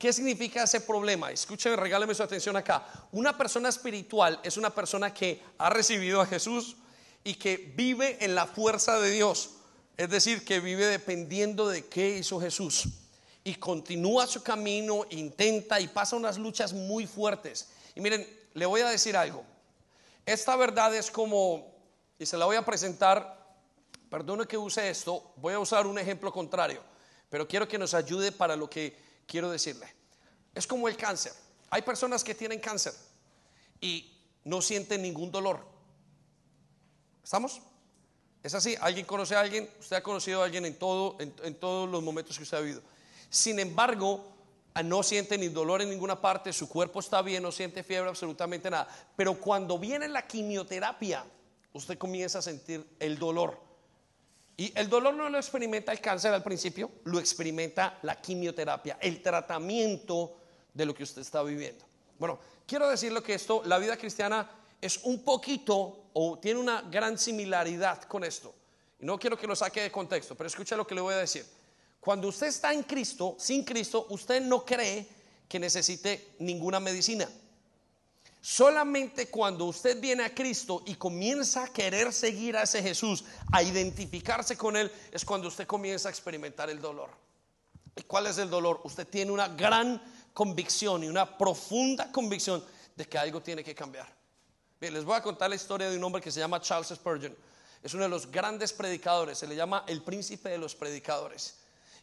¿Qué 0.01 0.15
significa 0.15 0.63
ese 0.63 0.81
problema? 0.81 1.31
Escúcheme, 1.31 1.77
regáleme 1.77 2.15
su 2.15 2.23
atención 2.23 2.57
acá. 2.57 2.87
Una 3.13 3.37
persona 3.37 3.69
espiritual 3.69 4.41
es 4.43 4.57
una 4.57 4.71
persona 4.71 5.13
que 5.13 5.43
ha 5.59 5.69
recibido 5.69 6.23
a 6.23 6.27
Jesús 6.27 6.75
y 7.23 7.35
que 7.35 7.75
vive 7.77 8.17
en 8.25 8.35
la 8.35 8.47
fuerza 8.47 8.99
de 8.99 9.11
Dios. 9.11 9.51
Es 9.99 10.09
decir, 10.09 10.43
que 10.43 10.59
vive 10.59 10.87
dependiendo 10.87 11.69
de 11.69 11.85
qué 11.85 12.17
hizo 12.17 12.41
Jesús. 12.41 12.85
Y 13.45 13.57
continúa 13.57 14.27
su 14.27 14.43
camino, 14.43 15.05
intenta 15.11 15.79
y 15.79 15.89
pasa 15.89 16.17
unas 16.17 16.39
luchas 16.39 16.73
muy 16.73 17.07
fuertes. 17.07 17.69
Y 17.95 18.01
miren, 18.01 18.27
le 18.55 18.65
voy 18.65 18.81
a 18.81 18.89
decir 18.89 19.19
algo. 19.19 19.45
esta 20.25 20.57
verdad 20.57 20.95
es 20.95 21.11
como, 21.11 21.75
y 22.19 22.25
se 22.25 22.39
la 22.39 22.47
voy 22.47 22.57
a 22.57 22.65
presentar, 22.65 23.55
perdone 24.09 24.47
que 24.47 24.57
use 24.57 24.89
esto, 24.89 25.35
voy 25.37 25.53
a 25.53 25.59
usar 25.59 25.87
un 25.87 25.99
ejemplo 25.99 26.33
contrario, 26.33 26.83
pero 27.29 27.47
quiero 27.47 27.69
que 27.69 27.77
nos 27.77 27.93
ayude 27.93 28.33
para 28.33 28.57
lo 28.57 28.71
que 28.71 29.10
quiero 29.31 29.51
decirle. 29.51 29.87
Es 30.55 30.67
como 30.67 30.89
el 30.89 30.97
cáncer. 30.97 31.33
Hay 31.71 31.83
personas 31.83 32.25
que 32.25 32.35
tienen 32.35 32.59
cáncer 32.59 32.93
y 33.81 34.13
no 34.45 34.61
sienten 34.61 35.03
ningún 35.03 35.31
dolor. 35.31 35.65
¿Estamos? 37.23 37.63
Es 38.43 38.55
así, 38.55 38.75
alguien 38.81 39.07
conoce 39.07 39.37
a 39.37 39.41
alguien, 39.41 39.71
usted 39.79 39.97
ha 39.97 40.03
conocido 40.03 40.43
a 40.43 40.47
alguien 40.47 40.65
en, 40.65 40.77
en, 41.45 41.55
todos 41.55 41.89
los 41.89 42.03
momentos 42.03 42.37
que 42.37 42.43
usted 42.43 42.57
ha 42.57 42.61
vivido. 42.61 42.83
Sin 43.29 43.61
embargo, 43.61 44.33
ah, 44.75 44.83
no 44.83 45.03
siente 45.03 45.39
ni 45.39 45.49
dolor 45.49 45.83
en 45.83 45.91
ninguna 45.91 46.21
parte, 46.21 46.53
su 46.53 46.69
cuerpo 46.69 46.99
está 47.01 47.23
bien, 47.23 47.43
no 47.43 47.53
siente 47.53 47.85
fiebre, 47.85 48.09
absolutamente 48.09 48.69
nada. 48.71 48.89
Pero 49.15 49.39
cuando 49.39 49.79
viene 49.79 50.09
la 50.09 50.27
quimioterapia, 50.27 51.25
usted 51.75 51.99
comienza 51.99 52.39
a 52.39 52.43
sentir 52.43 52.85
el 52.99 53.19
dolor. 53.19 53.70
Y 54.61 54.71
el 54.75 54.91
dolor 54.91 55.15
no 55.15 55.27
lo 55.31 55.39
experimenta 55.39 55.91
el 55.91 56.03
cáncer 56.03 56.35
al 56.35 56.43
principio, 56.43 56.91
lo 57.05 57.19
experimenta 57.19 57.99
la 58.03 58.21
quimioterapia, 58.21 58.99
el 59.01 59.23
tratamiento 59.23 60.37
de 60.75 60.85
lo 60.85 60.95
que 60.95 61.03
usted 61.03 61.23
está 61.23 61.43
viviendo. 61.43 61.83
Bueno, 62.19 62.39
quiero 62.67 62.87
decirle 62.87 63.23
que 63.23 63.33
esto, 63.33 63.63
la 63.65 63.79
vida 63.79 63.97
cristiana 63.97 64.51
es 64.79 64.99
un 65.05 65.25
poquito 65.25 66.11
o 66.13 66.39
tiene 66.39 66.61
una 66.61 66.83
gran 66.83 67.17
similaridad 67.17 68.03
con 68.03 68.23
esto. 68.23 68.53
Y 69.01 69.07
no 69.07 69.19
quiero 69.19 69.39
que 69.39 69.47
lo 69.47 69.57
saque 69.57 69.81
de 69.81 69.91
contexto, 69.91 70.35
pero 70.35 70.49
escucha 70.49 70.77
lo 70.77 70.87
que 70.87 70.95
le 70.95 71.01
voy 71.01 71.15
a 71.15 71.17
decir. 71.17 71.47
Cuando 71.99 72.29
usted 72.29 72.49
está 72.49 72.71
en 72.75 72.83
Cristo, 72.83 73.37
sin 73.39 73.65
Cristo, 73.65 74.09
usted 74.11 74.43
no 74.43 74.67
cree 74.67 75.09
que 75.49 75.59
necesite 75.59 76.33
ninguna 76.39 76.81
medicina. 76.81 77.27
Solamente 78.41 79.29
cuando 79.29 79.67
usted 79.67 80.01
viene 80.01 80.25
a 80.25 80.35
Cristo 80.35 80.83
y 80.87 80.95
comienza 80.95 81.65
a 81.65 81.69
querer 81.69 82.13
seguir 82.13 82.57
a 82.57 82.63
ese 82.63 82.83
Jesús, 82.83 83.25
a 83.53 83.63
identificarse 83.63 84.57
con 84.57 84.77
Él, 84.77 84.91
es 85.13 85.25
cuando 85.25 85.49
usted 85.49 85.67
comienza 85.67 86.09
a 86.09 86.11
experimentar 86.11 86.71
el 86.71 86.81
dolor. 86.81 87.11
¿Y 87.97 88.03
cuál 88.03 88.27
es 88.29 88.39
el 88.39 88.49
dolor? 88.49 88.81
Usted 88.85 89.07
tiene 89.07 89.31
una 89.31 89.49
gran 89.49 90.01
convicción 90.33 91.05
y 91.05 91.09
una 91.09 91.37
profunda 91.37 92.11
convicción 92.11 92.65
de 92.97 93.07
que 93.07 93.19
algo 93.19 93.43
tiene 93.43 93.63
que 93.63 93.75
cambiar. 93.75 94.09
Bien, 94.81 94.95
les 94.95 95.05
voy 95.05 95.17
a 95.17 95.23
contar 95.23 95.51
la 95.51 95.57
historia 95.57 95.91
de 95.91 95.99
un 95.99 96.05
hombre 96.05 96.23
que 96.23 96.31
se 96.31 96.41
llama 96.41 96.61
Charles 96.63 96.89
Spurgeon. 96.89 97.37
Es 97.83 97.93
uno 97.93 98.05
de 98.05 98.09
los 98.09 98.31
grandes 98.31 98.73
predicadores, 98.73 99.37
se 99.37 99.47
le 99.47 99.55
llama 99.55 99.85
el 99.87 100.03
príncipe 100.03 100.49
de 100.49 100.59
los 100.59 100.75
predicadores. 100.75 101.57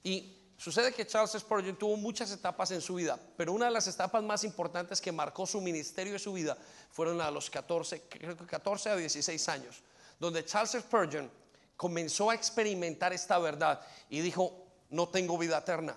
Y 0.03 0.35
sucede 0.57 0.93
que 0.93 1.05
Charles 1.05 1.31
Spurgeon 1.31 1.75
tuvo 1.75 1.95
muchas 1.97 2.31
etapas 2.31 2.71
en 2.71 2.81
su 2.81 2.95
vida, 2.95 3.19
pero 3.37 3.53
una 3.53 3.65
de 3.65 3.71
las 3.71 3.87
etapas 3.87 4.23
más 4.23 4.43
importantes 4.43 4.99
que 4.99 5.11
marcó 5.11 5.45
su 5.45 5.61
ministerio 5.61 6.15
y 6.15 6.19
su 6.19 6.33
vida 6.33 6.57
fueron 6.91 7.21
a 7.21 7.31
los 7.31 7.49
14, 7.49 8.03
creo 8.09 8.35
que 8.35 8.45
14 8.45 8.89
a 8.89 8.95
16 8.95 9.49
años, 9.49 9.83
donde 10.19 10.43
Charles 10.43 10.71
Spurgeon 10.71 11.29
comenzó 11.75 12.31
a 12.31 12.35
experimentar 12.35 13.13
esta 13.13 13.37
verdad 13.37 13.79
y 14.09 14.19
dijo, 14.19 14.65
no 14.89 15.07
tengo 15.09 15.37
vida 15.37 15.59
eterna, 15.59 15.95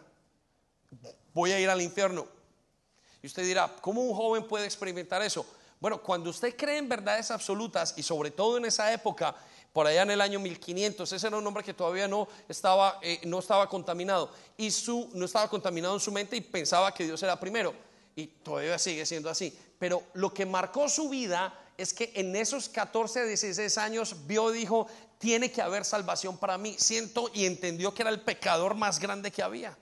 voy 1.32 1.52
a 1.52 1.60
ir 1.60 1.70
al 1.70 1.80
infierno. 1.80 2.26
Y 3.22 3.26
usted 3.26 3.44
dirá, 3.44 3.74
¿cómo 3.80 4.02
un 4.02 4.14
joven 4.14 4.46
puede 4.46 4.64
experimentar 4.64 5.22
eso? 5.22 5.46
Bueno, 5.78 6.02
cuando 6.02 6.30
usted 6.30 6.54
cree 6.56 6.78
en 6.78 6.88
verdades 6.88 7.30
absolutas 7.30 7.94
y 7.96 8.02
sobre 8.02 8.30
todo 8.30 8.58
en 8.58 8.66
esa 8.66 8.92
época, 8.92 9.34
por 9.72 9.86
allá 9.86 10.02
en 10.02 10.10
el 10.10 10.20
año 10.20 10.40
1500, 10.40 11.12
ese 11.12 11.26
era 11.26 11.36
un 11.36 11.46
hombre 11.46 11.62
que 11.62 11.74
todavía 11.74 12.08
no 12.08 12.26
estaba, 12.48 12.98
eh, 13.02 13.20
no 13.24 13.38
estaba 13.38 13.68
contaminado 13.68 14.32
y 14.56 14.70
su, 14.70 15.08
no 15.12 15.24
estaba 15.24 15.48
contaminado 15.48 15.94
en 15.94 16.00
su 16.00 16.10
mente 16.10 16.36
y 16.36 16.40
pensaba 16.40 16.92
que 16.92 17.04
Dios 17.04 17.22
era 17.22 17.38
primero 17.38 17.72
y 18.16 18.26
todavía 18.26 18.78
sigue 18.78 19.06
siendo 19.06 19.30
así. 19.30 19.56
Pero 19.78 20.02
lo 20.14 20.34
que 20.34 20.44
marcó 20.44 20.88
su 20.88 21.08
vida 21.08 21.54
es 21.78 21.94
que 21.94 22.12
en 22.14 22.34
esos 22.36 22.68
14 22.68 23.26
16 23.26 23.78
años 23.78 24.26
vio, 24.26 24.50
dijo, 24.50 24.86
tiene 25.18 25.50
que 25.50 25.62
haber 25.62 25.84
salvación 25.84 26.36
para 26.36 26.58
mí. 26.58 26.74
Siento 26.78 27.30
y 27.32 27.46
entendió 27.46 27.94
que 27.94 28.02
era 28.02 28.10
el 28.10 28.20
pecador 28.20 28.74
más 28.74 28.98
grande 28.98 29.30
que 29.30 29.42
había. 29.42 29.76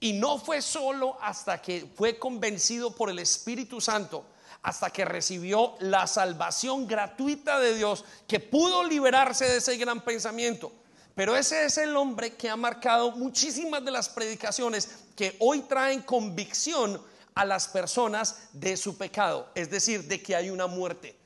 Y 0.00 0.14
no 0.14 0.38
fue 0.38 0.60
solo 0.60 1.16
hasta 1.20 1.62
que 1.62 1.86
fue 1.94 2.18
convencido 2.18 2.94
por 2.94 3.08
el 3.08 3.20
Espíritu 3.20 3.80
Santo 3.80 4.24
hasta 4.62 4.90
que 4.90 5.04
recibió 5.04 5.74
la 5.80 6.06
salvación 6.06 6.86
gratuita 6.86 7.58
de 7.58 7.74
Dios, 7.74 8.04
que 8.28 8.40
pudo 8.40 8.84
liberarse 8.84 9.44
de 9.44 9.56
ese 9.56 9.76
gran 9.76 10.00
pensamiento. 10.00 10.72
Pero 11.14 11.36
ese 11.36 11.64
es 11.64 11.78
el 11.78 11.96
hombre 11.96 12.34
que 12.34 12.48
ha 12.48 12.56
marcado 12.56 13.12
muchísimas 13.12 13.84
de 13.84 13.90
las 13.90 14.08
predicaciones 14.08 14.88
que 15.16 15.36
hoy 15.40 15.60
traen 15.62 16.02
convicción 16.02 17.02
a 17.34 17.44
las 17.44 17.68
personas 17.68 18.48
de 18.52 18.76
su 18.76 18.96
pecado, 18.96 19.50
es 19.54 19.70
decir, 19.70 20.06
de 20.06 20.22
que 20.22 20.36
hay 20.36 20.50
una 20.50 20.66
muerte. 20.66 21.16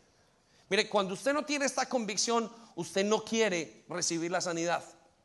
Mire, 0.68 0.88
cuando 0.88 1.14
usted 1.14 1.32
no 1.32 1.44
tiene 1.44 1.66
esta 1.66 1.88
convicción, 1.88 2.50
usted 2.74 3.04
no 3.04 3.22
quiere 3.22 3.84
recibir 3.88 4.30
la 4.30 4.40
sanidad. 4.40 4.82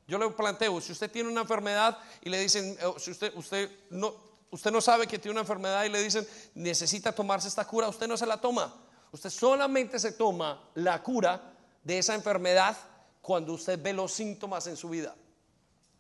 Yo 0.08 0.18
le 0.18 0.30
planteo, 0.32 0.82
si 0.82 0.92
usted 0.92 1.10
tiene 1.10 1.30
una 1.30 1.42
enfermedad 1.42 1.98
y 2.22 2.30
le 2.30 2.40
dicen, 2.40 2.78
eh, 2.80 2.94
si 2.98 3.12
usted, 3.12 3.32
usted 3.36 3.72
no, 3.90 4.14
Usted 4.52 4.72
no 4.72 4.82
sabe 4.82 5.08
que 5.08 5.18
tiene 5.18 5.32
una 5.32 5.42
enfermedad 5.42 5.86
y 5.86 5.90
le 5.90 6.04
dicen, 6.04 6.28
necesita 6.56 7.14
tomarse 7.14 7.48
esta 7.48 7.66
cura, 7.66 7.88
usted 7.88 8.08
no 8.08 8.18
se 8.18 8.26
la 8.26 8.40
toma. 8.40 8.74
Usted 9.12 9.30
solamente 9.30 9.98
se 9.98 10.12
toma 10.12 10.70
la 10.76 11.02
cura 11.02 11.54
de 11.84 11.98
esa 11.98 12.16
enfermedad 12.16 12.78
cuando 13.22 13.54
usted 13.54 13.82
ve 13.82 13.94
los 13.94 14.12
síntomas 14.12 14.68
en 14.68 14.76
su 14.76 14.90
vida. 14.90 15.16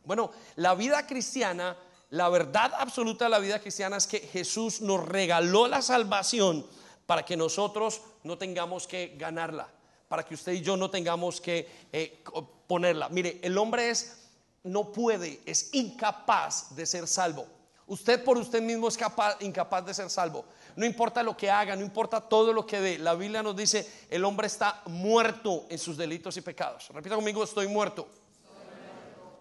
Bueno, 0.03 0.31
la 0.55 0.75
vida 0.75 1.07
cristiana, 1.07 1.77
la 2.09 2.27
verdad 2.29 2.73
absoluta 2.77 3.25
de 3.25 3.31
la 3.31 3.39
vida 3.39 3.59
cristiana 3.59 3.97
es 3.97 4.07
que 4.07 4.19
Jesús 4.19 4.81
nos 4.81 5.07
regaló 5.07 5.67
la 5.67 5.81
salvación 5.81 6.65
para 7.05 7.23
que 7.23 7.37
nosotros 7.37 8.01
no 8.23 8.37
tengamos 8.37 8.87
que 8.87 9.15
ganarla, 9.17 9.69
para 10.07 10.23
que 10.23 10.33
usted 10.33 10.53
y 10.53 10.61
yo 10.61 10.75
no 10.75 10.89
tengamos 10.89 11.39
que 11.39 11.69
eh, 11.91 12.23
ponerla. 12.67 13.09
Mire, 13.09 13.39
el 13.43 13.57
hombre 13.57 13.89
es, 13.89 14.17
no 14.63 14.91
puede, 14.91 15.41
es 15.45 15.73
incapaz 15.73 16.75
de 16.75 16.85
ser 16.85 17.07
salvo. 17.07 17.47
Usted 17.91 18.23
por 18.23 18.37
usted 18.37 18.61
mismo 18.61 18.87
es 18.87 18.95
capaz, 18.95 19.35
incapaz 19.41 19.85
de 19.85 19.93
ser 19.93 20.09
salvo. 20.09 20.45
No 20.77 20.85
importa 20.85 21.21
lo 21.21 21.35
que 21.35 21.51
haga, 21.51 21.75
no 21.75 21.81
importa 21.81 22.21
todo 22.21 22.53
lo 22.53 22.65
que 22.65 22.79
dé. 22.79 22.97
La 22.97 23.15
Biblia 23.15 23.43
nos 23.43 23.53
dice, 23.53 23.85
el 24.09 24.23
hombre 24.23 24.47
está 24.47 24.81
muerto 24.85 25.65
en 25.67 25.77
sus 25.77 25.97
delitos 25.97 26.37
y 26.37 26.41
pecados. 26.41 26.87
Repita 26.93 27.15
conmigo, 27.15 27.43
estoy 27.43 27.67
muerto, 27.67 28.07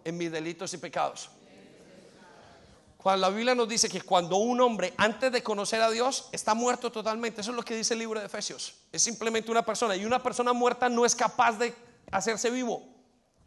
en 0.02 0.18
mis 0.18 0.32
delitos 0.32 0.74
y 0.74 0.78
pecados. 0.78 1.30
Cuando 2.96 3.20
la 3.20 3.32
Biblia 3.32 3.54
nos 3.54 3.68
dice 3.68 3.88
que 3.88 4.02
cuando 4.02 4.38
un 4.38 4.60
hombre 4.60 4.94
antes 4.96 5.30
de 5.30 5.44
conocer 5.44 5.80
a 5.80 5.88
Dios 5.88 6.28
está 6.32 6.52
muerto 6.52 6.90
totalmente, 6.90 7.42
eso 7.42 7.52
es 7.52 7.56
lo 7.56 7.62
que 7.62 7.76
dice 7.76 7.94
el 7.94 8.00
libro 8.00 8.18
de 8.18 8.26
Efesios. 8.26 8.74
Es 8.90 9.00
simplemente 9.00 9.52
una 9.52 9.64
persona 9.64 9.94
y 9.94 10.04
una 10.04 10.20
persona 10.20 10.52
muerta 10.52 10.88
no 10.88 11.06
es 11.06 11.14
capaz 11.14 11.52
de 11.52 11.72
hacerse 12.10 12.50
vivo 12.50 12.82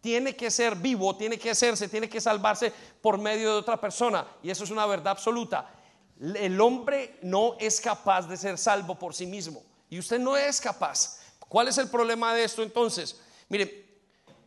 tiene 0.04 0.36
que 0.36 0.51
ser 0.51 0.76
vivo, 0.76 1.16
tiene 1.16 1.39
que 1.39 1.51
hacerse, 1.51 1.88
tiene 1.88 2.10
que 2.10 2.20
salvarse 2.20 2.74
por 3.01 3.18
medio 3.18 3.54
de 3.54 3.60
otra 3.60 3.80
persona. 3.80 4.28
Y 4.43 4.49
eso 4.49 4.66
es 4.66 4.70
una 4.70 4.86
verdad 4.86 5.14
absoluta. 5.14 5.74
El 6.20 6.60
hombre 6.60 7.20
no 7.22 7.56
es 7.58 7.80
capaz 7.80 8.28
de 8.28 8.36
ser 8.36 8.58
salvo 8.58 8.99
por 8.99 9.16
sí 9.16 9.26
mismo. 9.26 9.64
Y 9.89 9.97
usted 9.97 10.20
no 10.20 10.36
es 10.36 10.60
capaz. 10.60 11.20
¿Cuál 11.47 11.70
es 11.70 11.78
el 11.78 11.88
problema 11.88 12.34
de 12.34 12.43
esto 12.43 12.62
entonces? 12.62 13.18
Mire, 13.47 14.01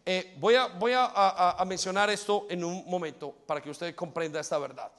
eh, 0.05 0.37
voy, 0.39 0.57
a, 0.57 0.67
voy 0.67 0.93
a 0.95 1.65
mencionar 1.67 2.11
esto 2.11 2.47
en 2.51 2.63
un 2.63 2.85
momento 2.87 3.33
para 3.47 3.63
que 3.63 3.71
usted 3.71 3.95
comprenda 3.95 4.39
esta 4.39 4.59
verdad. 4.59 4.93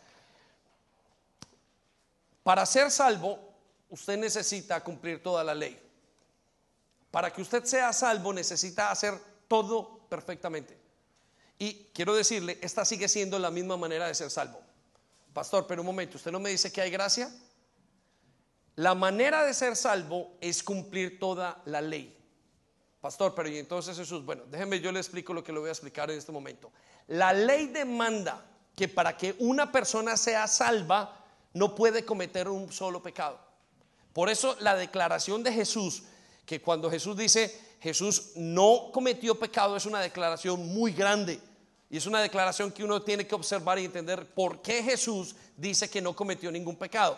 Para 2.42 2.66
ser 2.66 2.90
salvo, 2.90 3.38
usted 3.92 4.18
necesita 4.18 4.84
cumplir 4.84 5.22
toda 5.22 5.44
la 5.44 5.54
ley. 5.54 5.80
Para 7.12 7.32
que 7.32 7.44
usted 7.44 7.64
sea 7.64 7.94
salvo, 7.94 8.34
necesita 8.34 8.90
hacer 8.90 9.14
todo 9.48 9.97
perfectamente. 10.10 10.78
Y 11.60 11.86
quiero 11.94 12.16
decirle, 12.16 12.58
esta 12.62 12.86
sigue 12.86 13.08
siendo 13.08 13.40
la 13.40 13.52
misma 13.52 13.78
manera 13.78 14.08
de 14.08 14.16
ser 14.16 14.30
salvo. 14.30 14.62
Pastor, 15.34 15.66
pero 15.68 15.82
un 15.82 15.86
momento, 15.88 16.18
¿usted 16.18 16.32
no 16.32 16.40
me 16.40 16.50
dice 16.50 16.72
que 16.72 16.82
hay 16.82 16.92
gracia? 16.92 17.32
La 18.76 18.94
manera 18.94 19.44
de 19.44 19.54
ser 19.54 19.76
salvo 19.76 20.38
es 20.40 20.62
cumplir 20.62 21.20
toda 21.20 21.62
la 21.66 21.82
ley. 21.82 22.16
Pastor, 23.02 23.34
pero 23.36 23.50
y 23.50 23.58
entonces 23.58 23.98
Jesús, 23.98 24.26
bueno, 24.26 24.44
déjeme 24.50 24.80
yo 24.80 24.92
le 24.92 25.00
explico 25.00 25.34
lo 25.34 25.44
que 25.44 25.52
le 25.52 25.60
voy 25.60 25.70
a 25.70 25.72
explicar 25.72 26.12
en 26.12 26.18
este 26.18 26.32
momento. 26.32 26.72
La 27.08 27.34
ley 27.34 27.68
demanda 27.68 28.44
que 28.76 28.88
para 28.88 29.18
que 29.18 29.36
una 29.40 29.72
persona 29.72 30.18
sea 30.18 30.48
salva 30.48 31.26
no 31.54 31.74
puede 31.74 32.06
cometer 32.06 32.48
un 32.48 32.72
solo 32.72 33.02
pecado. 33.02 33.40
Por 34.14 34.30
eso 34.30 34.56
la 34.60 34.76
declaración 34.76 35.44
de 35.44 35.54
Jesús, 35.54 36.04
que 36.46 36.62
cuando 36.62 36.90
Jesús 36.90 37.18
dice, 37.18 37.60
Jesús 37.80 38.32
no 38.36 38.90
cometió 38.92 39.36
pecado 39.36 39.76
es 39.76 39.86
una 39.86 40.00
declaración 40.02 40.68
muy 40.68 40.92
grande. 40.92 41.40
Y 41.90 41.98
es 41.98 42.06
una 42.06 42.22
declaración 42.22 42.72
que 42.72 42.84
uno 42.84 43.02
tiene 43.02 43.26
que 43.26 43.36
observar 43.36 43.80
y 43.80 43.86
entender 43.86 44.26
por 44.34 44.62
qué 44.62 44.84
Jesús 44.84 45.36
dice 45.56 45.90
que 45.90 46.02
no 46.02 46.16
cometió 46.16 46.52
ningún 46.52 46.76
pecado 46.76 47.18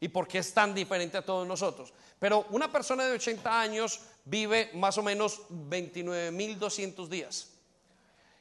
y 0.00 0.08
por 0.08 0.26
qué 0.26 0.38
es 0.38 0.54
tan 0.54 0.74
diferente 0.74 1.18
a 1.18 1.24
todos 1.24 1.46
nosotros. 1.46 1.92
Pero 2.18 2.46
una 2.50 2.70
persona 2.72 3.04
de 3.04 3.12
80 3.12 3.60
años 3.60 4.00
vive 4.24 4.70
más 4.74 4.96
o 4.96 5.02
menos 5.02 5.42
29.200 5.50 7.08
días. 7.08 7.48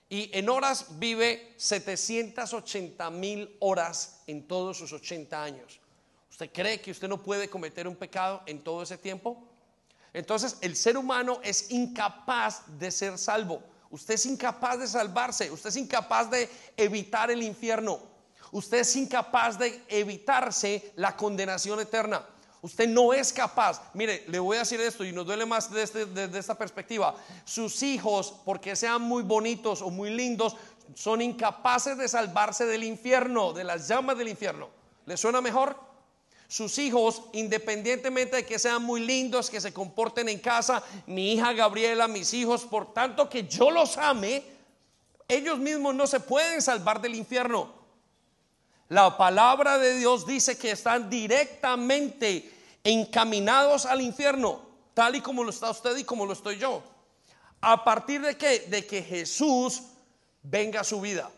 Y 0.07 0.29
en 0.37 0.47
horas 0.49 0.99
vive 0.99 1.53
780 1.57 3.09
mil 3.09 3.55
horas 3.59 4.21
en 4.27 4.47
todos 4.47 4.77
sus 4.77 4.93
80 4.93 5.43
años. 5.43 5.79
¿Usted 6.29 6.51
cree 6.53 6.79
que 6.79 6.91
usted 6.91 7.07
no 7.07 7.21
puede 7.21 7.49
cometer 7.49 7.87
un 7.87 7.95
pecado 7.95 8.43
en 8.45 8.63
todo 8.63 8.83
ese 8.83 8.97
tiempo? 8.97 9.54
Entonces 10.15 10.55
el 10.61 10.77
ser 10.77 10.97
humano 10.97 11.41
es 11.43 11.71
incapaz 11.71 12.61
de 12.79 12.89
ser 12.89 13.17
salvo. 13.17 13.61
Usted 13.89 14.13
es 14.13 14.25
incapaz 14.25 14.79
de 14.79 14.87
salvarse. 14.87 15.51
Usted 15.51 15.69
es 15.69 15.75
incapaz 15.75 16.31
de 16.31 16.49
evitar 16.77 17.31
el 17.31 17.43
infierno. 17.43 17.99
Usted 18.53 18.79
es 18.79 18.95
incapaz 18.95 19.59
de 19.59 19.83
evitarse 19.89 20.93
la 20.95 21.17
condenación 21.17 21.81
eterna. 21.81 22.25
Usted 22.61 22.87
no 22.87 23.11
es 23.11 23.33
capaz. 23.33 23.81
Mire, 23.93 24.23
le 24.29 24.39
voy 24.39 24.55
a 24.55 24.61
decir 24.61 24.79
esto 24.79 25.03
y 25.03 25.11
nos 25.11 25.25
duele 25.25 25.45
más 25.45 25.69
desde, 25.69 26.05
desde 26.05 26.39
esta 26.39 26.57
perspectiva. 26.57 27.13
Sus 27.43 27.83
hijos, 27.83 28.35
porque 28.45 28.77
sean 28.77 29.01
muy 29.01 29.21
bonitos 29.21 29.81
o 29.81 29.89
muy 29.89 30.11
lindos, 30.11 30.55
son 30.93 31.21
incapaces 31.21 31.97
de 31.97 32.07
salvarse 32.07 32.65
del 32.65 32.85
infierno, 32.85 33.51
de 33.51 33.65
las 33.65 33.89
llamas 33.89 34.17
del 34.17 34.29
infierno. 34.29 34.69
¿Le 35.05 35.17
suena 35.17 35.41
mejor? 35.41 35.84
Sus 36.47 36.77
hijos, 36.77 37.23
independientemente 37.33 38.37
de 38.37 38.45
que 38.45 38.59
sean 38.59 38.83
muy 38.83 39.01
lindos, 39.01 39.49
que 39.49 39.59
se 39.59 39.73
comporten 39.73 40.29
en 40.29 40.39
casa, 40.39 40.83
mi 41.07 41.33
hija 41.33 41.53
Gabriela, 41.53 42.07
mis 42.07 42.33
hijos, 42.33 42.63
por 42.63 42.93
tanto 42.93 43.29
que 43.29 43.47
yo 43.47 43.71
los 43.71 43.97
ame, 43.97 44.43
ellos 45.27 45.57
mismos 45.57 45.95
no 45.95 46.05
se 46.05 46.19
pueden 46.19 46.61
salvar 46.61 47.01
del 47.01 47.15
infierno. 47.15 47.73
La 48.89 49.17
palabra 49.17 49.79
de 49.79 49.97
Dios 49.97 50.27
dice 50.27 50.57
que 50.57 50.71
están 50.71 51.09
directamente 51.09 52.51
encaminados 52.83 53.87
al 53.87 54.01
infierno, 54.01 54.61
tal 54.93 55.15
y 55.15 55.21
como 55.21 55.43
lo 55.43 55.49
está 55.49 55.71
usted 55.71 55.97
y 55.97 56.03
como 56.03 56.27
lo 56.27 56.33
estoy 56.33 56.57
yo. 56.59 56.83
¿A 57.61 57.83
partir 57.83 58.21
de 58.21 58.37
qué? 58.37 58.59
De 58.59 58.85
que 58.85 59.01
Jesús 59.01 59.81
venga 60.43 60.81
a 60.81 60.83
su 60.83 61.01
vida. 61.01 61.31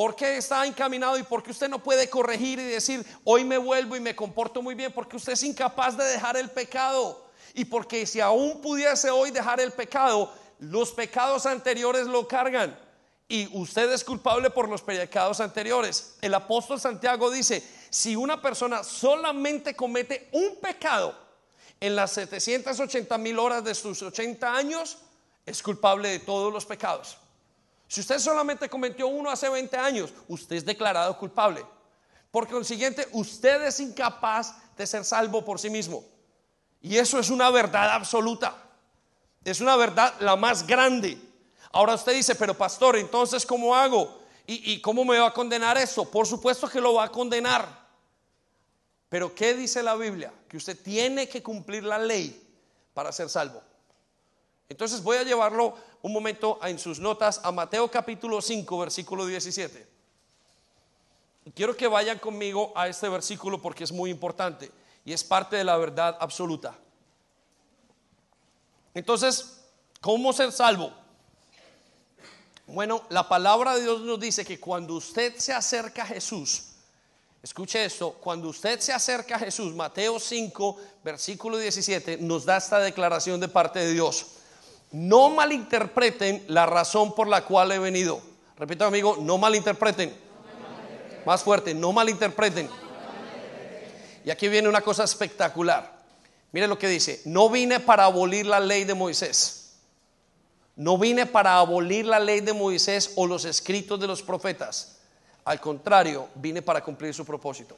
¿Por 0.00 0.16
qué 0.16 0.38
está 0.38 0.64
encaminado 0.64 1.18
y 1.18 1.22
por 1.24 1.42
qué 1.42 1.50
usted 1.50 1.68
no 1.68 1.82
puede 1.82 2.08
corregir 2.08 2.58
y 2.58 2.64
decir, 2.64 3.04
hoy 3.22 3.44
me 3.44 3.58
vuelvo 3.58 3.96
y 3.96 4.00
me 4.00 4.16
comporto 4.16 4.62
muy 4.62 4.74
bien? 4.74 4.90
Porque 4.94 5.16
usted 5.16 5.34
es 5.34 5.42
incapaz 5.42 5.94
de 5.94 6.04
dejar 6.04 6.38
el 6.38 6.48
pecado. 6.48 7.26
Y 7.52 7.66
porque 7.66 8.06
si 8.06 8.18
aún 8.18 8.62
pudiese 8.62 9.10
hoy 9.10 9.30
dejar 9.30 9.60
el 9.60 9.72
pecado, 9.72 10.32
los 10.58 10.90
pecados 10.92 11.44
anteriores 11.44 12.06
lo 12.06 12.26
cargan. 12.26 12.78
Y 13.28 13.54
usted 13.54 13.92
es 13.92 14.02
culpable 14.02 14.48
por 14.48 14.70
los 14.70 14.80
pecados 14.80 15.38
anteriores. 15.38 16.14
El 16.22 16.32
apóstol 16.32 16.80
Santiago 16.80 17.30
dice, 17.30 17.62
si 17.90 18.16
una 18.16 18.40
persona 18.40 18.82
solamente 18.82 19.76
comete 19.76 20.30
un 20.32 20.56
pecado 20.62 21.14
en 21.78 21.94
las 21.94 22.12
780 22.12 23.18
mil 23.18 23.38
horas 23.38 23.62
de 23.64 23.74
sus 23.74 24.00
80 24.00 24.50
años, 24.56 24.96
es 25.44 25.62
culpable 25.62 26.08
de 26.08 26.20
todos 26.20 26.50
los 26.50 26.64
pecados. 26.64 27.18
Si 27.90 28.02
usted 28.02 28.20
solamente 28.20 28.68
cometió 28.68 29.08
uno 29.08 29.30
hace 29.30 29.48
20 29.48 29.76
años, 29.76 30.14
usted 30.28 30.54
es 30.54 30.64
declarado 30.64 31.18
culpable. 31.18 31.66
Por 32.30 32.46
consiguiente, 32.46 33.08
usted 33.10 33.64
es 33.64 33.80
incapaz 33.80 34.54
de 34.76 34.86
ser 34.86 35.04
salvo 35.04 35.44
por 35.44 35.58
sí 35.58 35.70
mismo. 35.70 36.04
Y 36.80 36.98
eso 36.98 37.18
es 37.18 37.30
una 37.30 37.50
verdad 37.50 37.90
absoluta. 37.90 38.54
Es 39.44 39.60
una 39.60 39.74
verdad 39.74 40.14
la 40.20 40.36
más 40.36 40.64
grande. 40.64 41.20
Ahora 41.72 41.94
usted 41.94 42.12
dice, 42.12 42.36
pero 42.36 42.56
pastor, 42.56 42.96
entonces 42.96 43.44
¿cómo 43.44 43.74
hago? 43.74 44.20
¿Y, 44.46 44.72
¿Y, 44.72 44.80
cómo 44.80 45.04
me 45.04 45.18
va 45.18 45.26
a 45.26 45.34
condenar 45.34 45.76
eso? 45.76 46.08
Por 46.08 46.28
supuesto 46.28 46.68
que 46.68 46.80
lo 46.80 46.94
va 46.94 47.06
a 47.06 47.10
condenar. 47.10 47.66
Pero 49.08 49.34
¿qué 49.34 49.54
dice 49.54 49.82
la 49.82 49.96
Biblia? 49.96 50.32
Que 50.48 50.58
usted 50.58 50.80
tiene 50.80 51.28
que 51.28 51.42
cumplir 51.42 51.82
la 51.82 51.98
ley 51.98 52.40
para 52.94 53.10
ser 53.10 53.28
salvo. 53.28 53.60
Entonces 54.68 55.02
voy 55.02 55.16
a 55.16 55.24
llevarlo 55.24 55.74
un 56.02 56.12
momento 56.12 56.58
en 56.62 56.78
sus 56.78 56.98
notas 56.98 57.40
a 57.42 57.52
Mateo 57.52 57.90
capítulo 57.90 58.40
5, 58.40 58.78
versículo 58.78 59.26
17. 59.26 59.86
Quiero 61.54 61.76
que 61.76 61.86
vayan 61.86 62.18
conmigo 62.18 62.72
a 62.74 62.88
este 62.88 63.08
versículo 63.08 63.60
porque 63.60 63.84
es 63.84 63.92
muy 63.92 64.10
importante 64.10 64.70
y 65.04 65.12
es 65.12 65.24
parte 65.24 65.56
de 65.56 65.64
la 65.64 65.76
verdad 65.76 66.16
absoluta. 66.20 66.76
Entonces, 68.94 69.60
¿cómo 70.00 70.32
ser 70.32 70.52
salvo? 70.52 70.92
Bueno, 72.66 73.02
la 73.08 73.28
palabra 73.28 73.74
de 73.74 73.82
Dios 73.82 74.00
nos 74.02 74.20
dice 74.20 74.44
que 74.44 74.60
cuando 74.60 74.94
usted 74.94 75.36
se 75.36 75.52
acerca 75.52 76.02
a 76.02 76.06
Jesús, 76.06 76.68
escuche 77.42 77.84
esto, 77.84 78.12
cuando 78.12 78.48
usted 78.48 78.78
se 78.78 78.92
acerca 78.92 79.36
a 79.36 79.40
Jesús, 79.40 79.74
Mateo 79.74 80.20
5, 80.20 80.76
versículo 81.02 81.58
17, 81.58 82.18
nos 82.18 82.44
da 82.44 82.58
esta 82.58 82.78
declaración 82.78 83.40
de 83.40 83.48
parte 83.48 83.80
de 83.80 83.92
Dios 83.92 84.39
no 84.92 85.30
malinterpreten 85.30 86.44
la 86.48 86.66
razón 86.66 87.14
por 87.14 87.28
la 87.28 87.44
cual 87.44 87.72
he 87.72 87.78
venido. 87.78 88.20
Repito, 88.56 88.84
amigo, 88.84 89.16
no 89.20 89.38
malinterpreten. 89.38 90.14
Más 91.24 91.42
fuerte, 91.42 91.74
no 91.74 91.92
malinterpreten. 91.92 92.68
Y 94.24 94.30
aquí 94.30 94.48
viene 94.48 94.68
una 94.68 94.80
cosa 94.80 95.04
espectacular. 95.04 96.00
Mire 96.52 96.66
lo 96.66 96.78
que 96.78 96.88
dice, 96.88 97.22
no 97.24 97.48
vine 97.48 97.80
para 97.80 98.04
abolir 98.04 98.46
la 98.46 98.60
ley 98.60 98.84
de 98.84 98.94
Moisés. 98.94 99.76
No 100.76 100.98
vine 100.98 101.26
para 101.26 101.58
abolir 101.58 102.06
la 102.06 102.18
ley 102.18 102.40
de 102.40 102.52
Moisés 102.52 103.12
o 103.16 103.26
los 103.26 103.44
escritos 103.44 104.00
de 104.00 104.06
los 104.06 104.22
profetas. 104.22 104.98
Al 105.44 105.60
contrario, 105.60 106.28
vine 106.34 106.62
para 106.62 106.82
cumplir 106.82 107.14
su 107.14 107.24
propósito. 107.24 107.76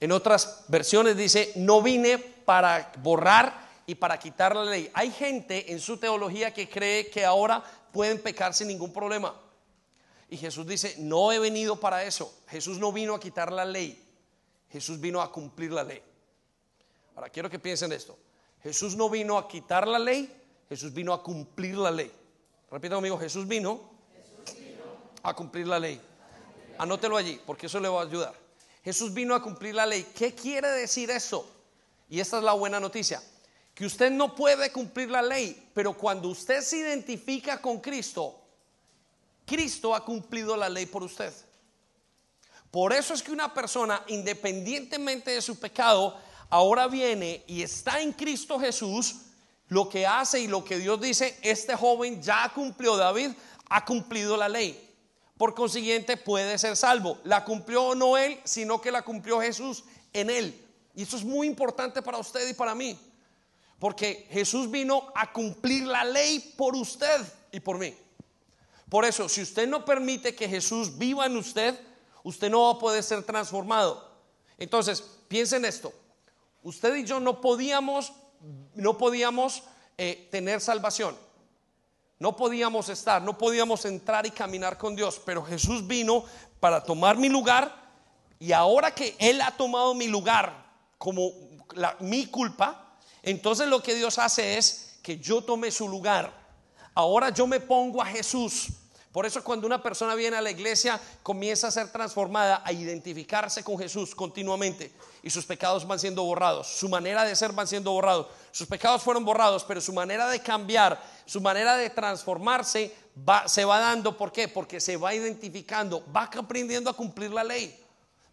En 0.00 0.10
otras 0.10 0.64
versiones 0.68 1.16
dice, 1.16 1.52
no 1.56 1.80
vine 1.80 2.18
para 2.18 2.92
borrar 3.02 3.71
y 3.92 3.94
para 3.94 4.18
quitar 4.18 4.56
la 4.56 4.64
ley. 4.64 4.90
Hay 4.94 5.10
gente 5.10 5.70
en 5.70 5.78
su 5.78 5.98
teología 5.98 6.54
que 6.54 6.66
cree 6.66 7.10
que 7.10 7.26
ahora 7.26 7.62
pueden 7.92 8.22
pecar 8.22 8.54
sin 8.54 8.68
ningún 8.68 8.90
problema. 8.90 9.38
Y 10.30 10.38
Jesús 10.38 10.66
dice, 10.66 10.94
no 10.98 11.30
he 11.30 11.38
venido 11.38 11.78
para 11.78 12.02
eso. 12.02 12.34
Jesús 12.48 12.78
no 12.78 12.90
vino 12.90 13.14
a 13.14 13.20
quitar 13.20 13.52
la 13.52 13.66
ley. 13.66 14.02
Jesús 14.70 14.98
vino 14.98 15.20
a 15.20 15.30
cumplir 15.30 15.72
la 15.72 15.84
ley. 15.84 16.02
Ahora 17.14 17.28
quiero 17.28 17.50
que 17.50 17.58
piensen 17.58 17.92
esto. 17.92 18.16
Jesús 18.62 18.96
no 18.96 19.10
vino 19.10 19.36
a 19.36 19.46
quitar 19.46 19.86
la 19.86 19.98
ley, 19.98 20.34
Jesús 20.70 20.94
vino 20.94 21.12
a 21.12 21.22
cumplir 21.22 21.76
la 21.76 21.90
ley. 21.90 22.10
Repito 22.70 22.94
conmigo, 22.94 23.18
Jesús 23.18 23.46
vino, 23.46 23.78
Jesús 24.14 24.58
vino 24.58 24.84
a 25.22 25.34
cumplir 25.34 25.66
la 25.66 25.78
ley. 25.78 26.00
Anótelo 26.78 27.18
allí, 27.18 27.38
porque 27.44 27.66
eso 27.66 27.78
le 27.78 27.88
va 27.90 28.00
a 28.00 28.04
ayudar. 28.04 28.34
Jesús 28.82 29.12
vino 29.12 29.34
a 29.34 29.42
cumplir 29.42 29.74
la 29.74 29.84
ley. 29.84 30.06
¿Qué 30.16 30.34
quiere 30.34 30.68
decir 30.68 31.10
eso? 31.10 31.46
Y 32.08 32.20
esta 32.20 32.38
es 32.38 32.44
la 32.44 32.54
buena 32.54 32.80
noticia 32.80 33.20
que 33.74 33.86
usted 33.86 34.10
no 34.10 34.34
puede 34.34 34.70
cumplir 34.70 35.10
la 35.10 35.22
ley, 35.22 35.70
pero 35.72 35.96
cuando 35.96 36.28
usted 36.28 36.60
se 36.60 36.78
identifica 36.78 37.60
con 37.60 37.80
Cristo, 37.80 38.38
Cristo 39.46 39.94
ha 39.94 40.04
cumplido 40.04 40.56
la 40.56 40.68
ley 40.68 40.86
por 40.86 41.02
usted. 41.02 41.32
Por 42.70 42.92
eso 42.92 43.14
es 43.14 43.22
que 43.22 43.32
una 43.32 43.52
persona, 43.52 44.02
independientemente 44.08 45.30
de 45.30 45.42
su 45.42 45.58
pecado, 45.58 46.18
ahora 46.48 46.86
viene 46.86 47.44
y 47.46 47.62
está 47.62 48.00
en 48.00 48.12
Cristo 48.12 48.58
Jesús, 48.58 49.16
lo 49.68 49.88
que 49.88 50.06
hace 50.06 50.40
y 50.40 50.48
lo 50.48 50.64
que 50.64 50.78
Dios 50.78 51.00
dice, 51.00 51.38
este 51.42 51.74
joven 51.74 52.22
ya 52.22 52.50
cumplió, 52.54 52.96
David 52.96 53.30
ha 53.68 53.84
cumplido 53.84 54.36
la 54.36 54.48
ley. 54.48 54.90
Por 55.38 55.54
consiguiente 55.54 56.16
puede 56.16 56.58
ser 56.58 56.76
salvo. 56.76 57.18
La 57.24 57.44
cumplió 57.44 57.94
no 57.94 58.16
él, 58.16 58.38
sino 58.44 58.80
que 58.80 58.92
la 58.92 59.02
cumplió 59.02 59.40
Jesús 59.40 59.82
en 60.12 60.30
él. 60.30 60.62
Y 60.94 61.02
eso 61.02 61.16
es 61.16 61.24
muy 61.24 61.46
importante 61.46 62.02
para 62.02 62.18
usted 62.18 62.48
y 62.48 62.54
para 62.54 62.74
mí. 62.74 62.98
Porque 63.82 64.28
Jesús 64.30 64.70
vino 64.70 65.10
a 65.12 65.32
cumplir 65.32 65.88
la 65.88 66.04
ley 66.04 66.54
por 66.56 66.76
usted 66.76 67.20
y 67.50 67.58
por 67.58 67.78
mí. 67.78 67.92
Por 68.88 69.04
eso, 69.04 69.28
si 69.28 69.42
usted 69.42 69.66
no 69.66 69.84
permite 69.84 70.36
que 70.36 70.48
Jesús 70.48 70.96
viva 70.96 71.26
en 71.26 71.36
usted, 71.36 71.76
usted 72.22 72.48
no 72.48 72.62
va 72.62 72.70
a 72.70 72.78
poder 72.78 73.02
ser 73.02 73.24
transformado. 73.24 74.08
Entonces, 74.56 75.02
piensen 75.26 75.64
esto. 75.64 75.92
Usted 76.62 76.94
y 76.94 77.04
yo 77.04 77.18
no 77.18 77.40
podíamos, 77.40 78.12
no 78.76 78.96
podíamos 78.96 79.64
eh, 79.98 80.28
tener 80.30 80.60
salvación. 80.60 81.16
No 82.20 82.36
podíamos 82.36 82.88
estar, 82.88 83.20
no 83.20 83.36
podíamos 83.36 83.84
entrar 83.84 84.26
y 84.26 84.30
caminar 84.30 84.78
con 84.78 84.94
Dios. 84.94 85.20
Pero 85.26 85.42
Jesús 85.42 85.84
vino 85.84 86.24
para 86.60 86.84
tomar 86.84 87.16
mi 87.16 87.28
lugar. 87.28 87.74
Y 88.38 88.52
ahora 88.52 88.94
que 88.94 89.16
Él 89.18 89.40
ha 89.40 89.50
tomado 89.50 89.92
mi 89.92 90.06
lugar 90.06 90.70
como 90.98 91.32
mi 91.98 92.26
culpa, 92.26 92.81
entonces 93.22 93.68
lo 93.68 93.82
que 93.82 93.94
Dios 93.94 94.18
hace 94.18 94.58
es 94.58 94.96
que 95.02 95.18
yo 95.18 95.42
tome 95.42 95.70
su 95.70 95.88
lugar. 95.88 96.32
Ahora 96.94 97.30
yo 97.30 97.46
me 97.46 97.60
pongo 97.60 98.02
a 98.02 98.06
Jesús. 98.06 98.68
Por 99.12 99.26
eso 99.26 99.44
cuando 99.44 99.66
una 99.66 99.82
persona 99.82 100.14
viene 100.14 100.38
a 100.38 100.40
la 100.40 100.50
iglesia 100.50 100.98
comienza 101.22 101.68
a 101.68 101.70
ser 101.70 101.92
transformada, 101.92 102.62
a 102.64 102.72
identificarse 102.72 103.62
con 103.62 103.78
Jesús 103.78 104.14
continuamente 104.14 104.90
y 105.22 105.28
sus 105.28 105.44
pecados 105.44 105.86
van 105.86 105.98
siendo 105.98 106.24
borrados, 106.24 106.66
su 106.66 106.88
manera 106.88 107.24
de 107.24 107.36
ser 107.36 107.52
van 107.52 107.68
siendo 107.68 107.92
borrados. 107.92 108.28
Sus 108.50 108.66
pecados 108.66 109.02
fueron 109.02 109.24
borrados, 109.24 109.64
pero 109.64 109.82
su 109.82 109.92
manera 109.92 110.28
de 110.30 110.40
cambiar, 110.40 111.02
su 111.26 111.42
manera 111.42 111.76
de 111.76 111.90
transformarse 111.90 112.94
se 113.46 113.64
va 113.66 113.78
dando. 113.80 114.16
¿Por 114.16 114.32
qué? 114.32 114.48
Porque 114.48 114.80
se 114.80 114.96
va 114.96 115.14
identificando, 115.14 116.02
va 116.10 116.30
aprendiendo 116.34 116.88
a 116.88 116.94
cumplir 116.96 117.30
la 117.32 117.44
ley. 117.44 117.78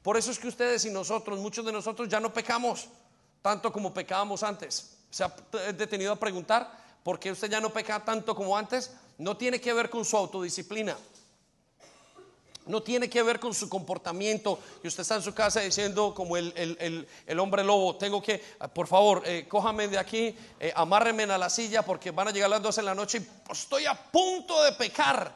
Por 0.02 0.16
eso 0.16 0.32
es 0.32 0.40
que 0.40 0.48
ustedes 0.48 0.86
y 0.86 0.90
nosotros, 0.90 1.40
muchos 1.40 1.66
de 1.66 1.74
nosotros 1.74 2.08
ya 2.08 2.22
no 2.22 2.32
pecamos 2.32 2.88
tanto 3.42 3.72
como 3.72 3.94
pecábamos 3.94 4.44
antes. 4.44 4.98
¿Se 5.10 5.24
ha 5.24 5.34
detenido 5.74 6.14
a 6.14 6.20
preguntar 6.20 6.72
por 7.04 7.20
qué 7.20 7.32
usted 7.32 7.50
ya 7.50 7.62
no 7.62 7.72
peca 7.72 8.04
tanto 8.04 8.36
como 8.36 8.58
antes? 8.58 8.92
No 9.18 9.36
tiene 9.36 9.60
que 9.60 9.74
ver 9.74 9.90
con 9.90 10.06
su 10.06 10.18
autodisciplina. 10.18 10.98
no 12.66 12.84
tiene 12.84 13.10
que 13.10 13.24
ver 13.24 13.40
con 13.40 13.52
su 13.52 13.68
comportamiento. 13.68 14.60
Y 14.84 14.88
usted 14.88 15.02
está 15.02 15.16
en 15.16 15.24
su 15.24 15.34
casa 15.34 15.62
diciendo, 15.62 16.14
como 16.14 16.38
el, 16.38 17.08
hombre 17.40 17.64
lobo, 17.64 17.96
tengo 17.96 18.22
que, 18.22 18.38
por 18.74 18.86
favor, 18.86 19.24
eh, 19.26 19.48
cójame 19.50 19.88
de 19.88 19.98
aquí, 19.98 20.36
eh, 20.60 20.72
amárreme 20.76 21.24
a 21.24 21.38
la 21.40 21.50
silla 21.50 21.82
porque 21.84 22.12
van 22.12 22.28
a 22.28 22.32
llegar 22.32 22.48
las 22.48 22.62
12 22.62 22.82
de 22.82 22.86
la 22.86 22.94
noche 22.94 23.18
y 23.18 23.52
estoy 23.52 23.88
a 23.88 23.96
punto 23.96 24.62
de 24.62 24.74
pecar. 24.74 25.34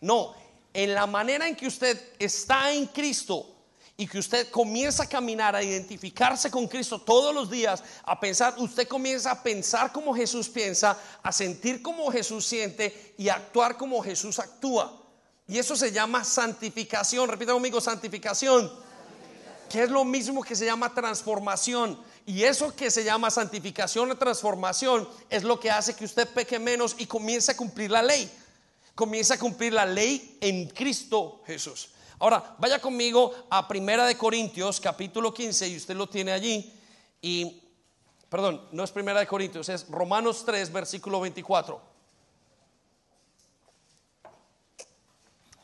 No, 0.00 0.34
en 0.72 0.94
la 0.94 1.06
manera 1.06 1.46
en 1.46 1.54
que 1.54 1.66
usted 1.66 2.14
está 2.18 2.72
en 2.72 2.86
Cristo 2.86 3.59
y 4.00 4.06
que 4.06 4.18
usted 4.18 4.48
comienza 4.48 5.02
a 5.02 5.06
caminar, 5.06 5.54
a 5.54 5.62
identificarse 5.62 6.50
con 6.50 6.66
Cristo 6.66 7.02
todos 7.02 7.34
los 7.34 7.50
días, 7.50 7.84
a 8.02 8.18
pensar, 8.18 8.54
usted 8.56 8.88
comienza 8.88 9.30
a 9.30 9.42
pensar 9.42 9.92
como 9.92 10.14
Jesús 10.14 10.48
piensa, 10.48 10.96
a 11.22 11.30
sentir 11.30 11.82
como 11.82 12.10
Jesús 12.10 12.46
siente 12.46 13.14
y 13.18 13.28
a 13.28 13.34
actuar 13.34 13.76
como 13.76 14.02
Jesús 14.02 14.38
actúa. 14.38 14.98
Y 15.46 15.58
eso 15.58 15.76
se 15.76 15.92
llama 15.92 16.24
santificación. 16.24 17.28
Repita 17.28 17.52
conmigo, 17.52 17.78
santificación. 17.78 18.72
Que 19.68 19.82
es 19.82 19.90
lo 19.90 20.06
mismo 20.06 20.42
que 20.42 20.56
se 20.56 20.64
llama 20.64 20.94
transformación. 20.94 22.00
Y 22.24 22.44
eso 22.44 22.74
que 22.74 22.90
se 22.90 23.04
llama 23.04 23.30
santificación 23.30 24.10
o 24.10 24.16
transformación 24.16 25.06
es 25.28 25.42
lo 25.42 25.60
que 25.60 25.70
hace 25.70 25.94
que 25.94 26.06
usted 26.06 26.26
peque 26.26 26.58
menos 26.58 26.96
y 26.96 27.04
comience 27.04 27.52
a 27.52 27.56
cumplir 27.56 27.90
la 27.90 28.02
ley. 28.02 28.32
Comience 28.94 29.34
a 29.34 29.38
cumplir 29.38 29.74
la 29.74 29.84
ley 29.84 30.38
en 30.40 30.70
Cristo 30.70 31.42
Jesús. 31.46 31.90
Ahora, 32.20 32.54
vaya 32.58 32.78
conmigo 32.78 33.34
a 33.48 33.66
Primera 33.66 34.04
de 34.04 34.14
Corintios, 34.14 34.78
capítulo 34.78 35.32
15, 35.32 35.68
y 35.68 35.76
usted 35.78 35.96
lo 35.96 36.06
tiene 36.06 36.32
allí. 36.32 36.70
Y, 37.22 37.62
perdón, 38.28 38.68
no 38.72 38.84
es 38.84 38.90
Primera 38.90 39.20
de 39.20 39.26
Corintios, 39.26 39.70
es 39.70 39.88
Romanos 39.88 40.44
3, 40.44 40.70
versículo 40.70 41.18
24. 41.22 41.80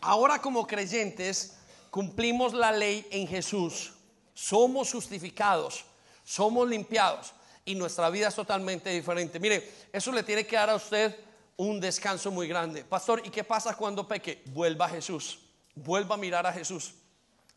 Ahora 0.00 0.40
como 0.40 0.66
creyentes 0.66 1.58
cumplimos 1.90 2.54
la 2.54 2.72
ley 2.72 3.06
en 3.10 3.28
Jesús, 3.28 3.92
somos 4.32 4.90
justificados, 4.92 5.84
somos 6.24 6.66
limpiados 6.66 7.32
y 7.66 7.74
nuestra 7.74 8.08
vida 8.08 8.28
es 8.28 8.34
totalmente 8.34 8.88
diferente. 8.88 9.38
Mire, 9.38 9.72
eso 9.92 10.10
le 10.10 10.22
tiene 10.22 10.46
que 10.46 10.56
dar 10.56 10.70
a 10.70 10.76
usted 10.76 11.18
un 11.58 11.80
descanso 11.80 12.30
muy 12.30 12.48
grande. 12.48 12.82
Pastor, 12.82 13.20
¿y 13.26 13.30
qué 13.30 13.44
pasa 13.44 13.76
cuando 13.76 14.08
peque? 14.08 14.42
Vuelva 14.46 14.86
a 14.86 14.90
Jesús, 14.90 15.40
vuelva 15.76 16.16
a 16.16 16.18
mirar 16.18 16.46
a 16.46 16.52
Jesús. 16.52 16.94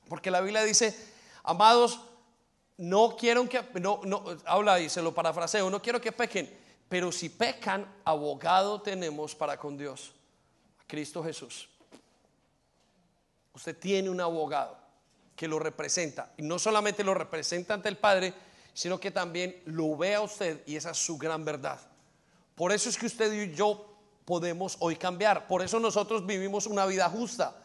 Porque 0.07 0.29
la 0.29 0.41
Biblia 0.41 0.63
dice, 0.63 0.95
amados, 1.43 2.01
no 2.77 3.15
quiero 3.17 3.49
que, 3.49 3.63
no, 3.79 4.01
no, 4.03 4.23
habla 4.45 4.79
y 4.79 4.89
se 4.89 5.01
lo 5.01 5.13
parafraseo, 5.13 5.69
no 5.69 5.81
quiero 5.81 5.99
que 5.99 6.11
pequen, 6.11 6.55
pero 6.87 7.11
si 7.11 7.29
pecan, 7.29 7.85
abogado 8.05 8.81
tenemos 8.81 9.35
para 9.35 9.57
con 9.57 9.77
Dios, 9.77 10.11
Cristo 10.85 11.23
Jesús. 11.23 11.67
Usted 13.53 13.77
tiene 13.77 14.09
un 14.09 14.21
abogado 14.21 14.77
que 15.35 15.47
lo 15.47 15.59
representa. 15.59 16.33
Y 16.37 16.43
no 16.43 16.59
solamente 16.59 17.03
lo 17.03 17.13
representa 17.13 17.73
ante 17.73 17.89
el 17.89 17.97
Padre, 17.97 18.33
sino 18.73 18.99
que 18.99 19.11
también 19.11 19.61
lo 19.65 19.95
ve 19.97 20.15
a 20.15 20.21
usted 20.21 20.63
y 20.65 20.75
esa 20.75 20.91
es 20.91 20.97
su 20.97 21.17
gran 21.17 21.43
verdad. 21.43 21.79
Por 22.55 22.71
eso 22.71 22.89
es 22.89 22.97
que 22.97 23.05
usted 23.05 23.31
y 23.33 23.53
yo 23.55 23.85
podemos 24.25 24.77
hoy 24.79 24.95
cambiar. 24.95 25.47
Por 25.47 25.61
eso 25.61 25.79
nosotros 25.79 26.25
vivimos 26.25 26.65
una 26.65 26.85
vida 26.85 27.09
justa. 27.09 27.55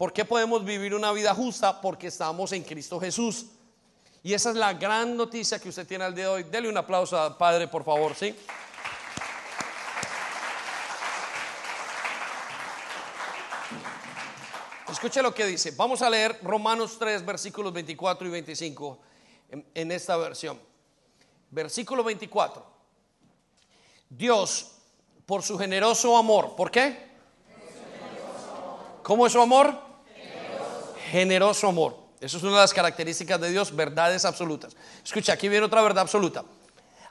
¿Por 0.00 0.14
qué 0.14 0.24
podemos 0.24 0.64
vivir 0.64 0.94
una 0.94 1.12
vida 1.12 1.34
justa? 1.34 1.78
Porque 1.78 2.06
estamos 2.06 2.52
en 2.52 2.62
Cristo 2.62 2.98
Jesús. 2.98 3.48
Y 4.22 4.32
esa 4.32 4.48
es 4.48 4.56
la 4.56 4.72
gran 4.72 5.14
noticia 5.14 5.58
que 5.58 5.68
usted 5.68 5.86
tiene 5.86 6.04
al 6.04 6.14
día 6.14 6.24
de 6.24 6.30
hoy. 6.30 6.42
Dele 6.44 6.70
un 6.70 6.76
aplauso 6.78 7.20
al 7.20 7.36
Padre, 7.36 7.68
por 7.68 7.84
favor, 7.84 8.14
¿sí? 8.14 8.34
Escuche 14.90 15.20
lo 15.20 15.34
que 15.34 15.44
dice. 15.44 15.72
Vamos 15.72 16.00
a 16.00 16.08
leer 16.08 16.38
Romanos 16.44 16.96
3, 16.98 17.22
versículos 17.26 17.70
24 17.70 18.26
y 18.26 18.30
25 18.30 18.98
en, 19.74 19.92
esta 19.92 20.16
versión. 20.16 20.58
Versículo 21.50 22.02
24. 22.02 22.64
Dios, 24.08 24.76
por 25.26 25.42
su 25.42 25.58
generoso 25.58 26.16
amor, 26.16 26.56
¿por 26.56 26.70
qué? 26.70 27.10
¿Cómo 29.02 29.26
es 29.26 29.34
su 29.34 29.42
amor? 29.42 29.89
Generoso. 31.10 31.68
amor. 31.68 31.96
Eso 32.20 32.36
es 32.36 32.42
una 32.42 32.56
de 32.56 32.58
las 32.58 32.74
características 32.74 33.40
de 33.40 33.50
Dios, 33.50 33.74
verdades 33.74 34.24
absolutas. 34.24 34.76
Escucha, 35.02 35.32
aquí 35.32 35.48
viene 35.48 35.64
otra 35.64 35.82
verdad 35.82 36.02
absoluta. 36.02 36.44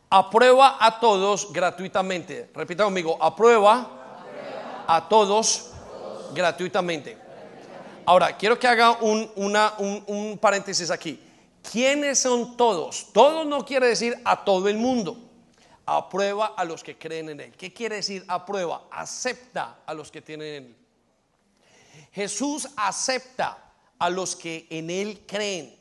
Aprueba 0.09 0.77
a 0.79 0.99
todos 0.99 1.51
gratuitamente. 1.51 2.49
Repita 2.53 2.83
conmigo, 2.83 3.17
aprueba, 3.19 4.85
a 4.87 5.09
todos 5.09 5.71
gratuitamente. 6.33 7.17
Ahora, 8.05 8.37
quiero 8.37 8.57
que 8.57 8.67
haga 8.67 8.91
un, 9.01 10.37
paréntesis 10.39 10.91
aquí. 10.91 11.19
¿Quiénes 11.71 12.19
son 12.19 12.55
todos? 12.55 13.07
Todos 13.11 13.45
no 13.45 13.65
quiere 13.65 13.87
decir 13.87 14.15
a 14.23 14.43
todo 14.43 14.69
el 14.69 14.77
mundo. 14.77 15.17
Aprueba 15.85 16.53
a 16.55 16.63
los 16.65 16.83
que 16.83 16.97
creen 16.97 17.29
en 17.29 17.39
Él. 17.39 17.51
¿Qué 17.57 17.73
quiere 17.73 17.97
decir 17.97 18.23
aprueba? 18.27 18.83
Acepta 18.91 19.79
a 19.85 19.93
los 19.93 20.11
que 20.11 20.21
tienen 20.21 20.47
en 20.47 20.63
Él. 20.65 20.75
Jesús 22.11 22.67
acepta 22.75 23.68
a 23.99 24.09
los 24.09 24.35
que 24.35 24.67
en 24.69 24.89
Él 24.89 25.23
creen. 25.27 25.77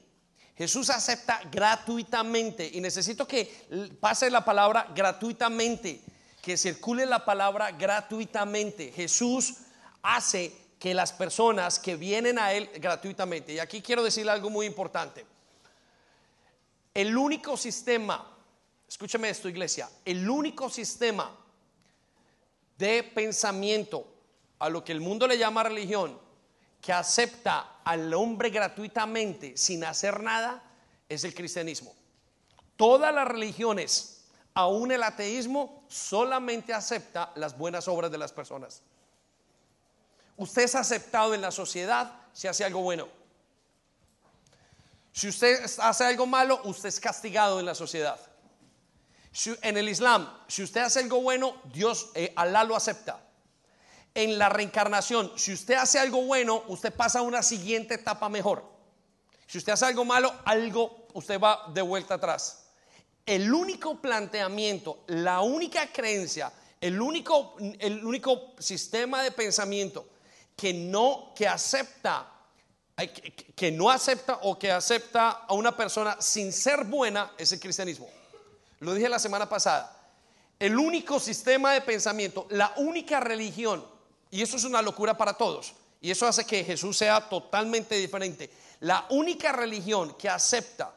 Jesús 0.56 0.90
acepta 0.90 1.40
gratuitamente. 1.50 2.68
Y 2.72 2.80
necesito 2.80 3.26
que 3.26 3.96
pase 4.00 4.28
la 4.28 4.44
palabra 4.44 4.88
gratuitamente, 4.94 6.00
que 6.42 6.56
circule 6.56 7.06
la 7.06 7.24
palabra 7.24 7.70
gratuitamente. 7.70 8.92
Jesús 8.92 9.54
hace 10.02 10.52
que 10.78 10.94
las 10.94 11.12
personas 11.12 11.78
que 11.78 11.96
vienen 11.96 12.38
a 12.38 12.52
Él 12.52 12.70
gratuitamente, 12.76 13.54
y 13.54 13.58
aquí 13.60 13.80
quiero 13.80 14.02
decirle 14.02 14.32
algo 14.32 14.50
muy 14.50 14.66
importante, 14.66 15.24
el 16.94 17.16
único 17.16 17.56
sistema, 17.56 18.36
escúchame 18.88 19.28
esto 19.28 19.48
iglesia, 19.48 19.88
el 20.04 20.28
único 20.28 20.68
sistema 20.70 21.36
de 22.76 23.02
pensamiento 23.02 24.06
a 24.58 24.68
lo 24.68 24.82
que 24.84 24.92
el 24.92 25.00
mundo 25.00 25.26
le 25.26 25.38
llama 25.38 25.62
religión, 25.62 26.18
que 26.81 26.93
acepta 26.93 27.81
al 27.85 28.12
hombre 28.14 28.51
gratuitamente 28.51 29.57
sin 29.57 29.85
hacer 29.85 30.20
nada, 30.22 30.62
es 31.09 31.24
el 31.24 31.35
cristianismo. 31.35 31.95
Todas 32.76 33.14
las 33.14 33.26
religiones, 33.26 34.24
aún 34.55 34.93
el 34.93 35.03
ateísmo, 35.03 35.85
solamente 35.89 36.72
acepta 36.72 37.33
las 37.35 37.57
buenas 37.57 37.89
obras 37.89 38.11
de 38.11 38.18
las 38.18 38.33
personas. 38.33 38.83
Usted 40.37 40.62
es 40.62 40.74
aceptado 40.74 41.35
en 41.35 41.41
la 41.41 41.51
sociedad 41.51 42.12
si 42.33 42.47
hace 42.47 42.64
algo 42.64 42.81
bueno. 42.81 43.09
Si 45.12 45.26
usted 45.29 45.64
hace 45.81 46.05
algo 46.05 46.26
malo, 46.26 46.61
usted 46.64 46.89
es 46.89 47.01
castigado 47.01 47.59
en 47.59 47.66
la 47.66 47.74
sociedad. 47.74 48.20
en 49.62 49.76
el 49.76 49.89
Islam, 49.89 50.33
si 50.47 50.62
usted 50.62 50.83
hace 50.83 51.01
algo 51.01 51.20
bueno, 51.20 51.61
Dios, 51.72 52.11
eh, 52.14 52.33
Alá 52.37 52.64
lo 52.64 52.76
acepta. 52.76 53.20
En 54.18 54.36
la 54.36 54.48
reencarnación, 54.48 55.30
si 55.36 55.52
usted 55.52 55.74
hace 55.74 55.96
algo 55.96 56.22
bueno, 56.22 56.64
usted 56.66 56.92
pasa 56.92 57.20
a 57.20 57.22
una 57.22 57.40
siguiente 57.40 57.94
etapa 57.94 58.28
mejor. 58.28 58.64
Si 59.46 59.58
usted 59.58 59.74
hace 59.74 59.84
algo 59.84 60.04
malo, 60.04 60.34
algo, 60.44 61.06
usted 61.12 61.38
va 61.38 61.70
de 61.72 61.82
vuelta 61.82 62.14
atrás. 62.14 62.64
El 63.24 63.54
único 63.54 64.00
planteamiento, 64.00 65.04
la 65.06 65.40
única 65.42 65.92
creencia, 65.92 66.52
el 66.80 67.00
único, 67.00 67.54
el 67.78 68.04
único 68.04 68.54
sistema 68.58 69.22
de 69.22 69.30
pensamiento 69.30 70.08
que 70.56 70.74
no, 70.74 71.32
que 71.36 71.46
acepta, 71.46 72.28
que 73.54 73.70
no 73.70 73.88
acepta 73.88 74.40
o 74.42 74.58
que 74.58 74.72
acepta 74.72 75.30
a 75.46 75.54
una 75.54 75.76
persona 75.76 76.16
sin 76.20 76.52
ser 76.52 76.82
buena 76.82 77.34
es 77.38 77.52
el 77.52 77.60
cristianismo. 77.60 78.08
Lo 78.80 78.94
dije 78.94 79.08
la 79.08 79.20
semana 79.20 79.48
pasada. 79.48 79.96
El 80.58 80.76
único 80.76 81.20
sistema 81.20 81.72
de 81.72 81.82
pensamiento, 81.82 82.48
la 82.50 82.72
única 82.78 83.20
religión, 83.20 83.96
y 84.31 84.43
eso 84.43 84.57
es 84.57 84.64
una 84.64 84.83
locura 84.83 85.16
para 85.16 85.35
todos, 85.35 85.74
y 86.01 86.11
eso 86.11 86.26
hace 86.26 86.45
que 86.45 86.64
Jesús 86.64 86.97
sea 86.97 87.29
totalmente 87.29 87.95
diferente. 87.97 88.51
La 88.81 89.07
única 89.11 89.53
religión 89.53 90.14
que 90.14 90.29
acepta, 90.29 90.95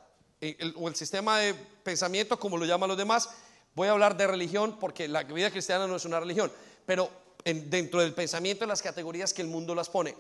o 0.76 0.88
el 0.88 0.96
sistema 0.96 1.40
de 1.40 1.54
pensamiento, 1.54 2.40
como 2.40 2.58
lo 2.58 2.66
llaman 2.66 2.90
los 2.90 2.98
demás, 2.98 3.30
voy 3.74 3.88
a 3.88 3.92
hablar 3.92 4.18
de 4.18 4.28
religión 4.28 4.78
porque 4.80 5.08
la 5.08 5.24
vida 5.24 5.50
cristiana 5.52 5.88
no 5.88 5.96
es 5.96 6.06
una 6.06 6.20
religión, 6.20 6.52
pero 6.86 7.10
dentro 7.44 8.02
del 8.02 8.14
pensamiento 8.14 8.66
las 8.66 8.82
categorías 8.82 9.34
que 9.34 9.42
el 9.42 9.48
mundo 9.48 9.74
las 9.74 9.90
pone. 9.90 10.16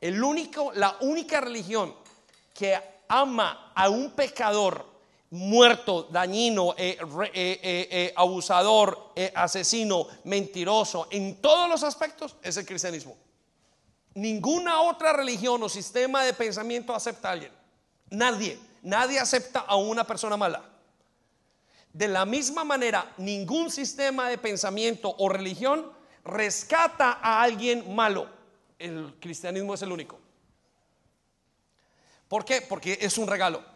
El 0.00 0.22
único, 0.22 0.72
la 0.74 0.96
única 1.00 1.40
religión 1.40 1.94
que 2.54 2.78
ama 3.08 3.72
a 3.74 3.88
un 3.88 4.12
pecador 4.12 4.95
muerto, 5.36 6.08
dañino, 6.10 6.74
eh, 6.76 6.98
eh, 7.34 7.88
eh, 7.90 8.12
abusador, 8.16 9.12
asesino, 9.34 10.06
mentiroso, 10.24 11.08
en 11.10 11.40
todos 11.40 11.68
los 11.68 11.82
aspectos, 11.82 12.36
es 12.42 12.56
el 12.56 12.66
cristianismo. 12.66 13.16
Ninguna 14.14 14.80
otra 14.80 15.12
religión 15.12 15.62
o 15.62 15.68
sistema 15.68 16.24
de 16.24 16.32
pensamiento 16.32 16.94
acepta 16.94 17.28
a 17.28 17.32
alguien. 17.32 17.52
Nadie, 18.10 18.58
nadie 18.82 19.18
acepta 19.18 19.60
a 19.60 19.76
una 19.76 20.04
persona 20.04 20.36
mala. 20.36 20.64
De 21.92 22.08
la 22.08 22.24
misma 22.24 22.64
manera, 22.64 23.12
ningún 23.18 23.70
sistema 23.70 24.28
de 24.28 24.38
pensamiento 24.38 25.14
o 25.18 25.28
religión 25.28 25.92
rescata 26.24 27.18
a 27.22 27.42
alguien 27.42 27.94
malo. 27.94 28.28
El 28.78 29.14
cristianismo 29.20 29.74
es 29.74 29.82
el 29.82 29.92
único. 29.92 30.18
¿Por 32.28 32.44
qué? 32.44 32.60
Porque 32.62 32.98
es 33.00 33.16
un 33.18 33.28
regalo. 33.28 33.75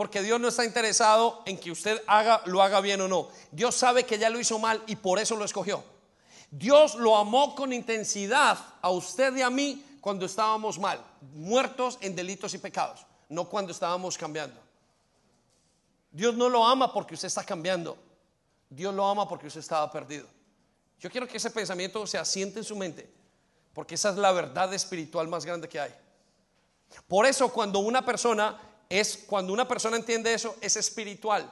Porque 0.00 0.22
Dios 0.22 0.40
no 0.40 0.48
está 0.48 0.64
interesado 0.64 1.42
en 1.44 1.58
que 1.58 1.70
usted 1.70 2.02
haga, 2.06 2.40
lo 2.46 2.62
haga 2.62 2.80
bien 2.80 3.02
o 3.02 3.06
no. 3.06 3.28
Dios 3.52 3.74
sabe 3.74 4.06
que 4.06 4.18
ya 4.18 4.30
lo 4.30 4.40
hizo 4.40 4.58
mal 4.58 4.82
y 4.86 4.96
por 4.96 5.18
eso 5.18 5.36
lo 5.36 5.44
escogió. 5.44 5.84
Dios 6.50 6.94
lo 6.94 7.18
amó 7.18 7.54
con 7.54 7.70
intensidad 7.70 8.56
a 8.80 8.88
usted 8.88 9.36
y 9.36 9.42
a 9.42 9.50
mí 9.50 9.98
cuando 10.00 10.24
estábamos 10.24 10.78
mal, 10.78 11.04
muertos 11.34 11.98
en 12.00 12.16
delitos 12.16 12.54
y 12.54 12.58
pecados, 12.58 13.04
no 13.28 13.46
cuando 13.46 13.72
estábamos 13.72 14.16
cambiando. 14.16 14.58
Dios 16.10 16.34
no 16.34 16.48
lo 16.48 16.66
ama 16.66 16.94
porque 16.94 17.12
usted 17.12 17.28
está 17.28 17.44
cambiando. 17.44 17.98
Dios 18.70 18.94
lo 18.94 19.06
ama 19.06 19.28
porque 19.28 19.48
usted 19.48 19.60
estaba 19.60 19.92
perdido. 19.92 20.26
Yo 20.98 21.10
quiero 21.10 21.28
que 21.28 21.36
ese 21.36 21.50
pensamiento 21.50 22.06
se 22.06 22.16
asiente 22.16 22.58
en 22.60 22.64
su 22.64 22.74
mente, 22.74 23.06
porque 23.74 23.96
esa 23.96 24.08
es 24.08 24.16
la 24.16 24.32
verdad 24.32 24.72
espiritual 24.72 25.28
más 25.28 25.44
grande 25.44 25.68
que 25.68 25.78
hay. 25.78 25.94
Por 27.06 27.26
eso 27.26 27.52
cuando 27.52 27.80
una 27.80 28.02
persona 28.02 28.69
es 28.90 29.16
cuando 29.26 29.52
una 29.52 29.66
persona 29.66 29.96
entiende 29.96 30.34
eso 30.34 30.56
es 30.60 30.76
espiritual, 30.76 31.50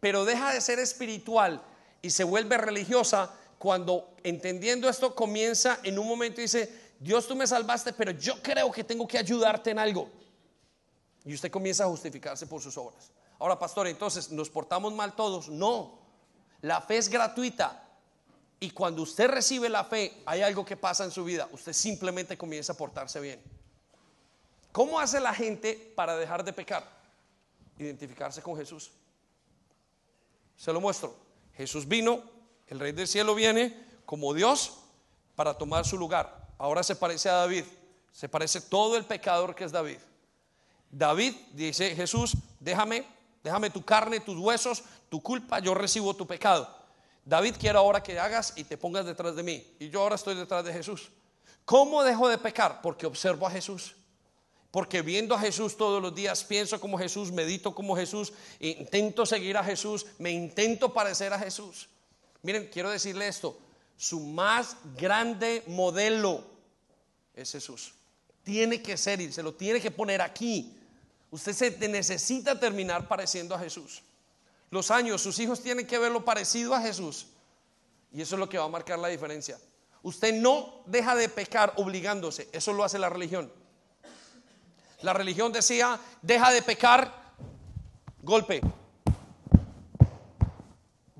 pero 0.00 0.24
deja 0.24 0.52
de 0.52 0.60
ser 0.60 0.80
espiritual 0.80 1.62
y 2.02 2.10
se 2.10 2.24
vuelve 2.24 2.58
religiosa 2.58 3.32
cuando 3.56 4.12
entendiendo 4.24 4.88
esto 4.88 5.14
comienza 5.14 5.78
en 5.84 5.98
un 5.98 6.08
momento 6.08 6.40
y 6.40 6.44
dice, 6.44 6.92
Dios 6.98 7.28
tú 7.28 7.36
me 7.36 7.46
salvaste, 7.46 7.92
pero 7.92 8.10
yo 8.10 8.42
creo 8.42 8.70
que 8.72 8.82
tengo 8.82 9.06
que 9.06 9.16
ayudarte 9.16 9.70
en 9.70 9.78
algo. 9.78 10.10
Y 11.24 11.34
usted 11.34 11.52
comienza 11.52 11.84
a 11.84 11.86
justificarse 11.86 12.48
por 12.48 12.60
sus 12.60 12.76
obras. 12.76 13.12
Ahora, 13.38 13.58
pastor, 13.58 13.86
entonces, 13.86 14.30
¿nos 14.32 14.50
portamos 14.50 14.92
mal 14.92 15.14
todos? 15.14 15.48
No. 15.48 16.00
La 16.60 16.80
fe 16.80 16.96
es 16.96 17.08
gratuita. 17.08 17.88
Y 18.58 18.70
cuando 18.70 19.02
usted 19.02 19.28
recibe 19.28 19.68
la 19.68 19.84
fe, 19.84 20.22
hay 20.26 20.42
algo 20.42 20.64
que 20.64 20.76
pasa 20.76 21.04
en 21.04 21.12
su 21.12 21.24
vida. 21.24 21.48
Usted 21.52 21.72
simplemente 21.72 22.36
comienza 22.36 22.72
a 22.72 22.76
portarse 22.76 23.20
bien. 23.20 23.40
¿Cómo 24.72 24.98
hace 24.98 25.20
la 25.20 25.34
gente 25.34 25.92
para 25.94 26.16
dejar 26.16 26.44
de 26.44 26.52
pecar? 26.52 26.88
Identificarse 27.78 28.42
con 28.42 28.56
Jesús. 28.56 28.90
Se 30.56 30.72
lo 30.72 30.80
muestro. 30.80 31.14
Jesús 31.54 31.86
vino, 31.86 32.22
el 32.66 32.80
rey 32.80 32.92
del 32.92 33.06
cielo 33.06 33.34
viene 33.34 33.76
como 34.06 34.32
Dios 34.34 34.78
para 35.36 35.54
tomar 35.54 35.84
su 35.84 35.96
lugar. 35.98 36.48
Ahora 36.58 36.82
se 36.82 36.96
parece 36.96 37.28
a 37.28 37.34
David. 37.34 37.64
Se 38.10 38.28
parece 38.28 38.60
todo 38.60 38.96
el 38.96 39.04
pecador 39.04 39.54
que 39.54 39.64
es 39.64 39.72
David. 39.72 39.98
David 40.90 41.34
dice, 41.52 41.94
Jesús, 41.94 42.34
déjame 42.60 43.06
Déjame 43.42 43.70
tu 43.70 43.84
carne, 43.84 44.20
tus 44.20 44.38
huesos, 44.38 44.84
tu 45.08 45.20
culpa, 45.20 45.58
yo 45.58 45.74
recibo 45.74 46.14
tu 46.14 46.26
pecado. 46.26 46.68
David 47.24 47.56
quiere 47.58 47.78
ahora 47.78 48.02
que 48.02 48.18
hagas 48.18 48.52
y 48.56 48.64
te 48.64 48.76
pongas 48.76 49.04
detrás 49.04 49.34
de 49.34 49.42
mí. 49.42 49.76
Y 49.78 49.90
yo 49.90 50.00
ahora 50.00 50.14
estoy 50.14 50.34
detrás 50.34 50.64
de 50.64 50.72
Jesús. 50.72 51.10
¿Cómo 51.64 52.02
dejo 52.02 52.28
de 52.28 52.38
pecar? 52.38 52.80
Porque 52.82 53.06
observo 53.06 53.46
a 53.46 53.50
Jesús. 53.50 53.96
Porque 54.72 55.02
viendo 55.02 55.34
a 55.34 55.38
Jesús 55.38 55.76
todos 55.76 56.00
los 56.00 56.14
días, 56.14 56.42
pienso 56.44 56.80
como 56.80 56.98
Jesús, 56.98 57.30
medito 57.30 57.74
como 57.74 57.94
Jesús, 57.94 58.32
intento 58.58 59.26
seguir 59.26 59.58
a 59.58 59.62
Jesús, 59.62 60.06
me 60.18 60.30
intento 60.30 60.94
parecer 60.94 61.30
a 61.34 61.38
Jesús. 61.38 61.90
Miren, 62.40 62.70
quiero 62.72 62.90
decirle 62.90 63.28
esto, 63.28 63.58
su 63.98 64.18
más 64.18 64.78
grande 64.96 65.62
modelo 65.66 66.42
es 67.34 67.52
Jesús. 67.52 67.92
Tiene 68.42 68.80
que 68.80 68.96
ser 68.96 69.20
y 69.20 69.30
se 69.30 69.42
lo 69.42 69.52
tiene 69.52 69.78
que 69.78 69.90
poner 69.90 70.22
aquí. 70.22 70.74
Usted 71.30 71.52
se 71.52 71.88
necesita 71.88 72.58
terminar 72.58 73.06
pareciendo 73.06 73.54
a 73.54 73.58
Jesús. 73.58 74.02
Los 74.70 74.90
años, 74.90 75.20
sus 75.20 75.38
hijos 75.38 75.60
tienen 75.60 75.86
que 75.86 75.98
verlo 75.98 76.24
parecido 76.24 76.74
a 76.74 76.80
Jesús. 76.80 77.26
Y 78.10 78.22
eso 78.22 78.36
es 78.36 78.38
lo 78.38 78.48
que 78.48 78.56
va 78.56 78.64
a 78.64 78.68
marcar 78.68 78.98
la 78.98 79.08
diferencia. 79.08 79.60
Usted 80.02 80.32
no 80.32 80.82
deja 80.86 81.14
de 81.14 81.28
pecar 81.28 81.74
obligándose. 81.76 82.48
Eso 82.52 82.72
lo 82.72 82.84
hace 82.84 82.98
la 82.98 83.10
religión. 83.10 83.52
La 85.02 85.12
religión 85.12 85.52
decía, 85.52 85.98
deja 86.20 86.52
de 86.52 86.62
pecar, 86.62 87.12
golpe. 88.22 88.60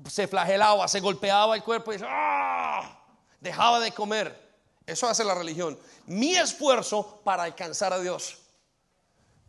Se 0.09 0.27
flagelaba, 0.27 0.87
se 0.87 0.99
golpeaba 0.99 1.55
el 1.55 1.63
cuerpo 1.63 1.93
y 1.93 1.97
¡ah! 2.05 2.99
dejaba 3.39 3.79
de 3.79 3.91
comer. 3.91 4.41
Eso 4.85 5.07
hace 5.07 5.23
la 5.23 5.35
religión. 5.35 5.77
Mi 6.07 6.35
esfuerzo 6.35 7.21
para 7.23 7.43
alcanzar 7.43 7.93
a 7.93 7.99
Dios. 7.99 8.37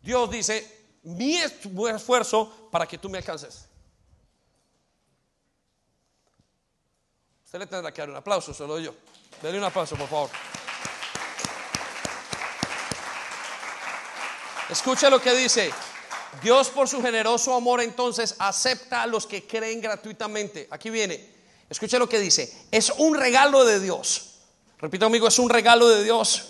Dios 0.01 0.29
dice, 0.29 0.87
mi 1.03 1.37
esfuerzo 1.37 2.69
para 2.71 2.85
que 2.85 2.97
tú 2.97 3.09
me 3.09 3.17
alcances. 3.17 3.67
Usted 7.45 7.59
le 7.59 7.67
tendrá 7.67 7.93
que 7.93 8.01
dar 8.01 8.09
un 8.09 8.15
aplauso, 8.17 8.53
solo 8.53 8.79
yo. 8.79 8.93
Dele 9.41 9.57
un 9.57 9.63
aplauso, 9.63 9.95
por 9.95 10.07
favor. 10.07 10.29
Escucha 14.69 15.09
lo 15.09 15.21
que 15.21 15.33
dice. 15.33 15.71
Dios 16.41 16.69
por 16.69 16.87
su 16.87 17.01
generoso 17.01 17.53
amor 17.53 17.81
entonces 17.81 18.35
acepta 18.39 19.03
a 19.03 19.07
los 19.07 19.25
que 19.27 19.45
creen 19.45 19.79
gratuitamente. 19.79 20.67
Aquí 20.71 20.89
viene. 20.89 21.35
Escucha 21.69 21.99
lo 21.99 22.09
que 22.09 22.19
dice. 22.19 22.51
Es 22.71 22.91
un 22.97 23.15
regalo 23.15 23.63
de 23.63 23.79
Dios. 23.79 24.35
Repito 24.79 25.05
amigo, 25.05 25.27
es 25.27 25.39
un 25.39 25.49
regalo 25.49 25.87
de 25.87 26.03
Dios. 26.03 26.49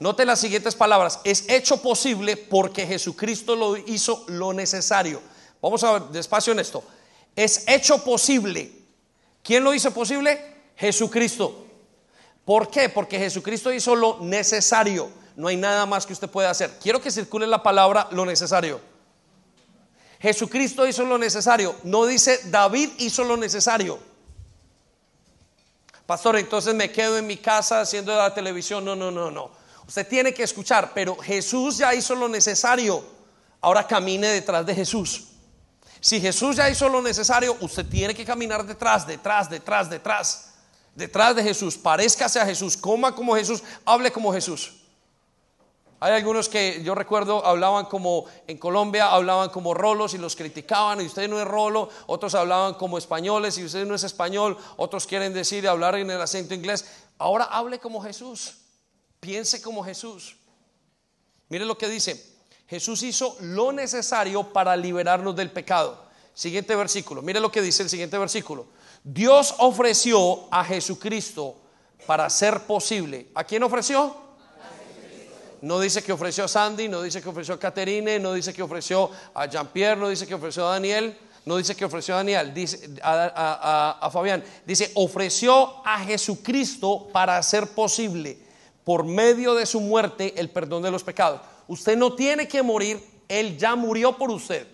Note 0.00 0.24
las 0.24 0.40
siguientes 0.40 0.74
palabras. 0.74 1.20
Es 1.24 1.48
hecho 1.48 1.80
posible 1.82 2.36
porque 2.36 2.86
Jesucristo 2.86 3.54
lo 3.54 3.76
hizo 3.76 4.24
lo 4.28 4.52
necesario. 4.52 5.20
Vamos 5.60 5.84
a 5.84 5.92
ver 5.92 6.02
despacio 6.04 6.52
en 6.52 6.60
esto. 6.60 6.82
Es 7.36 7.64
hecho 7.68 8.02
posible. 8.02 8.72
¿Quién 9.42 9.62
lo 9.62 9.74
hizo 9.74 9.92
posible? 9.92 10.54
Jesucristo. 10.76 11.66
¿Por 12.44 12.70
qué? 12.70 12.88
Porque 12.88 13.18
Jesucristo 13.18 13.72
hizo 13.72 13.94
lo 13.94 14.18
necesario. 14.20 15.10
No 15.36 15.48
hay 15.48 15.56
nada 15.56 15.86
más 15.86 16.06
que 16.06 16.12
usted 16.12 16.28
pueda 16.28 16.50
hacer. 16.50 16.78
Quiero 16.82 17.00
que 17.00 17.10
circule 17.10 17.46
la 17.46 17.62
palabra 17.62 18.08
lo 18.10 18.26
necesario. 18.26 18.80
Jesucristo 20.20 20.86
hizo 20.86 21.04
lo 21.04 21.16
necesario. 21.16 21.74
No 21.84 22.04
dice 22.04 22.40
David 22.44 22.90
hizo 22.98 23.24
lo 23.24 23.36
necesario. 23.36 23.98
Pastor, 26.06 26.36
entonces 26.36 26.74
me 26.74 26.90
quedo 26.90 27.16
en 27.18 27.26
mi 27.26 27.36
casa 27.36 27.80
haciendo 27.80 28.14
la 28.14 28.34
televisión. 28.34 28.84
No, 28.84 28.96
no, 28.96 29.10
no, 29.10 29.30
no. 29.30 29.50
Usted 29.86 30.06
tiene 30.06 30.34
que 30.34 30.42
escuchar, 30.42 30.92
pero 30.94 31.16
Jesús 31.16 31.78
ya 31.78 31.94
hizo 31.94 32.14
lo 32.14 32.28
necesario. 32.28 33.02
Ahora 33.60 33.86
camine 33.86 34.28
detrás 34.28 34.66
de 34.66 34.74
Jesús. 34.74 35.28
Si 36.00 36.20
Jesús 36.20 36.56
ya 36.56 36.68
hizo 36.68 36.88
lo 36.88 37.02
necesario, 37.02 37.56
usted 37.60 37.86
tiene 37.86 38.14
que 38.14 38.24
caminar 38.24 38.64
detrás, 38.64 39.06
detrás, 39.06 39.48
detrás, 39.48 39.88
detrás. 39.88 40.50
Detrás 40.94 41.36
de 41.36 41.42
Jesús. 41.42 41.76
Parezcase 41.76 42.40
a 42.40 42.46
Jesús. 42.46 42.76
Coma 42.76 43.14
como 43.14 43.36
Jesús. 43.36 43.62
Hable 43.84 44.10
como 44.10 44.32
Jesús. 44.32 44.79
Hay 46.02 46.14
algunos 46.14 46.48
que 46.48 46.82
yo 46.82 46.94
recuerdo 46.94 47.44
hablaban 47.44 47.84
como 47.84 48.24
en 48.46 48.56
Colombia, 48.56 49.12
hablaban 49.12 49.50
como 49.50 49.74
rolos 49.74 50.14
y 50.14 50.18
los 50.18 50.34
criticaban 50.34 51.02
y 51.02 51.06
usted 51.06 51.28
no 51.28 51.38
es 51.38 51.46
rolo, 51.46 51.90
otros 52.06 52.34
hablaban 52.34 52.74
como 52.74 52.96
españoles 52.96 53.58
y 53.58 53.64
usted 53.64 53.86
no 53.86 53.94
es 53.94 54.02
español, 54.02 54.56
otros 54.78 55.06
quieren 55.06 55.34
decir 55.34 55.68
hablar 55.68 55.96
en 55.96 56.10
el 56.10 56.20
acento 56.20 56.54
inglés. 56.54 56.86
Ahora 57.18 57.44
hable 57.44 57.78
como 57.78 58.02
Jesús. 58.02 58.54
Piense 59.20 59.60
como 59.60 59.84
Jesús. 59.84 60.36
Mire 61.50 61.66
lo 61.66 61.76
que 61.76 61.88
dice. 61.88 62.30
Jesús 62.66 63.02
hizo 63.02 63.36
lo 63.40 63.70
necesario 63.70 64.44
para 64.44 64.74
liberarnos 64.76 65.36
del 65.36 65.50
pecado. 65.50 66.06
Siguiente 66.32 66.74
versículo. 66.76 67.20
Mire 67.20 67.40
lo 67.40 67.52
que 67.52 67.60
dice 67.60 67.82
el 67.82 67.90
siguiente 67.90 68.16
versículo. 68.16 68.68
Dios 69.04 69.54
ofreció 69.58 70.46
a 70.50 70.64
Jesucristo 70.64 71.56
para 72.06 72.30
ser 72.30 72.62
posible. 72.62 73.28
¿A 73.34 73.44
quién 73.44 73.62
ofreció? 73.62 74.29
No 75.62 75.78
dice 75.78 76.02
que 76.02 76.12
ofreció 76.12 76.44
a 76.44 76.48
Sandy, 76.48 76.88
no 76.88 77.02
dice 77.02 77.20
que 77.20 77.28
ofreció 77.28 77.54
a 77.54 77.58
Caterine, 77.58 78.18
no 78.18 78.32
dice 78.32 78.52
que 78.52 78.62
ofreció 78.62 79.10
a 79.34 79.46
Jean-Pierre, 79.46 80.00
no 80.00 80.08
dice 80.08 80.26
que 80.26 80.34
ofreció 80.34 80.66
a 80.66 80.72
Daniel, 80.72 81.16
no 81.44 81.56
dice 81.56 81.76
que 81.76 81.84
ofreció 81.84 82.14
a 82.14 82.18
Daniel, 82.18 82.54
dice 82.54 82.90
a, 83.02 83.98
a 84.00 84.10
Fabián. 84.10 84.42
Dice, 84.64 84.90
ofreció 84.94 85.86
a 85.86 86.00
Jesucristo 86.00 87.08
para 87.12 87.42
ser 87.42 87.68
posible 87.68 88.38
por 88.84 89.04
medio 89.04 89.54
de 89.54 89.66
su 89.66 89.80
muerte 89.80 90.34
el 90.36 90.50
perdón 90.50 90.82
de 90.82 90.90
los 90.90 91.04
pecados. 91.04 91.40
Usted 91.68 91.96
no 91.96 92.14
tiene 92.14 92.48
que 92.48 92.62
morir, 92.62 93.00
Él 93.28 93.56
ya 93.58 93.76
murió 93.76 94.16
por 94.16 94.30
usted. 94.30 94.66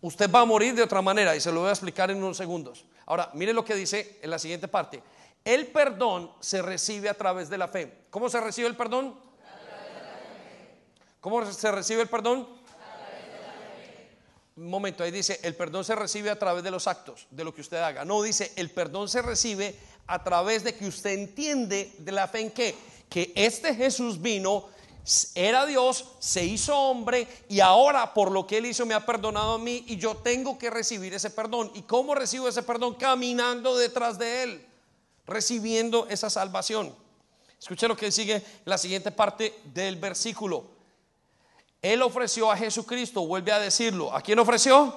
Usted 0.00 0.30
va 0.30 0.40
a 0.40 0.44
morir 0.44 0.74
de 0.74 0.82
otra 0.82 1.02
manera 1.02 1.34
y 1.34 1.40
se 1.40 1.50
lo 1.50 1.60
voy 1.60 1.70
a 1.70 1.72
explicar 1.72 2.10
en 2.10 2.18
unos 2.18 2.36
segundos. 2.36 2.84
Ahora, 3.06 3.30
mire 3.34 3.52
lo 3.52 3.64
que 3.64 3.74
dice 3.74 4.18
en 4.22 4.30
la 4.30 4.38
siguiente 4.38 4.68
parte. 4.68 5.02
El 5.48 5.68
perdón 5.68 6.30
se 6.40 6.60
recibe 6.60 7.08
a 7.08 7.14
través 7.14 7.48
de 7.48 7.56
la 7.56 7.68
fe. 7.68 8.04
¿Cómo 8.10 8.28
se 8.28 8.38
recibe 8.38 8.68
el 8.68 8.76
perdón? 8.76 9.18
¿Cómo 11.22 11.50
se 11.50 11.72
recibe 11.72 12.02
el 12.02 12.08
perdón? 12.08 12.46
Un 14.56 14.68
momento, 14.68 15.02
ahí 15.02 15.10
dice, 15.10 15.40
el 15.42 15.56
perdón 15.56 15.86
se 15.86 15.94
recibe 15.94 16.28
a 16.28 16.38
través 16.38 16.62
de 16.62 16.70
los 16.70 16.86
actos, 16.86 17.26
de 17.30 17.44
lo 17.44 17.54
que 17.54 17.62
usted 17.62 17.78
haga. 17.78 18.04
No, 18.04 18.20
dice, 18.20 18.52
el 18.56 18.70
perdón 18.70 19.08
se 19.08 19.22
recibe 19.22 19.74
a 20.06 20.22
través 20.22 20.64
de 20.64 20.74
que 20.74 20.86
usted 20.86 21.12
entiende 21.12 21.94
de 21.96 22.12
la 22.12 22.28
fe 22.28 22.40
en 22.40 22.50
que, 22.50 22.74
que 23.08 23.32
este 23.34 23.74
Jesús 23.74 24.20
vino, 24.20 24.66
era 25.34 25.64
Dios, 25.64 26.04
se 26.18 26.44
hizo 26.44 26.76
hombre 26.78 27.26
y 27.48 27.60
ahora 27.60 28.12
por 28.12 28.30
lo 28.30 28.46
que 28.46 28.58
él 28.58 28.66
hizo 28.66 28.84
me 28.84 28.92
ha 28.92 29.06
perdonado 29.06 29.54
a 29.54 29.58
mí 29.58 29.82
y 29.86 29.96
yo 29.96 30.14
tengo 30.18 30.58
que 30.58 30.68
recibir 30.68 31.14
ese 31.14 31.30
perdón. 31.30 31.70
¿Y 31.72 31.84
cómo 31.84 32.14
recibo 32.14 32.48
ese 32.48 32.62
perdón? 32.62 32.96
Caminando 32.96 33.78
detrás 33.78 34.18
de 34.18 34.42
él, 34.42 34.67
recibiendo 35.28 36.06
esa 36.08 36.30
salvación. 36.30 36.92
Escuche 37.60 37.86
lo 37.86 37.96
que 37.96 38.10
sigue 38.10 38.42
la 38.64 38.78
siguiente 38.78 39.10
parte 39.10 39.60
del 39.64 39.96
versículo. 39.96 40.64
Él 41.82 42.02
ofreció 42.02 42.50
a 42.50 42.56
Jesucristo, 42.56 43.26
vuelve 43.26 43.52
a 43.52 43.58
decirlo. 43.58 44.14
¿A 44.14 44.20
quién 44.20 44.38
ofreció? 44.38 44.94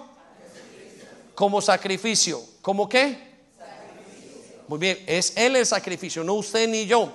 Como 1.35 1.61
sacrificio. 1.61 2.41
¿Cómo 2.61 2.87
qué? 2.87 3.31
Muy 4.67 4.79
bien, 4.79 5.03
es 5.05 5.35
Él 5.35 5.55
el 5.55 5.65
sacrificio, 5.65 6.23
no 6.23 6.35
usted 6.35 6.67
ni 6.67 6.85
yo. 6.85 7.11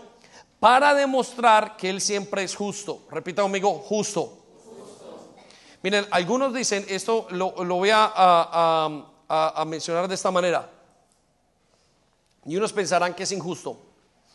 Para 0.60 0.94
demostrar 0.94 1.76
que 1.76 1.88
Él 1.90 2.00
siempre 2.00 2.42
es 2.42 2.54
justo. 2.54 3.06
Repita 3.10 3.42
conmigo, 3.42 3.78
justo. 3.78 4.38
Miren, 5.82 6.06
algunos 6.10 6.52
dicen, 6.52 6.84
esto 6.88 7.28
lo, 7.30 7.52
voy 7.52 7.90
a 7.92 9.64
mencionar 9.66 10.08
de 10.08 10.14
esta 10.14 10.30
manera. 10.30 10.75
Y 12.46 12.56
unos 12.56 12.72
pensarán 12.72 13.12
que 13.14 13.24
es 13.24 13.32
injusto. 13.32 13.76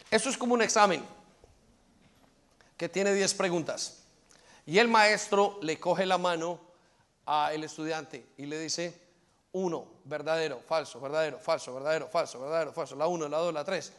Esto 0.09 0.29
es 0.29 0.37
como 0.37 0.53
un 0.53 0.61
examen 0.61 1.03
que 2.75 2.89
tiene 2.89 3.13
10 3.13 3.33
preguntas. 3.35 4.03
Y 4.65 4.77
el 4.77 4.89
maestro 4.89 5.57
le 5.61 5.79
coge 5.79 6.05
la 6.05 6.17
mano 6.17 6.59
al 7.25 7.63
estudiante 7.63 8.27
y 8.37 8.45
le 8.45 8.59
dice, 8.59 8.99
uno, 9.53 9.87
verdadero, 10.03 10.59
falso, 10.59 10.99
verdadero, 10.99 11.39
falso, 11.39 11.73
verdadero, 11.73 12.09
falso, 12.09 12.39
verdadero, 12.39 12.73
falso, 12.73 12.95
la 12.95 13.07
uno, 13.07 13.29
la 13.29 13.37
dos, 13.37 13.53
la 13.53 13.63
tres. 13.63 13.93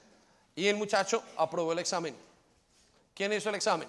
Y 0.54 0.66
el 0.66 0.76
muchacho 0.76 1.22
aprobó 1.38 1.72
el 1.72 1.78
examen. 1.78 2.14
¿Quién 3.14 3.32
hizo 3.32 3.48
el 3.48 3.54
examen? 3.54 3.88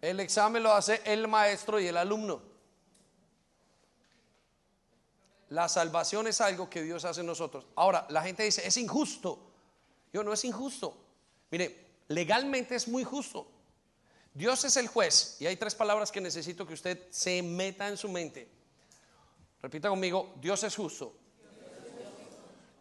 El 0.00 0.20
examen 0.20 0.62
lo 0.62 0.72
hace 0.72 1.00
el 1.04 1.28
maestro 1.28 1.78
y 1.78 1.86
el 1.86 1.96
alumno. 1.96 2.55
La 5.50 5.68
salvación 5.68 6.26
es 6.26 6.40
algo 6.40 6.68
que 6.68 6.82
Dios 6.82 7.04
hace 7.04 7.20
en 7.20 7.26
nosotros. 7.26 7.66
Ahora, 7.76 8.06
la 8.10 8.22
gente 8.22 8.42
dice, 8.42 8.66
es 8.66 8.76
injusto. 8.76 9.38
Yo 10.12 10.24
no 10.24 10.32
es 10.32 10.44
injusto. 10.44 10.96
Mire, 11.50 11.86
legalmente 12.08 12.74
es 12.74 12.88
muy 12.88 13.04
justo. 13.04 13.46
Dios 14.34 14.64
es 14.64 14.76
el 14.76 14.88
juez. 14.88 15.36
Y 15.38 15.46
hay 15.46 15.56
tres 15.56 15.74
palabras 15.74 16.10
que 16.10 16.20
necesito 16.20 16.66
que 16.66 16.74
usted 16.74 17.06
se 17.10 17.42
meta 17.42 17.88
en 17.88 17.96
su 17.96 18.08
mente. 18.08 18.48
Repita 19.62 19.88
conmigo, 19.88 20.34
Dios 20.40 20.62
es 20.64 20.74
justo. 20.74 21.14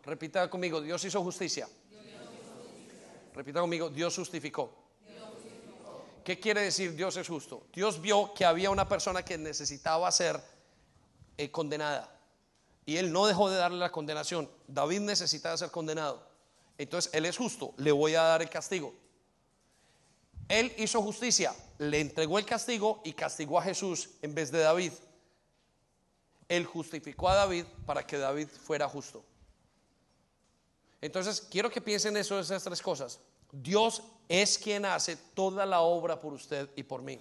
Repita 0.04 0.50
conmigo, 0.50 0.82
Dios 0.82 1.04
hizo 1.06 1.22
justicia. 1.22 1.68
Repita 3.34 3.60
conmigo, 3.60 3.90
Dios 3.90 4.16
justificó. 4.16 4.86
¿Qué 6.24 6.40
quiere 6.40 6.62
decir 6.62 6.96
Dios 6.96 7.16
es 7.18 7.28
justo? 7.28 7.68
Dios 7.72 8.02
vio 8.02 8.34
que 8.34 8.46
había 8.46 8.72
una 8.72 8.90
persona 8.90 9.24
que 9.24 9.38
necesitaba 9.38 10.12
ser 10.12 10.42
eh, 11.38 11.52
condenada 11.52 12.15
y 12.86 12.98
él 12.98 13.12
no 13.12 13.26
dejó 13.26 13.50
de 13.50 13.58
darle 13.58 13.80
la 13.80 13.92
condenación. 13.92 14.50
David 14.68 15.02
necesitaba 15.02 15.58
ser 15.58 15.72
condenado. 15.72 16.22
Entonces 16.78 17.12
él 17.14 17.26
es 17.26 17.38
justo, 17.38 17.74
le 17.78 17.92
voy 17.92 18.16
a 18.16 18.22
dar 18.22 18.42
el 18.42 18.50
castigo. 18.50 18.94
Él 20.48 20.74
hizo 20.78 21.02
justicia, 21.02 21.56
le 21.80 22.00
entregó 22.00 22.38
el 22.38 22.46
castigo 22.46 23.02
y 23.04 23.14
castigó 23.14 23.58
a 23.58 23.64
Jesús 23.64 24.10
en 24.22 24.36
vez 24.36 24.52
de 24.52 24.60
David. 24.60 24.92
Él 26.48 26.66
justificó 26.66 27.30
a 27.30 27.36
David 27.36 27.66
para 27.86 28.06
que 28.06 28.18
David 28.18 28.48
fuera 28.48 28.88
justo. 28.88 29.24
Entonces, 31.02 31.42
quiero 31.42 31.70
que 31.70 31.82
piensen 31.82 32.16
eso, 32.18 32.40
esas 32.40 32.64
tres 32.64 32.82
cosas. 32.82 33.20
Dios 33.52 34.04
es 34.28 34.58
quien 34.58 34.86
hace 34.86 35.16
toda 35.16 35.66
la 35.66 35.82
obra 35.82 36.20
por 36.20 36.34
usted 36.34 36.70
y 36.76 36.84
por 36.84 37.02
mí. 37.02 37.20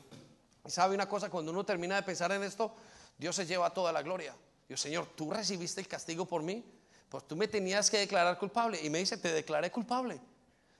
Y 0.67 0.71
sabe 0.71 0.95
una 0.95 1.09
cosa, 1.09 1.31
cuando 1.31 1.53
uno 1.53 1.65
termina 1.65 1.97
de 1.97 2.03
pensar 2.03 2.33
en 2.33 2.43
esto, 2.43 2.75
Dios 3.17 3.37
se 3.37 3.47
lleva 3.47 3.73
toda 3.73 3.93
la 3.93 4.03
gloria. 4.03 4.35
Yo, 4.75 4.79
Señor, 4.79 5.07
tú 5.15 5.31
recibiste 5.31 5.81
el 5.81 5.87
castigo 5.87 6.27
por 6.27 6.43
mí, 6.43 6.65
pues 7.09 7.29
tú 7.29 7.37
me 7.37 7.47
tenías 7.47 7.89
que 7.89 7.99
declarar 7.99 8.37
culpable. 8.37 8.85
Y 8.85 8.91
me 8.91 8.99
dice, 8.99 9.17
te 9.17 9.33
declaré 9.33 9.71
culpable. 9.71 10.21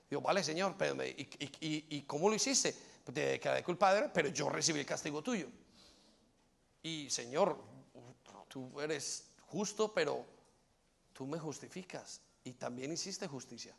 Digo, 0.09 0.21
vale, 0.21 0.43
Señor, 0.43 0.75
pero 0.77 1.01
y, 1.01 2.01
cómo 2.01 2.27
lo 2.27 2.35
hiciste? 2.35 2.75
Te 3.05 3.21
declaré 3.21 3.63
culpable, 3.63 4.09
pero 4.13 4.27
yo 4.27 4.49
recibí 4.49 4.81
el 4.81 4.85
castigo 4.85 5.21
tuyo. 5.21 5.47
Y 6.83 7.09
Señor, 7.09 7.57
tú 8.49 8.81
eres 8.81 9.27
justo, 9.47 9.93
pero 9.93 10.25
tú 11.13 11.25
me 11.25 11.39
justificas 11.39 12.19
y 12.43 12.51
también 12.51 12.91
hiciste 12.91 13.29
justicia. 13.29 13.73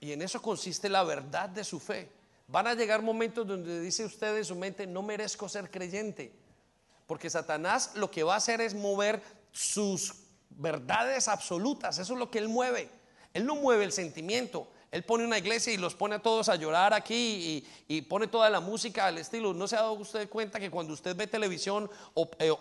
Y 0.00 0.12
en 0.12 0.22
eso 0.22 0.40
consiste 0.40 0.88
la 0.88 1.04
verdad 1.04 1.50
de 1.50 1.62
su 1.62 1.78
fe. 1.78 2.10
Van 2.48 2.66
a 2.68 2.74
llegar 2.74 3.02
momentos 3.02 3.46
donde 3.46 3.82
dice 3.82 4.06
usted 4.06 4.34
en 4.34 4.46
su 4.46 4.56
mente, 4.56 4.86
no 4.86 5.02
merezco 5.02 5.46
ser 5.46 5.70
creyente. 5.70 6.40
Porque 7.06 7.30
Satanás 7.30 7.92
lo 7.94 8.10
que 8.10 8.22
va 8.22 8.34
a 8.34 8.38
hacer 8.38 8.60
es 8.60 8.74
mover 8.74 9.22
sus 9.50 10.14
verdades 10.50 11.28
absolutas. 11.28 11.98
Eso 11.98 12.12
es 12.14 12.18
lo 12.18 12.30
que 12.30 12.38
él 12.38 12.48
mueve. 12.48 12.90
Él 13.34 13.46
no 13.46 13.56
mueve 13.56 13.84
el 13.84 13.92
sentimiento. 13.92 14.68
Él 14.90 15.04
pone 15.04 15.24
una 15.24 15.38
iglesia 15.38 15.72
y 15.72 15.78
los 15.78 15.94
pone 15.94 16.16
a 16.16 16.18
todos 16.18 16.50
a 16.50 16.56
llorar 16.56 16.92
aquí 16.92 17.64
y, 17.88 18.02
pone 18.02 18.26
toda 18.26 18.50
la 18.50 18.60
música 18.60 19.06
al 19.06 19.16
estilo. 19.16 19.54
¿No 19.54 19.66
se 19.66 19.76
ha 19.76 19.80
dado 19.80 19.94
usted 19.94 20.28
cuenta 20.28 20.60
que 20.60 20.70
cuando 20.70 20.92
usted 20.92 21.16
ve 21.16 21.26
televisión 21.26 21.90
o, 22.12 22.30
eh, 22.38 22.52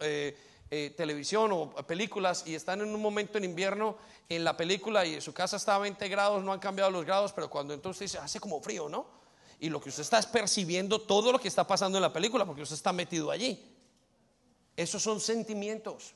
eh, 0.00 0.36
eh, 0.72 0.94
televisión 0.96 1.52
o 1.52 1.70
películas 1.86 2.44
y 2.46 2.56
están 2.56 2.80
en 2.80 2.92
un 2.92 3.00
momento 3.00 3.38
en 3.38 3.44
invierno 3.44 3.96
en 4.28 4.42
la 4.42 4.56
película 4.56 5.06
y 5.06 5.20
su 5.20 5.32
casa 5.32 5.56
está 5.56 5.76
a 5.76 5.78
20 5.78 6.08
grados, 6.08 6.42
no 6.42 6.52
han 6.52 6.58
cambiado 6.58 6.90
los 6.90 7.04
grados, 7.04 7.32
pero 7.32 7.48
cuando 7.48 7.74
entonces 7.74 8.10
dice, 8.10 8.18
hace 8.18 8.40
como 8.40 8.60
frío, 8.60 8.88
¿no? 8.88 9.19
Y 9.60 9.68
lo 9.68 9.80
que 9.80 9.90
usted 9.90 10.02
está 10.02 10.18
es 10.18 10.26
percibiendo 10.26 11.02
todo 11.02 11.30
lo 11.30 11.38
que 11.38 11.48
está 11.48 11.66
pasando 11.66 11.98
en 11.98 12.02
la 12.02 12.12
película 12.12 12.46
porque 12.46 12.62
usted 12.62 12.76
está 12.76 12.92
metido 12.92 13.30
allí. 13.30 13.62
Esos 14.74 15.02
son 15.02 15.20
sentimientos. 15.20 16.14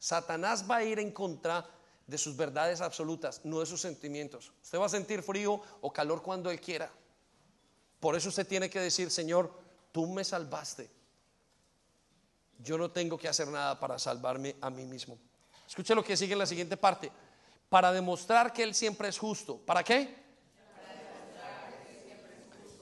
Satanás 0.00 0.68
va 0.68 0.76
a 0.76 0.84
ir 0.84 0.98
en 0.98 1.12
contra 1.12 1.64
de 2.04 2.18
sus 2.18 2.36
verdades 2.36 2.80
absolutas, 2.80 3.40
no 3.44 3.60
de 3.60 3.66
sus 3.66 3.80
sentimientos. 3.80 4.52
Usted 4.60 4.80
va 4.80 4.86
a 4.86 4.88
sentir 4.88 5.22
frío 5.22 5.60
o 5.80 5.92
calor 5.92 6.22
cuando 6.22 6.50
él 6.50 6.60
quiera. 6.60 6.90
Por 8.00 8.16
eso 8.16 8.30
usted 8.30 8.48
tiene 8.48 8.68
que 8.68 8.80
decir, 8.80 9.12
Señor, 9.12 9.52
tú 9.92 10.08
me 10.08 10.24
salvaste. 10.24 10.90
Yo 12.58 12.76
no 12.76 12.90
tengo 12.90 13.16
que 13.16 13.28
hacer 13.28 13.46
nada 13.46 13.78
para 13.78 13.96
salvarme 14.00 14.56
a 14.60 14.70
mí 14.70 14.84
mismo. 14.84 15.16
Escuche 15.68 15.94
lo 15.94 16.02
que 16.02 16.16
sigue 16.16 16.32
en 16.32 16.40
la 16.40 16.46
siguiente 16.46 16.76
parte. 16.76 17.12
Para 17.68 17.92
demostrar 17.92 18.52
que 18.52 18.64
Él 18.64 18.74
siempre 18.74 19.08
es 19.08 19.18
justo. 19.18 19.56
¿Para 19.58 19.84
qué? 19.84 20.21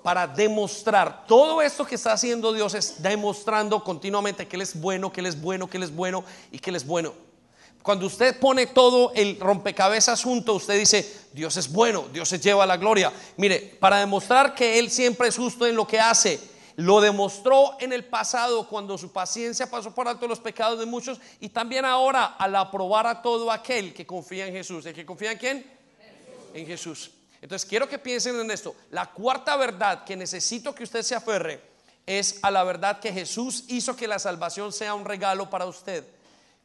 Para 0.02 0.26
demostrar 0.26 1.26
todo 1.26 1.60
esto 1.62 1.84
que 1.84 1.94
está 1.94 2.12
haciendo 2.12 2.52
Dios 2.52 2.74
es 2.74 3.02
demostrando 3.02 3.82
continuamente 3.84 4.48
que 4.48 4.56
Él 4.56 4.62
es 4.62 4.80
bueno, 4.80 5.12
que 5.12 5.20
Él 5.20 5.26
es 5.26 5.40
bueno, 5.40 5.68
que 5.68 5.76
Él 5.76 5.82
es 5.82 5.94
bueno 5.94 6.24
y 6.50 6.58
que 6.58 6.70
Él 6.70 6.76
es 6.76 6.86
bueno. 6.86 7.12
Cuando 7.82 8.06
usted 8.06 8.38
pone 8.38 8.66
todo 8.66 9.12
el 9.14 9.40
rompecabezas 9.40 10.22
junto, 10.22 10.54
usted 10.54 10.78
dice, 10.78 11.20
Dios 11.32 11.56
es 11.56 11.72
bueno, 11.72 12.06
Dios 12.12 12.28
se 12.28 12.38
lleva 12.38 12.66
la 12.66 12.76
gloria. 12.76 13.10
Mire, 13.38 13.76
para 13.80 13.98
demostrar 13.98 14.54
que 14.54 14.78
Él 14.78 14.90
siempre 14.90 15.28
es 15.28 15.36
justo 15.36 15.66
en 15.66 15.76
lo 15.76 15.86
que 15.86 15.98
hace, 15.98 16.38
lo 16.76 17.00
demostró 17.00 17.76
en 17.80 17.92
el 17.92 18.04
pasado 18.04 18.68
cuando 18.68 18.98
su 18.98 19.12
paciencia 19.12 19.70
pasó 19.70 19.94
por 19.94 20.08
alto 20.08 20.28
los 20.28 20.40
pecados 20.40 20.78
de 20.78 20.86
muchos 20.86 21.20
y 21.40 21.48
también 21.48 21.84
ahora 21.84 22.24
al 22.38 22.54
aprobar 22.56 23.06
a 23.06 23.22
todo 23.22 23.50
aquel 23.50 23.94
que 23.94 24.06
confía 24.06 24.46
en 24.46 24.52
Jesús. 24.52 24.84
¿El 24.84 24.94
que 24.94 25.06
confía 25.06 25.32
en 25.32 25.38
quién? 25.38 25.66
En 26.52 26.66
Jesús. 26.66 27.10
Entonces 27.40 27.68
quiero 27.68 27.88
que 27.88 27.98
piensen 27.98 28.38
en 28.38 28.50
esto. 28.50 28.74
La 28.90 29.06
cuarta 29.06 29.56
verdad 29.56 30.04
que 30.04 30.16
necesito 30.16 30.74
que 30.74 30.84
usted 30.84 31.02
se 31.02 31.14
aferre 31.14 31.60
es 32.06 32.38
a 32.42 32.50
la 32.50 32.64
verdad 32.64 33.00
que 33.00 33.12
Jesús 33.12 33.64
hizo 33.68 33.96
que 33.96 34.08
la 34.08 34.18
salvación 34.18 34.72
sea 34.72 34.94
un 34.94 35.04
regalo 35.04 35.48
para 35.48 35.66
usted. 35.66 36.04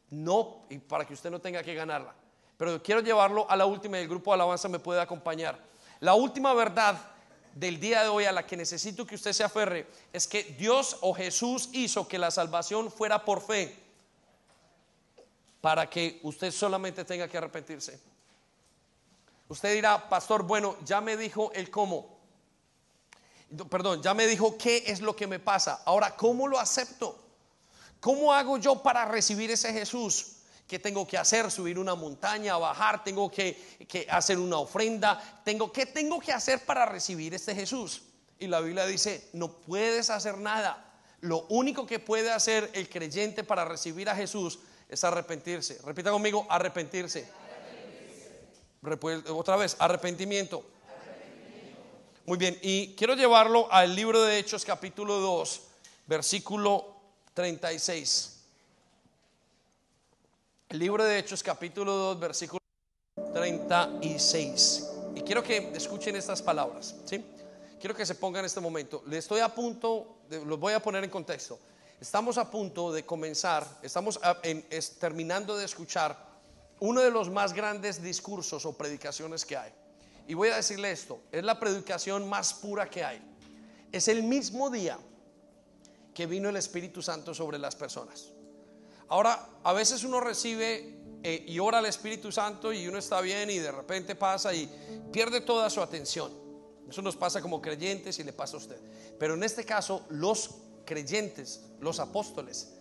No, 0.09 0.65
y 0.69 0.77
para 0.77 1.05
que 1.05 1.13
usted 1.13 1.31
no 1.31 1.39
tenga 1.39 1.63
que 1.63 1.73
ganarla. 1.73 2.13
Pero 2.57 2.81
quiero 2.81 3.01
llevarlo 3.01 3.49
a 3.49 3.55
la 3.55 3.65
última 3.65 3.97
y 3.97 4.01
el 4.01 4.07
grupo 4.07 4.31
de 4.31 4.35
alabanza 4.35 4.67
me 4.67 4.79
puede 4.79 5.01
acompañar. 5.01 5.59
La 5.99 6.13
última 6.13 6.53
verdad 6.53 6.97
del 7.53 7.79
día 7.79 8.03
de 8.03 8.09
hoy 8.09 8.25
a 8.25 8.31
la 8.31 8.45
que 8.45 8.57
necesito 8.57 9.05
que 9.05 9.15
usted 9.15 9.33
se 9.33 9.43
aferre 9.43 9.87
es 10.11 10.27
que 10.27 10.43
Dios 10.43 10.97
o 11.01 11.13
Jesús 11.13 11.69
hizo 11.71 12.07
que 12.07 12.19
la 12.19 12.31
salvación 12.31 12.91
fuera 12.91 13.23
por 13.23 13.41
fe 13.41 13.77
para 15.61 15.89
que 15.89 16.19
usted 16.23 16.51
solamente 16.51 17.05
tenga 17.05 17.27
que 17.27 17.37
arrepentirse. 17.37 17.99
Usted 19.47 19.73
dirá, 19.73 20.09
pastor, 20.09 20.43
bueno, 20.43 20.75
ya 20.83 21.01
me 21.01 21.17
dijo 21.17 21.51
el 21.53 21.69
cómo. 21.69 22.15
Perdón, 23.69 24.01
ya 24.01 24.13
me 24.13 24.25
dijo 24.25 24.57
qué 24.57 24.83
es 24.87 25.01
lo 25.01 25.15
que 25.15 25.27
me 25.27 25.39
pasa. 25.39 25.81
Ahora, 25.85 26.15
¿cómo 26.15 26.47
lo 26.47 26.59
acepto? 26.59 27.23
¿Cómo 27.99 28.33
hago 28.33 28.57
yo 28.57 28.81
para 28.81 29.05
recibir 29.05 29.51
ese 29.51 29.71
Jesús? 29.71 30.37
¿Qué 30.67 30.79
tengo 30.79 31.07
que 31.07 31.17
hacer? 31.17 31.51
¿Subir 31.51 31.77
una 31.77 31.93
montaña? 31.93 32.57
¿Bajar? 32.57 33.03
¿Tengo 33.03 33.29
que, 33.29 33.77
que 33.87 34.07
hacer 34.09 34.39
una 34.39 34.57
ofrenda? 34.57 35.41
¿Tengo, 35.43 35.71
¿Qué 35.71 35.85
tengo 35.85 36.19
que 36.19 36.33
hacer 36.33 36.65
para 36.65 36.87
recibir 36.87 37.35
este 37.35 37.53
Jesús? 37.53 38.01
Y 38.39 38.47
la 38.47 38.61
Biblia 38.61 38.85
dice, 38.87 39.29
no 39.33 39.51
puedes 39.51 40.09
hacer 40.09 40.39
nada. 40.39 40.93
Lo 41.21 41.45
único 41.49 41.85
que 41.85 41.99
puede 41.99 42.31
hacer 42.31 42.69
el 42.73 42.89
creyente 42.89 43.43
para 43.43 43.63
recibir 43.63 44.09
a 44.09 44.15
Jesús 44.15 44.59
es 44.89 45.03
arrepentirse. 45.03 45.79
Repita 45.83 46.11
conmigo, 46.11 46.45
arrepentirse. 46.49 47.27
Otra 49.29 49.55
vez, 49.55 49.75
arrepentimiento. 49.79 50.63
Muy 52.27 52.37
bien, 52.37 52.57
y 52.61 52.93
quiero 52.95 53.15
llevarlo 53.15 53.67
al 53.71 53.95
libro 53.95 54.21
de 54.21 54.37
Hechos 54.37 54.63
capítulo 54.63 55.19
2, 55.19 55.61
versículo 56.05 56.95
36. 57.33 58.43
El 60.69 60.79
libro 60.79 61.03
de 61.03 61.17
Hechos 61.17 61.41
capítulo 61.41 61.93
2 61.93 62.19
versículo 62.19 62.61
36. 63.33 64.89
Y 65.15 65.21
quiero 65.21 65.41
que 65.41 65.71
escuchen 65.75 66.15
estas 66.15 66.41
palabras, 66.41 66.95
¿sí? 67.05 67.25
Quiero 67.79 67.95
que 67.95 68.05
se 68.05 68.15
pongan 68.15 68.41
en 68.41 68.45
este 68.45 68.59
momento. 68.59 69.01
Le 69.07 69.17
estoy 69.17 69.39
a 69.39 69.49
punto, 69.49 70.17
los 70.29 70.59
voy 70.59 70.73
a 70.73 70.79
poner 70.79 71.03
en 71.03 71.09
contexto. 71.09 71.59
Estamos 71.99 72.37
a 72.37 72.51
punto 72.51 72.91
de 72.91 73.03
comenzar, 73.03 73.65
estamos 73.81 74.19
terminando 74.99 75.57
de 75.57 75.65
escuchar 75.65 76.34
uno 76.79 77.01
de 77.01 77.11
los 77.11 77.29
más 77.29 77.53
grandes 77.53 78.01
discursos 78.01 78.65
o 78.65 78.73
predicaciones 78.73 79.45
que 79.45 79.57
hay. 79.57 79.71
Y 80.27 80.33
voy 80.33 80.49
a 80.49 80.55
decirle 80.55 80.91
esto, 80.91 81.21
es 81.31 81.43
la 81.43 81.59
predicación 81.59 82.27
más 82.27 82.53
pura 82.53 82.89
que 82.89 83.03
hay. 83.03 83.21
Es 83.91 84.07
el 84.07 84.23
mismo 84.23 84.69
día 84.69 84.97
que 86.13 86.25
vino 86.25 86.49
el 86.49 86.55
Espíritu 86.55 87.01
Santo 87.01 87.33
sobre 87.33 87.59
las 87.59 87.75
personas. 87.75 88.31
Ahora, 89.07 89.47
a 89.63 89.73
veces 89.73 90.03
uno 90.03 90.19
recibe 90.19 90.95
eh, 91.23 91.45
y 91.47 91.59
ora 91.59 91.79
al 91.79 91.85
Espíritu 91.85 92.31
Santo 92.31 92.73
y 92.73 92.87
uno 92.87 92.97
está 92.97 93.21
bien 93.21 93.49
y 93.49 93.59
de 93.59 93.71
repente 93.71 94.15
pasa 94.15 94.53
y 94.53 94.69
pierde 95.11 95.41
toda 95.41 95.69
su 95.69 95.81
atención. 95.81 96.31
Eso 96.89 97.01
nos 97.01 97.15
pasa 97.15 97.41
como 97.41 97.61
creyentes 97.61 98.17
y 98.19 98.23
le 98.23 98.33
pasa 98.33 98.57
a 98.57 98.59
usted. 98.59 98.79
Pero 99.19 99.35
en 99.35 99.43
este 99.43 99.63
caso, 99.63 100.05
los 100.09 100.51
creyentes, 100.85 101.61
los 101.79 101.99
apóstoles, 101.99 102.74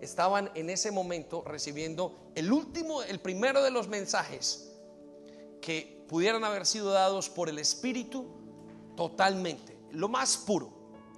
estaban 0.00 0.50
en 0.54 0.70
ese 0.70 0.90
momento 0.90 1.42
recibiendo 1.46 2.30
el 2.34 2.52
último, 2.52 3.02
el 3.02 3.20
primero 3.20 3.62
de 3.62 3.70
los 3.70 3.88
mensajes 3.88 4.72
que 5.60 6.04
pudieran 6.08 6.44
haber 6.44 6.66
sido 6.66 6.90
dados 6.90 7.28
por 7.28 7.48
el 7.48 7.58
Espíritu 7.58 8.26
totalmente, 8.96 9.76
lo 9.92 10.08
más 10.08 10.36
puro. 10.36 10.72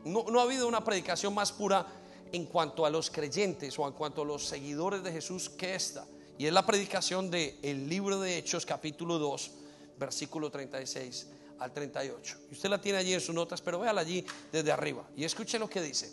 No, 0.04 0.40
ha 0.40 0.42
habido 0.42 0.66
una 0.68 0.84
predicación 0.84 1.34
más 1.34 1.52
pura 1.52 1.86
en 2.32 2.46
cuanto 2.46 2.86
a 2.86 2.90
los 2.90 3.10
creyentes 3.10 3.78
o 3.78 3.86
en 3.86 3.92
cuanto 3.92 4.22
a 4.22 4.24
los 4.24 4.44
seguidores 4.44 5.02
de 5.02 5.12
Jesús 5.12 5.50
que 5.50 5.74
esta. 5.74 6.06
Y 6.38 6.46
es 6.46 6.52
la 6.52 6.64
predicación 6.64 7.30
del 7.30 7.58
el 7.62 7.88
libro 7.88 8.20
de 8.20 8.38
Hechos 8.38 8.64
capítulo 8.64 9.18
2, 9.18 9.50
versículo 9.98 10.50
36 10.50 11.26
al 11.58 11.72
38. 11.72 12.38
Y 12.50 12.54
usted 12.54 12.68
la 12.68 12.80
tiene 12.80 12.98
allí 12.98 13.12
en 13.12 13.20
sus 13.20 13.34
notas, 13.34 13.60
pero 13.60 13.80
véala 13.80 14.02
allí 14.02 14.24
desde 14.52 14.70
arriba. 14.70 15.08
Y 15.16 15.24
escuche 15.24 15.58
lo 15.58 15.68
que 15.68 15.82
dice. 15.82 16.10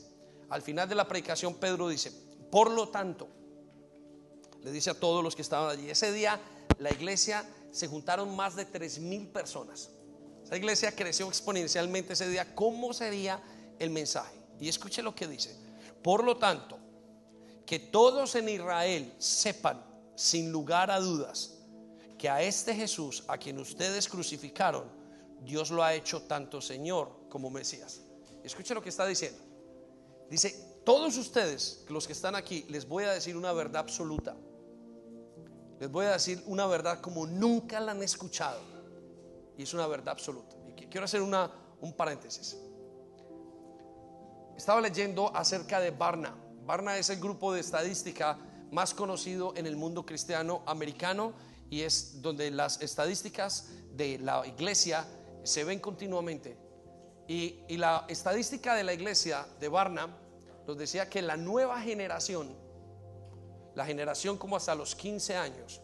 Al 0.49 0.61
final 0.61 0.89
de 0.89 0.95
la 0.95 1.07
predicación 1.07 1.55
Pedro 1.55 1.87
dice, 1.87 2.11
por 2.55 2.71
lo 2.71 2.87
tanto, 2.87 3.27
le 4.63 4.71
dice 4.71 4.89
a 4.89 4.93
todos 4.93 5.21
los 5.21 5.35
que 5.35 5.41
estaban 5.41 5.69
allí, 5.69 5.89
ese 5.89 6.13
día 6.13 6.39
la 6.79 6.89
iglesia 6.89 7.45
se 7.73 7.85
juntaron 7.85 8.33
más 8.33 8.55
de 8.55 8.63
tres 8.63 8.97
mil 8.97 9.27
personas. 9.27 9.89
Esa 10.41 10.55
iglesia 10.55 10.95
creció 10.95 11.27
exponencialmente 11.27 12.13
ese 12.13 12.29
día. 12.29 12.55
¿Cómo 12.55 12.93
sería 12.93 13.43
el 13.77 13.89
mensaje? 13.89 14.37
Y 14.57 14.69
escuche 14.69 15.03
lo 15.03 15.13
que 15.13 15.27
dice. 15.27 15.53
Por 16.01 16.23
lo 16.23 16.37
tanto, 16.37 16.79
que 17.65 17.77
todos 17.77 18.35
en 18.35 18.47
Israel 18.47 19.13
sepan, 19.17 19.83
sin 20.15 20.49
lugar 20.49 20.91
a 20.91 21.01
dudas, 21.01 21.57
que 22.17 22.29
a 22.29 22.41
este 22.41 22.73
Jesús, 22.73 23.25
a 23.27 23.37
quien 23.37 23.59
ustedes 23.59 24.07
crucificaron, 24.07 24.85
Dios 25.41 25.71
lo 25.71 25.83
ha 25.83 25.93
hecho 25.93 26.21
tanto 26.21 26.61
Señor 26.61 27.27
como 27.27 27.49
Mesías. 27.49 27.99
Escuche 28.45 28.73
lo 28.73 28.81
que 28.81 28.87
está 28.87 29.05
diciendo. 29.05 29.54
Dice, 30.29 30.81
todos 30.85 31.17
ustedes, 31.17 31.85
los 31.89 32.07
que 32.07 32.13
están 32.13 32.35
aquí, 32.35 32.65
les 32.69 32.87
voy 32.87 33.03
a 33.03 33.11
decir 33.11 33.37
una 33.37 33.53
verdad 33.53 33.81
absoluta. 33.81 34.35
Les 35.79 35.91
voy 35.91 36.05
a 36.05 36.11
decir 36.11 36.41
una 36.47 36.65
verdad 36.67 37.01
como 37.01 37.27
nunca 37.27 37.79
la 37.79 37.91
han 37.91 38.03
escuchado. 38.03 38.59
Y 39.57 39.63
es 39.63 39.73
una 39.73 39.87
verdad 39.87 40.09
absoluta. 40.09 40.55
Y 40.67 40.73
quiero 40.73 41.05
hacer 41.05 41.21
una, 41.21 41.51
un 41.81 41.93
paréntesis 41.93 42.57
estaba 44.55 44.81
leyendo 44.81 45.35
acerca 45.35 45.79
de 45.79 45.91
Barna. 45.91 46.35
Barna 46.65 46.97
es 46.97 47.09
el 47.09 47.19
grupo 47.19 47.53
de 47.53 47.59
estadística 47.59 48.37
más 48.71 48.93
conocido 48.93 49.53
en 49.55 49.65
el 49.65 49.75
mundo 49.75 50.05
cristiano 50.05 50.63
americano 50.65 51.33
y 51.69 51.81
es 51.81 52.21
donde 52.21 52.51
las 52.51 52.81
estadísticas 52.81 53.69
de 53.91 54.17
la 54.19 54.45
iglesia 54.47 55.05
se 55.43 55.63
ven 55.63 55.79
continuamente. 55.79 56.57
Y, 57.27 57.77
la 57.77 58.05
estadística 58.07 58.75
de 58.75 58.83
la 58.83 58.93
iglesia 58.93 59.45
de 59.59 59.67
Barna 59.67 60.07
nos 60.67 60.77
decía 60.77 61.09
que 61.09 61.21
la 61.21 61.37
nueva 61.37 61.81
generación, 61.81 62.55
la 63.73 63.85
generación 63.85 64.37
como 64.37 64.55
hasta 64.55 64.75
los 64.75 64.95
15 64.95 65.35
años, 65.35 65.81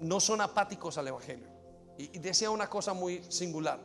no 0.00 0.20
son 0.20 0.40
apáticos 0.40 0.98
al 0.98 1.08
Evangelio. 1.08 1.48
y 1.96 2.18
decía 2.18 2.50
una 2.50 2.68
cosa 2.68 2.92
muy 2.92 3.22
singular. 3.28 3.78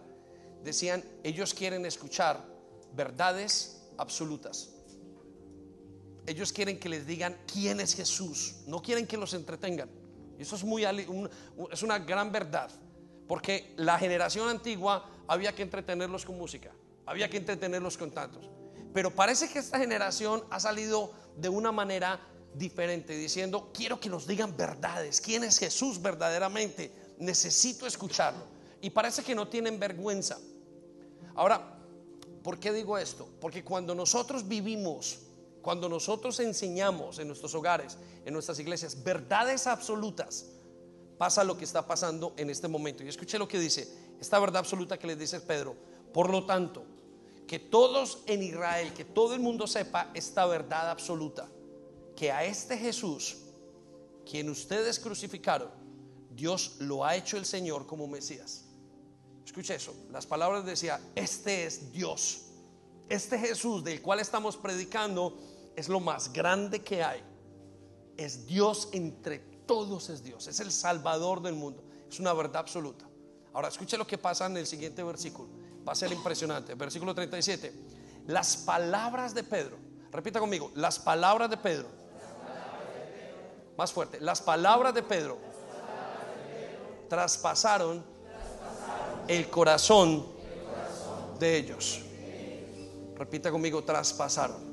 Decían, 0.64 1.04
ellos 1.24 1.54
quieren 1.54 1.86
escuchar 1.86 2.44
verdades 2.96 3.80
absolutas. 3.98 4.70
Ellos 6.26 6.54
quieren 6.54 6.80
que 6.80 6.90
les 6.90 7.06
digan 7.06 7.36
quién 7.52 7.80
es 7.80 7.96
Jesús, 7.96 8.58
no 8.68 8.82
quieren 8.82 9.08
que 9.08 9.18
los 9.18 9.34
entretengan. 9.34 9.90
Y 10.38 10.44
eso 10.44 10.56
es, 10.56 10.64
muy, 10.64 10.86
es 11.72 11.84
una 11.84 12.00
gran 12.00 12.32
verdad, 12.32 12.70
porque 13.28 13.74
la 13.78 13.98
generación 13.98 14.48
antigua 14.48 15.06
había 15.30 15.56
que 15.56 15.62
entretenerlos 15.62 16.26
con 16.26 16.38
música, 16.38 16.72
había 17.06 17.30
que 17.30 17.38
entretenerlos 17.38 17.98
con 17.98 18.12
tantos. 18.12 18.50
Pero 18.94 19.16
parece 19.16 19.48
que 19.50 19.60
esta 19.60 19.80
generación 19.80 20.44
ha 20.50 20.60
salido 20.60 21.14
de 21.38 21.48
una 21.48 21.72
manera 21.72 22.20
diferente, 22.54 23.16
diciendo, 23.16 23.72
quiero 23.74 24.00
que 24.00 24.10
nos 24.10 24.28
digan 24.28 24.58
verdades, 24.58 25.22
quién 25.22 25.44
es 25.46 25.58
Jesús 25.58 26.02
verdaderamente, 26.02 26.92
necesito 27.20 27.88
escucharlo. 27.88 28.44
Y 28.82 28.90
parece 28.90 29.24
que 29.24 29.36
no 29.36 29.48
tienen 29.48 29.80
vergüenza. 29.80 30.38
Ahora, 31.36 31.80
¿Por 32.44 32.60
qué 32.60 32.72
digo 32.72 32.98
esto? 32.98 33.28
Porque 33.42 33.64
cuando 33.64 33.94
nosotros 33.94 34.48
vivimos, 34.48 35.20
cuando 35.62 35.90
nosotros 35.90 36.40
enseñamos 36.40 37.20
en 37.20 37.28
nuestros 37.28 37.54
hogares, 37.54 37.98
en 38.26 38.34
nuestras 38.34 38.60
iglesias, 38.60 39.04
verdades 39.04 39.68
absolutas, 39.68 40.46
pasa 41.18 41.44
lo 41.44 41.58
que 41.58 41.66
está 41.66 41.86
pasando 41.86 42.34
en 42.38 42.50
este 42.50 42.68
momento. 42.68 43.04
Y 43.04 43.10
escuche 43.10 43.38
lo 43.38 43.48
que 43.48 43.60
dice, 43.60 43.88
esta 44.20 44.40
verdad 44.40 44.60
absoluta 44.60 44.98
que 44.98 45.08
le 45.08 45.16
dice 45.16 45.40
Pedro. 45.40 45.76
Por 46.14 46.30
lo 46.30 46.46
tanto, 46.46 46.84
que 47.48 47.60
todos 47.60 48.24
en 48.28 48.44
Israel, 48.44 48.94
que 48.94 49.06
todo 49.06 49.34
el 49.34 49.40
mundo 49.40 49.68
sepa 49.68 50.12
esta 50.14 50.46
verdad 50.46 50.90
absoluta, 50.90 51.48
que 52.16 52.32
a 52.32 52.44
este 52.44 52.78
Jesús, 52.78 53.38
quien 54.30 54.50
ustedes 54.50 55.00
crucificaron, 55.00 55.70
Dios 56.30 56.76
lo 56.80 57.04
ha 57.04 57.16
hecho 57.16 57.38
el 57.38 57.46
Señor 57.46 57.88
como 57.88 58.08
Mesías. 58.08 58.66
Escuche 59.44 59.74
eso. 59.74 59.96
Las 60.12 60.28
palabras 60.28 60.64
decía, 60.64 61.02
este 61.16 61.66
es 61.66 61.92
Dios. 61.92 62.44
Este 63.10 63.40
Jesús 63.40 63.84
del 63.84 64.02
cual 64.02 64.20
estamos 64.20 64.56
predicando 64.56 65.36
es 65.76 65.90
lo 65.90 66.00
más 66.00 66.32
grande 66.32 66.82
que 66.84 67.04
hay. 67.04 67.24
Es 68.16 68.46
Dios 68.46 68.90
entre 68.92 69.40
todos 69.66 70.10
es 70.10 70.24
Dios. 70.24 70.48
Es 70.48 70.60
el 70.60 70.72
Salvador 70.72 71.42
del 71.42 71.56
mundo. 71.56 71.84
Es 72.08 72.20
una 72.20 72.34
verdad 72.34 72.58
absoluta. 72.58 73.09
Ahora 73.54 73.68
escuche 73.68 73.98
lo 73.98 74.06
que 74.06 74.18
pasa 74.18 74.46
en 74.46 74.58
el 74.58 74.68
siguiente 74.68 75.04
versículo. 75.04 75.50
Va 75.88 75.94
a 75.94 75.96
ser 75.96 76.12
impresionante. 76.12 76.76
Versículo 76.76 77.16
37. 77.16 77.74
Las 78.28 78.58
palabras 78.58 79.34
de 79.34 79.44
Pedro. 79.44 79.78
Repita 80.12 80.40
conmigo. 80.40 80.72
Las 80.76 81.00
palabras 81.00 81.50
de 81.50 81.58
Pedro. 81.58 81.88
Más 83.78 83.92
fuerte. 83.92 84.20
Las 84.20 84.42
palabras 84.42 84.94
de 84.94 85.04
Pedro. 85.04 85.38
Traspasaron 87.08 88.04
el 89.28 89.50
corazón 89.50 90.26
de 91.40 91.58
ellos. 91.58 92.02
Repita 93.16 93.52
conmigo, 93.52 93.84
traspasaron. 93.84 94.70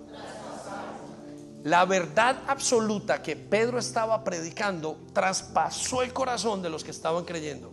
La 1.65 1.85
verdad 1.85 2.43
absoluta 2.47 3.23
que 3.23 3.35
Pedro 3.35 3.79
estaba 3.79 4.23
predicando 4.23 4.99
traspasó 5.13 6.03
el 6.03 6.13
corazón 6.13 6.63
de 6.63 6.71
los 6.71 6.85
que 6.85 6.93
estaban 6.93 7.25
creyendo. 7.25 7.73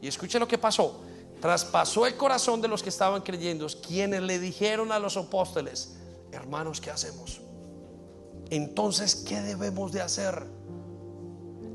Y 0.00 0.08
escuche 0.08 0.38
lo 0.38 0.48
que 0.48 0.58
pasó. 0.58 1.02
Traspasó 1.40 2.06
el 2.06 2.16
corazón 2.16 2.60
de 2.60 2.68
los 2.68 2.82
que 2.82 2.88
estaban 2.88 3.22
creyendo, 3.22 3.66
quienes 3.86 4.22
le 4.22 4.38
dijeron 4.38 4.90
a 4.90 4.98
los 4.98 5.16
apóstoles, 5.16 5.94
hermanos, 6.32 6.80
¿qué 6.80 6.90
hacemos? 6.90 7.40
Entonces, 8.50 9.14
¿qué 9.14 9.40
debemos 9.40 9.92
de 9.92 10.00
hacer? 10.00 10.44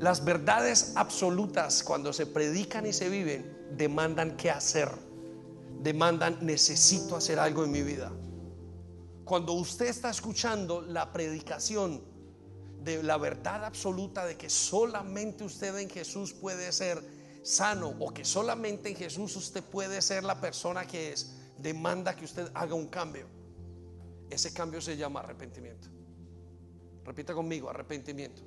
Las 0.00 0.24
verdades 0.24 0.92
absolutas 0.96 1.82
cuando 1.82 2.12
se 2.12 2.26
predican 2.26 2.86
y 2.86 2.92
se 2.92 3.08
viven 3.08 3.56
demandan 3.76 4.36
qué 4.36 4.50
hacer, 4.50 4.90
demandan 5.80 6.38
necesito 6.42 7.16
hacer 7.16 7.38
algo 7.38 7.64
en 7.64 7.70
mi 7.70 7.82
vida. 7.82 8.12
Cuando 9.24 9.54
usted 9.54 9.86
está 9.86 10.10
escuchando 10.10 10.82
la 10.82 11.12
predicación 11.12 12.02
de 12.82 13.02
la 13.02 13.16
verdad 13.16 13.64
absoluta 13.64 14.26
de 14.26 14.36
que 14.36 14.50
solamente 14.50 15.44
usted 15.44 15.78
en 15.78 15.88
Jesús 15.88 16.34
puede 16.34 16.70
ser 16.72 17.02
sano 17.44 17.94
o 18.00 18.12
que 18.12 18.24
solamente 18.24 18.88
en 18.88 18.96
Jesús 18.96 19.36
usted 19.36 19.62
puede 19.62 20.00
ser 20.02 20.24
la 20.24 20.40
persona 20.40 20.86
que 20.86 21.12
es, 21.12 21.36
demanda 21.58 22.16
que 22.16 22.24
usted 22.24 22.50
haga 22.54 22.74
un 22.74 22.88
cambio. 22.88 23.26
Ese 24.30 24.52
cambio 24.52 24.80
se 24.80 24.96
llama 24.96 25.20
arrepentimiento. 25.20 25.88
Repita 27.04 27.34
conmigo, 27.34 27.68
arrepentimiento. 27.68 28.42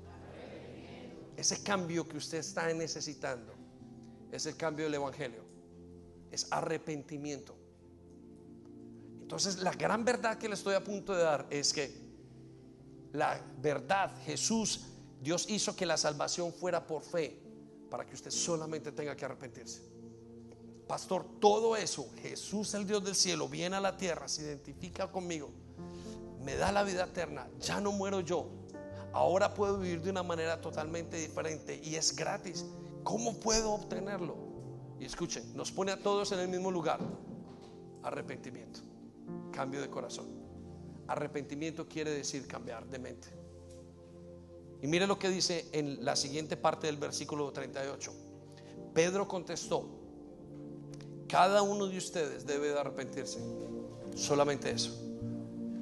Ese 1.38 1.61
cambio 1.61 2.07
que 2.07 2.18
usted 2.18 2.40
está 2.40 2.74
necesitando 2.74 3.53
es 4.32 4.45
el 4.48 4.57
cambio 4.57 4.86
del 4.86 4.95
Evangelio. 4.95 5.44
Es 6.32 6.48
arrepentimiento. 6.52 7.56
Entonces 9.22 9.60
la 9.60 9.72
gran 9.72 10.03
verdad 10.03 10.38
que 10.38 10.49
le 10.49 10.56
estoy 10.56 10.74
a 10.74 10.84
punto 10.84 11.15
de 11.15 11.22
dar 11.22 11.48
es 11.49 11.72
que 11.72 12.07
la 13.14 13.40
verdad, 13.61 14.14
Jesús 14.26 14.82
Dios 15.22 15.45
hizo 15.49 15.76
que 15.76 15.86
la 15.86 15.98
salvación 15.98 16.53
fuera 16.53 16.86
por 16.86 17.03
fe, 17.03 17.40
para 17.89 18.05
que 18.05 18.15
usted 18.15 18.31
solamente 18.31 18.91
tenga 18.91 19.15
que 19.15 19.26
arrepentirse. 19.26 19.81
Pastor, 20.88 21.26
todo 21.39 21.76
eso, 21.76 22.09
Jesús 22.22 22.73
el 22.73 22.88
Dios 22.88 23.03
del 23.03 23.15
cielo, 23.15 23.49
viene 23.49 23.76
a 23.76 23.81
la 23.81 23.97
tierra, 23.97 24.27
se 24.27 24.43
identifica 24.43 25.11
conmigo, 25.11 25.49
me 26.41 26.55
da 26.55 26.72
la 26.72 26.84
vida 26.84 27.03
eterna, 27.03 27.49
ya 27.59 27.81
no 27.81 27.91
muero 27.91 28.22
yo, 28.22 28.49
ahora 29.11 29.53
puedo 29.53 29.80
vivir 29.80 30.01
de 30.01 30.11
una 30.11 30.23
manera 30.23 30.61
totalmente 30.61 31.18
diferente 31.18 31.80
y 31.84 31.95
es 31.95 32.15
gratis. 32.15 32.65
¿Cómo 33.03 33.39
puedo 33.39 33.72
obtenerlo? 33.72 34.35
Y 34.99 35.05
escuchen, 35.05 35.55
nos 35.55 35.72
pone 35.72 35.91
a 35.91 36.01
todos 36.01 36.31
en 36.31 36.39
el 36.39 36.47
mismo 36.47 36.72
lugar. 36.72 36.99
Arrepentimiento, 38.03 38.80
cambio 39.51 39.81
de 39.81 39.89
corazón. 39.89 40.27
Arrepentimiento 41.07 41.88
quiere 41.88 42.11
decir 42.11 42.47
cambiar 42.47 42.85
de 42.88 42.99
mente. 42.99 43.27
Y 44.82 44.88
mire 44.88 45.08
lo 45.08 45.18
que 45.18 45.30
dice 45.30 45.68
en 45.72 46.04
la 46.06 46.16
siguiente 46.16 46.56
parte 46.58 46.88
del 46.88 46.98
versículo 46.98 47.52
38. 47.52 48.12
Pedro 48.94 49.28
contestó, 49.28 49.86
cada 51.28 51.62
uno 51.62 51.88
de 51.88 51.98
ustedes 51.98 52.45
debe 52.45 52.70
de 52.70 52.80
arrepentirse. 52.80 53.40
Solamente 54.16 54.72
eso. 54.72 54.91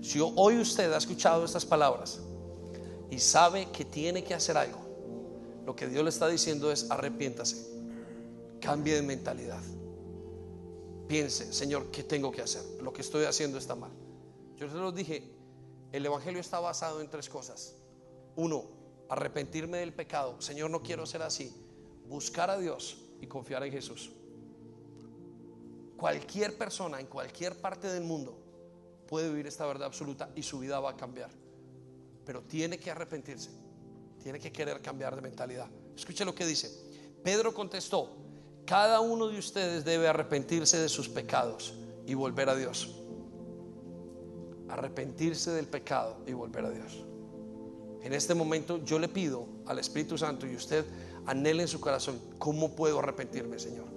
Si 0.01 0.19
hoy 0.19 0.59
usted 0.59 0.91
ha 0.91 0.97
escuchado 0.97 1.45
estas 1.45 1.65
palabras 1.65 2.19
y 3.09 3.19
sabe 3.19 3.69
que 3.71 3.85
tiene 3.85 4.23
que 4.23 4.33
hacer 4.33 4.57
algo, 4.57 4.79
lo 5.65 5.75
que 5.75 5.87
Dios 5.87 6.03
le 6.03 6.09
está 6.09 6.27
diciendo 6.27 6.71
es 6.71 6.89
arrepiéntase, 6.91 7.65
cambie 8.59 8.95
de 8.95 9.01
mentalidad. 9.01 9.61
Piense, 11.07 11.53
Señor, 11.53 11.91
¿qué 11.91 12.03
tengo 12.03 12.31
que 12.31 12.41
hacer? 12.41 12.63
Lo 12.81 12.91
que 12.91 13.01
estoy 13.01 13.25
haciendo 13.25 13.57
está 13.57 13.75
mal. 13.75 13.91
Yo 14.57 14.69
se 14.69 14.75
los 14.75 14.93
dije, 14.93 15.23
el 15.91 16.05
Evangelio 16.05 16.39
está 16.39 16.59
basado 16.59 17.01
en 17.01 17.09
tres 17.09 17.29
cosas. 17.29 17.75
Uno, 18.35 18.65
arrepentirme 19.09 19.79
del 19.79 19.93
pecado. 19.93 20.41
Señor, 20.41 20.69
no 20.69 20.81
quiero 20.81 21.05
ser 21.05 21.21
así. 21.21 21.53
Buscar 22.07 22.49
a 22.49 22.57
Dios 22.57 22.97
y 23.21 23.27
confiar 23.27 23.63
en 23.63 23.71
Jesús. 23.71 24.11
Cualquier 25.97 26.57
persona 26.57 26.99
en 26.99 27.07
cualquier 27.07 27.55
parte 27.55 27.87
del 27.87 28.03
mundo 28.03 28.37
puede 29.07 29.29
vivir 29.29 29.47
esta 29.47 29.65
verdad 29.65 29.87
absoluta 29.87 30.29
y 30.35 30.43
su 30.43 30.59
vida 30.59 30.79
va 30.79 30.91
a 30.91 30.97
cambiar. 30.97 31.29
Pero 32.25 32.41
tiene 32.41 32.77
que 32.77 32.91
arrepentirse. 32.91 33.49
Tiene 34.21 34.39
que 34.39 34.51
querer 34.51 34.81
cambiar 34.81 35.15
de 35.15 35.21
mentalidad. 35.21 35.67
Escuche 35.95 36.25
lo 36.25 36.35
que 36.35 36.45
dice. 36.45 36.71
Pedro 37.23 37.53
contestó, 37.53 38.17
cada 38.65 38.99
uno 38.99 39.27
de 39.27 39.37
ustedes 39.37 39.85
debe 39.85 40.07
arrepentirse 40.07 40.79
de 40.79 40.89
sus 40.89 41.07
pecados 41.07 41.75
y 42.05 42.13
volver 42.13 42.49
a 42.49 42.55
Dios. 42.55 42.95
Arrepentirse 44.67 45.51
del 45.51 45.67
pecado 45.67 46.17
y 46.25 46.33
volver 46.33 46.65
a 46.65 46.71
Dios. 46.71 47.05
En 48.05 48.13
este 48.13 48.35
momento 48.35 48.85
yo 48.85 48.99
le 48.99 49.07
pido 49.07 49.47
al 49.65 49.79
Espíritu 49.79 50.15
Santo 50.15 50.45
y 50.45 50.55
usted 50.55 50.85
anhele 51.25 51.63
en 51.63 51.67
su 51.67 51.79
corazón, 51.79 52.19
¿cómo 52.37 52.75
puedo 52.75 52.99
arrepentirme, 52.99 53.57
Señor? 53.57 53.87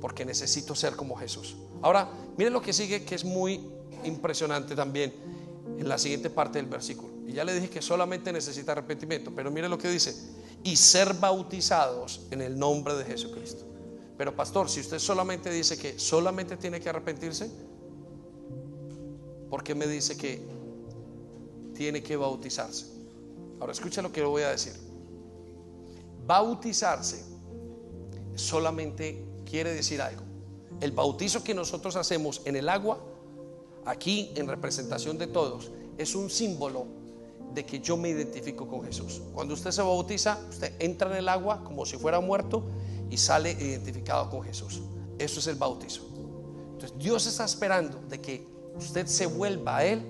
Porque 0.00 0.24
necesito 0.24 0.74
ser 0.74 0.96
como 0.96 1.14
Jesús. 1.14 1.54
Ahora, 1.80 2.10
mire 2.36 2.50
lo 2.50 2.60
que 2.60 2.72
sigue, 2.72 3.04
que 3.04 3.14
es 3.14 3.24
muy 3.24 3.60
impresionante 4.02 4.74
también 4.74 5.14
en 5.78 5.88
la 5.88 5.96
siguiente 5.96 6.28
parte 6.28 6.58
del 6.58 6.66
versículo. 6.66 7.12
Y 7.24 7.34
ya 7.34 7.44
le 7.44 7.54
dije 7.54 7.70
que 7.70 7.80
solamente 7.80 8.32
necesita 8.32 8.72
arrepentimiento, 8.72 9.32
pero 9.32 9.48
mire 9.52 9.68
lo 9.68 9.78
que 9.78 9.90
dice, 9.90 10.16
y 10.64 10.74
ser 10.74 11.14
bautizados 11.14 12.26
en 12.32 12.42
el 12.42 12.58
nombre 12.58 12.96
de 12.96 13.04
Jesucristo. 13.04 13.64
Pero 14.18 14.34
pastor, 14.34 14.68
si 14.68 14.80
usted 14.80 14.98
solamente 14.98 15.52
dice 15.52 15.78
que 15.78 16.00
solamente 16.00 16.56
tiene 16.56 16.80
que 16.80 16.88
arrepentirse, 16.88 17.48
¿por 19.48 19.62
qué 19.62 19.76
me 19.76 19.86
dice 19.86 20.16
que 20.16 20.42
tiene 21.74 22.02
que 22.02 22.16
bautizarse? 22.16 22.95
Ahora 23.60 23.72
escucha 23.72 24.02
lo 24.02 24.12
que 24.12 24.20
le 24.20 24.26
voy 24.26 24.42
a 24.42 24.50
decir. 24.50 24.74
Bautizarse 26.26 27.24
solamente 28.34 29.24
quiere 29.44 29.72
decir 29.72 30.02
algo. 30.02 30.22
El 30.80 30.92
bautizo 30.92 31.42
que 31.42 31.54
nosotros 31.54 31.96
hacemos 31.96 32.42
en 32.44 32.56
el 32.56 32.68
agua, 32.68 32.98
aquí 33.84 34.32
en 34.34 34.46
representación 34.46 35.16
de 35.16 35.26
todos, 35.26 35.70
es 35.96 36.14
un 36.14 36.28
símbolo 36.28 36.86
de 37.54 37.64
que 37.64 37.80
yo 37.80 37.96
me 37.96 38.10
identifico 38.10 38.68
con 38.68 38.84
Jesús. 38.84 39.22
Cuando 39.32 39.54
usted 39.54 39.70
se 39.70 39.80
bautiza, 39.80 40.38
usted 40.50 40.74
entra 40.78 41.10
en 41.10 41.16
el 41.16 41.28
agua 41.28 41.64
como 41.64 41.86
si 41.86 41.96
fuera 41.96 42.20
muerto 42.20 42.64
y 43.08 43.16
sale 43.16 43.52
identificado 43.52 44.28
con 44.28 44.42
Jesús. 44.42 44.82
Eso 45.18 45.40
es 45.40 45.46
el 45.46 45.54
bautizo. 45.54 46.02
Entonces 46.72 46.98
Dios 46.98 47.26
está 47.26 47.46
esperando 47.46 48.00
de 48.08 48.20
que 48.20 48.46
usted 48.76 49.06
se 49.06 49.24
vuelva 49.24 49.78
a 49.78 49.84
Él 49.86 50.02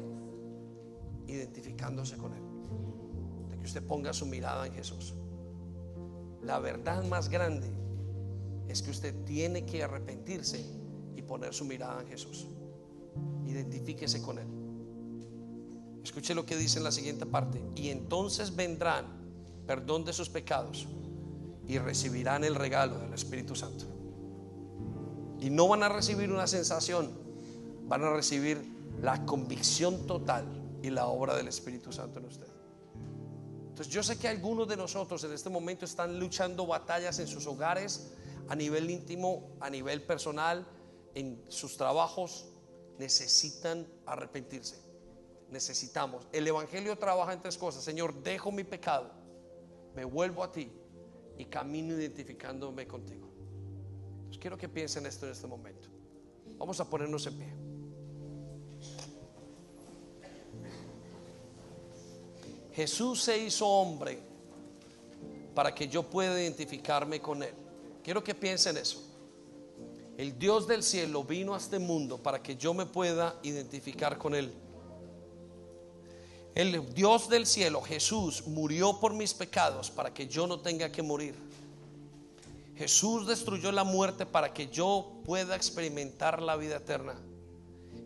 identificándose 1.29 2.17
con 2.17 2.33
Él 2.33 2.47
usted 3.67 3.83
ponga 3.83 4.13
su 4.13 4.27
mirada 4.27 4.67
en 4.67 4.73
Jesús. 4.73 5.15
La 6.43 6.59
verdad 6.59 7.05
más 7.05 7.29
grande 7.29 7.69
es 8.69 8.83
que 8.83 8.91
usted 8.91 9.15
tiene 9.25 9.67
que 9.67 9.83
arrepentirse 9.83 10.65
y 11.15 11.23
poner 11.23 11.53
su 11.53 11.65
mirada 11.65 12.03
en 12.03 12.09
Jesús. 12.09 12.47
Identifíquese 13.47 14.23
con 14.23 14.39
Él. 14.39 14.47
Escuche 16.03 16.35
lo 16.35 16.47
que 16.47 16.57
dice 16.57 16.79
en 16.79 16.85
la 16.85 16.93
siguiente 16.93 17.27
parte. 17.27 17.61
Y 17.75 17.89
entonces 17.89 18.55
vendrán 18.55 19.07
perdón 19.67 20.05
de 20.05 20.13
sus 20.13 20.29
pecados 20.29 20.87
y 21.67 21.79
recibirán 21.79 22.45
el 22.45 22.55
regalo 22.55 22.99
del 22.99 23.13
Espíritu 23.13 23.57
Santo. 23.57 23.85
Y 25.41 25.51
no 25.51 25.69
van 25.69 25.83
a 25.83 25.89
recibir 25.89 26.31
una 26.31 26.47
sensación, 26.47 27.11
van 27.89 28.05
a 28.05 28.11
recibir 28.11 28.59
la 29.03 29.27
convicción 29.27 30.07
total 30.07 30.45
y 30.83 30.91
la 30.91 31.07
obra 31.07 31.37
del 31.37 31.49
Espíritu 31.49 31.93
Santo 31.93 32.21
en 32.21 32.27
usted. 32.27 32.56
Entonces 33.77 33.93
yo 33.93 34.03
sé 34.03 34.19
que 34.19 34.27
algunos 34.27 34.67
de 34.69 34.75
nosotros 34.75 35.23
en 35.25 35.35
este 35.35 35.51
momento 35.51 35.85
están 35.85 36.19
luchando 36.19 36.67
batallas 36.67 37.19
en 37.19 37.27
sus 37.27 37.47
hogares, 37.47 38.11
a 38.49 38.57
nivel 38.57 38.89
íntimo, 38.89 39.51
a 39.61 39.69
nivel 39.69 40.03
personal, 40.03 40.67
en 41.15 41.45
sus 41.49 41.77
trabajos. 41.77 42.47
Necesitan 42.99 43.87
arrepentirse. 44.07 44.79
Necesitamos. 45.51 46.27
El 46.33 46.49
Evangelio 46.49 46.97
trabaja 46.97 47.35
en 47.35 47.43
tres 47.43 47.59
cosas. 47.59 47.85
Señor, 47.85 48.15
dejo 48.23 48.51
mi 48.51 48.65
pecado, 48.65 49.11
me 49.95 50.07
vuelvo 50.07 50.43
a 50.43 50.51
ti 50.51 50.73
y 51.37 51.45
camino 51.45 51.93
identificándome 51.99 52.87
contigo. 52.87 53.29
Entonces 54.17 54.39
quiero 54.39 54.57
que 54.57 54.71
piensen 54.71 55.05
esto 55.05 55.27
en 55.27 55.33
este 55.33 55.47
momento. 55.47 55.91
Vamos 56.57 56.81
a 56.81 56.89
ponernos 56.89 57.27
en 57.27 57.37
pie. 57.37 57.66
Jesús 62.77 63.23
se 63.23 63.39
hizo 63.39 63.67
hombre 63.67 64.19
para 65.55 65.75
que 65.75 65.89
yo 65.89 66.03
pueda 66.03 66.39
identificarme 66.39 67.23
con 67.23 67.43
Él. 67.43 67.55
Quiero 68.05 68.23
que 68.23 68.35
piensen 68.35 68.77
eso. 68.77 69.03
El 70.19 70.39
Dios 70.39 70.69
del 70.69 70.83
cielo 70.83 71.25
vino 71.25 71.55
a 71.55 71.59
este 71.59 71.79
mundo 71.79 72.19
para 72.19 72.43
que 72.43 72.55
yo 72.57 72.75
me 72.75 72.85
pueda 72.85 73.41
identificar 73.43 74.19
con 74.19 74.35
Él. 74.35 74.53
El 76.55 76.93
Dios 76.93 77.31
del 77.31 77.47
cielo, 77.47 77.81
Jesús, 77.81 78.47
murió 78.47 79.01
por 79.01 79.15
mis 79.15 79.33
pecados 79.33 79.91
para 79.91 80.13
que 80.13 80.29
yo 80.29 80.47
no 80.47 80.61
tenga 80.61 80.93
que 80.93 81.01
morir. 81.01 81.35
Jesús 82.77 83.27
destruyó 83.27 83.73
la 83.73 83.85
muerte 83.85 84.27
para 84.27 84.53
que 84.53 84.69
yo 84.69 85.15
pueda 85.25 85.57
experimentar 85.57 86.43
la 86.43 86.57
vida 86.57 86.77
eterna. 86.77 87.15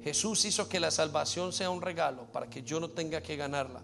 Jesús 0.04 0.44
hizo 0.44 0.68
que 0.68 0.78
la 0.78 0.92
salvación 0.92 1.52
sea 1.52 1.70
un 1.70 1.82
regalo 1.82 2.30
para 2.30 2.48
que 2.48 2.62
yo 2.62 2.78
no 2.78 2.90
tenga 2.90 3.20
que 3.20 3.34
ganarla. 3.34 3.82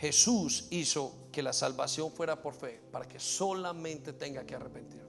Jesús 0.00 0.66
hizo 0.70 1.28
que 1.30 1.42
la 1.42 1.52
salvación 1.52 2.10
fuera 2.10 2.40
por 2.40 2.54
fe, 2.54 2.80
para 2.90 3.06
que 3.06 3.20
solamente 3.20 4.14
tenga 4.14 4.46
que 4.46 4.54
arrepentir. 4.54 5.02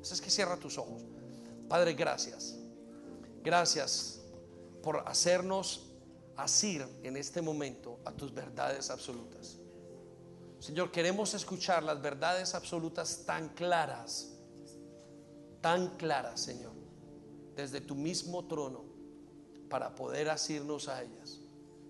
Así 0.00 0.14
es 0.14 0.22
que 0.22 0.30
cierra 0.30 0.56
tus 0.56 0.78
ojos. 0.78 1.02
Padre, 1.68 1.92
gracias. 1.92 2.56
Gracias 3.44 4.22
por 4.82 5.06
hacernos 5.06 5.90
asir 6.34 6.86
en 7.02 7.18
este 7.18 7.42
momento 7.42 7.98
a 8.06 8.12
tus 8.12 8.32
verdades 8.32 8.88
absolutas. 8.88 9.58
Señor, 10.60 10.90
queremos 10.90 11.34
escuchar 11.34 11.82
las 11.82 12.00
verdades 12.00 12.54
absolutas 12.54 13.24
tan 13.26 13.50
claras, 13.50 14.32
tan 15.60 15.98
claras, 15.98 16.40
Señor, 16.40 16.72
desde 17.54 17.82
tu 17.82 17.94
mismo 17.94 18.46
trono, 18.46 18.86
para 19.68 19.94
poder 19.94 20.30
asirnos 20.30 20.88
a 20.88 21.02
ellas. 21.02 21.38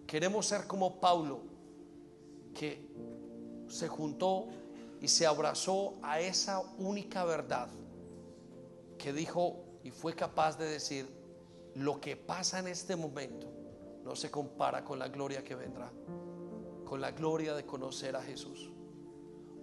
Queremos 0.09 0.47
ser 0.47 0.67
como 0.67 1.01
Paulo 1.01 1.58
que 2.59 2.85
se 3.69 3.87
juntó 3.87 4.49
y 5.01 5.07
se 5.07 5.27
abrazó 5.27 5.95
a 6.03 6.19
esa 6.19 6.59
única 6.79 7.25
verdad 7.25 7.69
que 8.99 9.13
dijo 9.13 9.65
y 9.85 9.93
fue 9.93 10.17
capaz 10.17 10.59
de 10.59 10.67
decir, 10.67 11.07
lo 11.77 12.01
que 12.01 12.17
pasa 12.17 12.59
en 12.59 12.67
este 12.67 12.97
momento 12.97 13.47
no 14.03 14.17
se 14.17 14.29
compara 14.29 14.85
con 14.85 14.99
la 14.99 15.07
gloria 15.07 15.45
que 15.45 15.55
vendrá, 15.55 15.93
con 16.85 17.01
la 17.01 17.13
gloria 17.13 17.55
de 17.55 17.65
conocer 17.65 18.17
a 18.17 18.23
Jesús. 18.23 18.73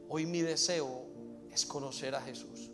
Hoy 0.07 0.25
mi 0.25 0.41
deseo 0.41 1.05
es 1.51 1.65
conocer 1.65 2.15
a 2.15 2.21
Jesús. 2.21 2.71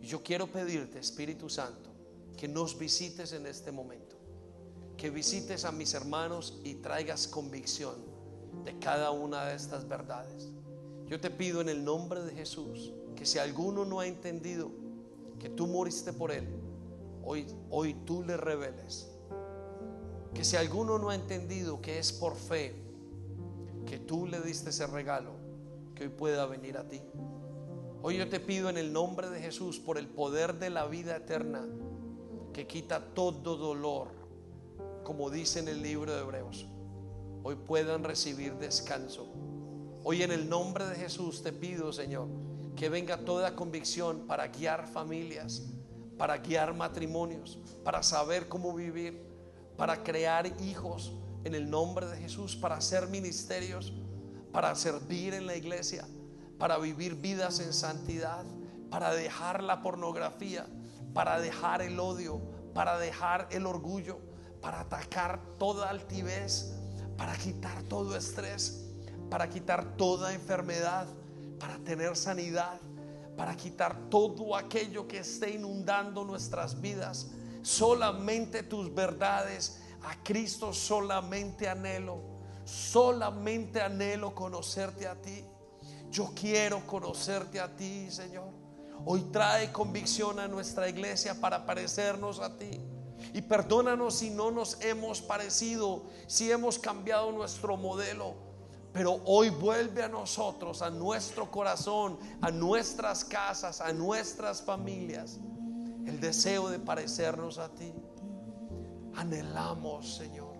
Y 0.00 0.06
yo 0.06 0.22
quiero 0.22 0.46
pedirte, 0.46 1.00
Espíritu 1.00 1.48
Santo, 1.48 1.90
que 2.36 2.46
nos 2.46 2.78
visites 2.78 3.32
en 3.32 3.46
este 3.46 3.72
momento, 3.72 4.16
que 4.96 5.10
visites 5.10 5.64
a 5.64 5.72
mis 5.72 5.92
hermanos 5.94 6.60
y 6.62 6.76
traigas 6.76 7.26
convicción 7.26 8.13
de 8.64 8.78
cada 8.78 9.10
una 9.10 9.46
de 9.46 9.54
estas 9.54 9.88
verdades. 9.88 10.52
Yo 11.06 11.20
te 11.20 11.30
pido 11.30 11.60
en 11.60 11.68
el 11.68 11.84
nombre 11.84 12.22
de 12.22 12.32
Jesús 12.32 12.92
que 13.16 13.26
si 13.26 13.38
alguno 13.38 13.84
no 13.84 14.00
ha 14.00 14.06
entendido 14.06 14.70
que 15.38 15.48
tú 15.48 15.66
moriste 15.66 16.12
por 16.12 16.30
él, 16.30 16.48
hoy, 17.22 17.46
hoy 17.70 17.94
tú 18.04 18.22
le 18.22 18.36
reveles. 18.36 19.10
Que 20.32 20.44
si 20.44 20.56
alguno 20.56 20.98
no 20.98 21.10
ha 21.10 21.14
entendido 21.14 21.80
que 21.80 21.98
es 21.98 22.12
por 22.12 22.34
fe 22.36 22.74
que 23.86 23.98
tú 23.98 24.26
le 24.26 24.40
diste 24.40 24.70
ese 24.70 24.86
regalo, 24.86 25.32
que 25.94 26.04
hoy 26.04 26.08
pueda 26.08 26.46
venir 26.46 26.78
a 26.78 26.88
ti. 26.88 27.00
Hoy 28.02 28.18
yo 28.18 28.28
te 28.28 28.40
pido 28.40 28.68
en 28.68 28.76
el 28.76 28.92
nombre 28.92 29.30
de 29.30 29.40
Jesús, 29.40 29.78
por 29.78 29.98
el 29.98 30.08
poder 30.08 30.58
de 30.58 30.70
la 30.70 30.86
vida 30.86 31.16
eterna, 31.16 31.66
que 32.52 32.66
quita 32.66 33.14
todo 33.14 33.56
dolor, 33.56 34.08
como 35.04 35.30
dice 35.30 35.60
en 35.60 35.68
el 35.68 35.82
libro 35.82 36.14
de 36.14 36.20
Hebreos, 36.20 36.66
hoy 37.44 37.56
puedan 37.56 38.02
recibir 38.02 38.54
descanso. 38.54 39.28
Hoy 40.02 40.22
en 40.22 40.32
el 40.32 40.48
nombre 40.48 40.86
de 40.86 40.96
Jesús 40.96 41.42
te 41.42 41.52
pido, 41.52 41.92
Señor, 41.92 42.26
que 42.74 42.88
venga 42.88 43.18
toda 43.18 43.54
convicción 43.54 44.26
para 44.26 44.48
guiar 44.48 44.88
familias, 44.88 45.62
para 46.16 46.38
guiar 46.38 46.74
matrimonios, 46.74 47.58
para 47.84 48.02
saber 48.02 48.48
cómo 48.48 48.74
vivir, 48.74 49.22
para 49.76 50.02
crear 50.02 50.46
hijos 50.62 51.12
en 51.44 51.54
el 51.54 51.68
nombre 51.68 52.06
de 52.06 52.16
Jesús, 52.16 52.56
para 52.56 52.76
hacer 52.76 53.08
ministerios, 53.08 53.92
para 54.50 54.74
servir 54.74 55.34
en 55.34 55.46
la 55.46 55.54
iglesia, 55.54 56.06
para 56.58 56.78
vivir 56.78 57.14
vidas 57.14 57.60
en 57.60 57.74
santidad, 57.74 58.46
para 58.88 59.12
dejar 59.12 59.62
la 59.62 59.82
pornografía, 59.82 60.66
para 61.12 61.38
dejar 61.40 61.82
el 61.82 62.00
odio, 62.00 62.40
para 62.72 62.98
dejar 62.98 63.48
el 63.50 63.66
orgullo, 63.66 64.18
para 64.62 64.80
atacar 64.80 65.42
toda 65.58 65.90
altivez, 65.90 66.74
para 67.16 67.36
quitar 67.36 67.82
todo 67.84 68.16
estrés, 68.16 68.84
para 69.30 69.48
quitar 69.48 69.96
toda 69.96 70.34
enfermedad 70.34 71.06
para 71.58 71.78
tener 71.78 72.16
sanidad, 72.16 72.78
para 73.36 73.56
quitar 73.56 73.96
todo 74.10 74.54
aquello 74.54 75.08
que 75.08 75.18
esté 75.18 75.50
inundando 75.50 76.24
nuestras 76.24 76.80
vidas. 76.80 77.30
Solamente 77.62 78.62
tus 78.62 78.94
verdades, 78.94 79.80
a 80.02 80.22
Cristo 80.22 80.72
solamente 80.72 81.68
anhelo, 81.68 82.20
solamente 82.64 83.80
anhelo 83.80 84.34
conocerte 84.34 85.06
a 85.06 85.14
ti. 85.14 85.44
Yo 86.10 86.32
quiero 86.34 86.86
conocerte 86.86 87.58
a 87.58 87.74
ti, 87.74 88.10
Señor. 88.10 88.52
Hoy 89.06 89.22
trae 89.32 89.72
convicción 89.72 90.38
a 90.38 90.46
nuestra 90.46 90.88
iglesia 90.88 91.34
para 91.40 91.64
parecernos 91.64 92.40
a 92.40 92.56
ti. 92.56 92.80
Y 93.34 93.42
perdónanos 93.42 94.14
si 94.14 94.30
no 94.30 94.52
nos 94.52 94.80
hemos 94.80 95.20
parecido, 95.20 96.04
si 96.28 96.52
hemos 96.52 96.78
cambiado 96.78 97.32
nuestro 97.32 97.76
modelo. 97.76 98.34
Pero 98.92 99.20
hoy 99.24 99.50
vuelve 99.50 100.04
a 100.04 100.08
nosotros, 100.08 100.82
a 100.82 100.88
nuestro 100.88 101.50
corazón, 101.50 102.16
a 102.40 102.52
nuestras 102.52 103.24
casas, 103.24 103.80
a 103.80 103.92
nuestras 103.92 104.62
familias, 104.62 105.40
el 106.06 106.20
deseo 106.20 106.68
de 106.68 106.78
parecernos 106.78 107.58
a 107.58 107.68
ti. 107.70 107.92
Anhelamos, 109.16 110.14
Señor. 110.14 110.54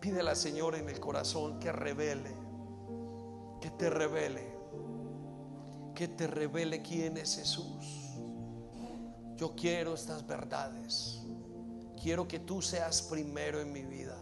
Pídele 0.00 0.30
al 0.30 0.36
Señor 0.36 0.76
en 0.76 0.88
el 0.88 0.98
corazón 1.00 1.60
que 1.60 1.70
revele, 1.70 2.34
que 3.60 3.70
te 3.72 3.90
revele, 3.90 4.54
que 5.94 6.08
te 6.08 6.26
revele 6.26 6.80
quién 6.80 7.18
es 7.18 7.36
Jesús. 7.36 8.16
Yo 9.36 9.54
quiero 9.54 9.92
estas 9.92 10.26
verdades. 10.26 11.19
Quiero 12.00 12.26
que 12.26 12.38
tú 12.38 12.62
seas 12.62 13.02
primero 13.02 13.60
en 13.60 13.72
mi 13.72 13.82
vida. 13.84 14.16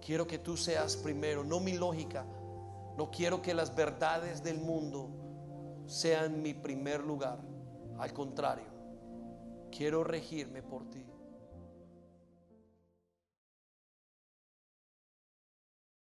Quiero 0.00 0.26
que 0.26 0.38
tú 0.38 0.56
seas 0.56 0.96
primero, 0.96 1.44
no 1.44 1.60
mi 1.60 1.74
lógica. 1.74 2.24
No 2.96 3.10
quiero 3.10 3.42
que 3.42 3.54
las 3.54 3.74
verdades 3.74 4.42
del 4.42 4.58
mundo 4.58 5.10
sean 5.86 6.42
mi 6.42 6.54
primer 6.54 7.02
lugar. 7.02 7.38
Al 7.98 8.12
contrario, 8.12 8.66
quiero 9.70 10.02
regirme 10.02 10.62
por 10.62 10.88
ti. 10.90 11.04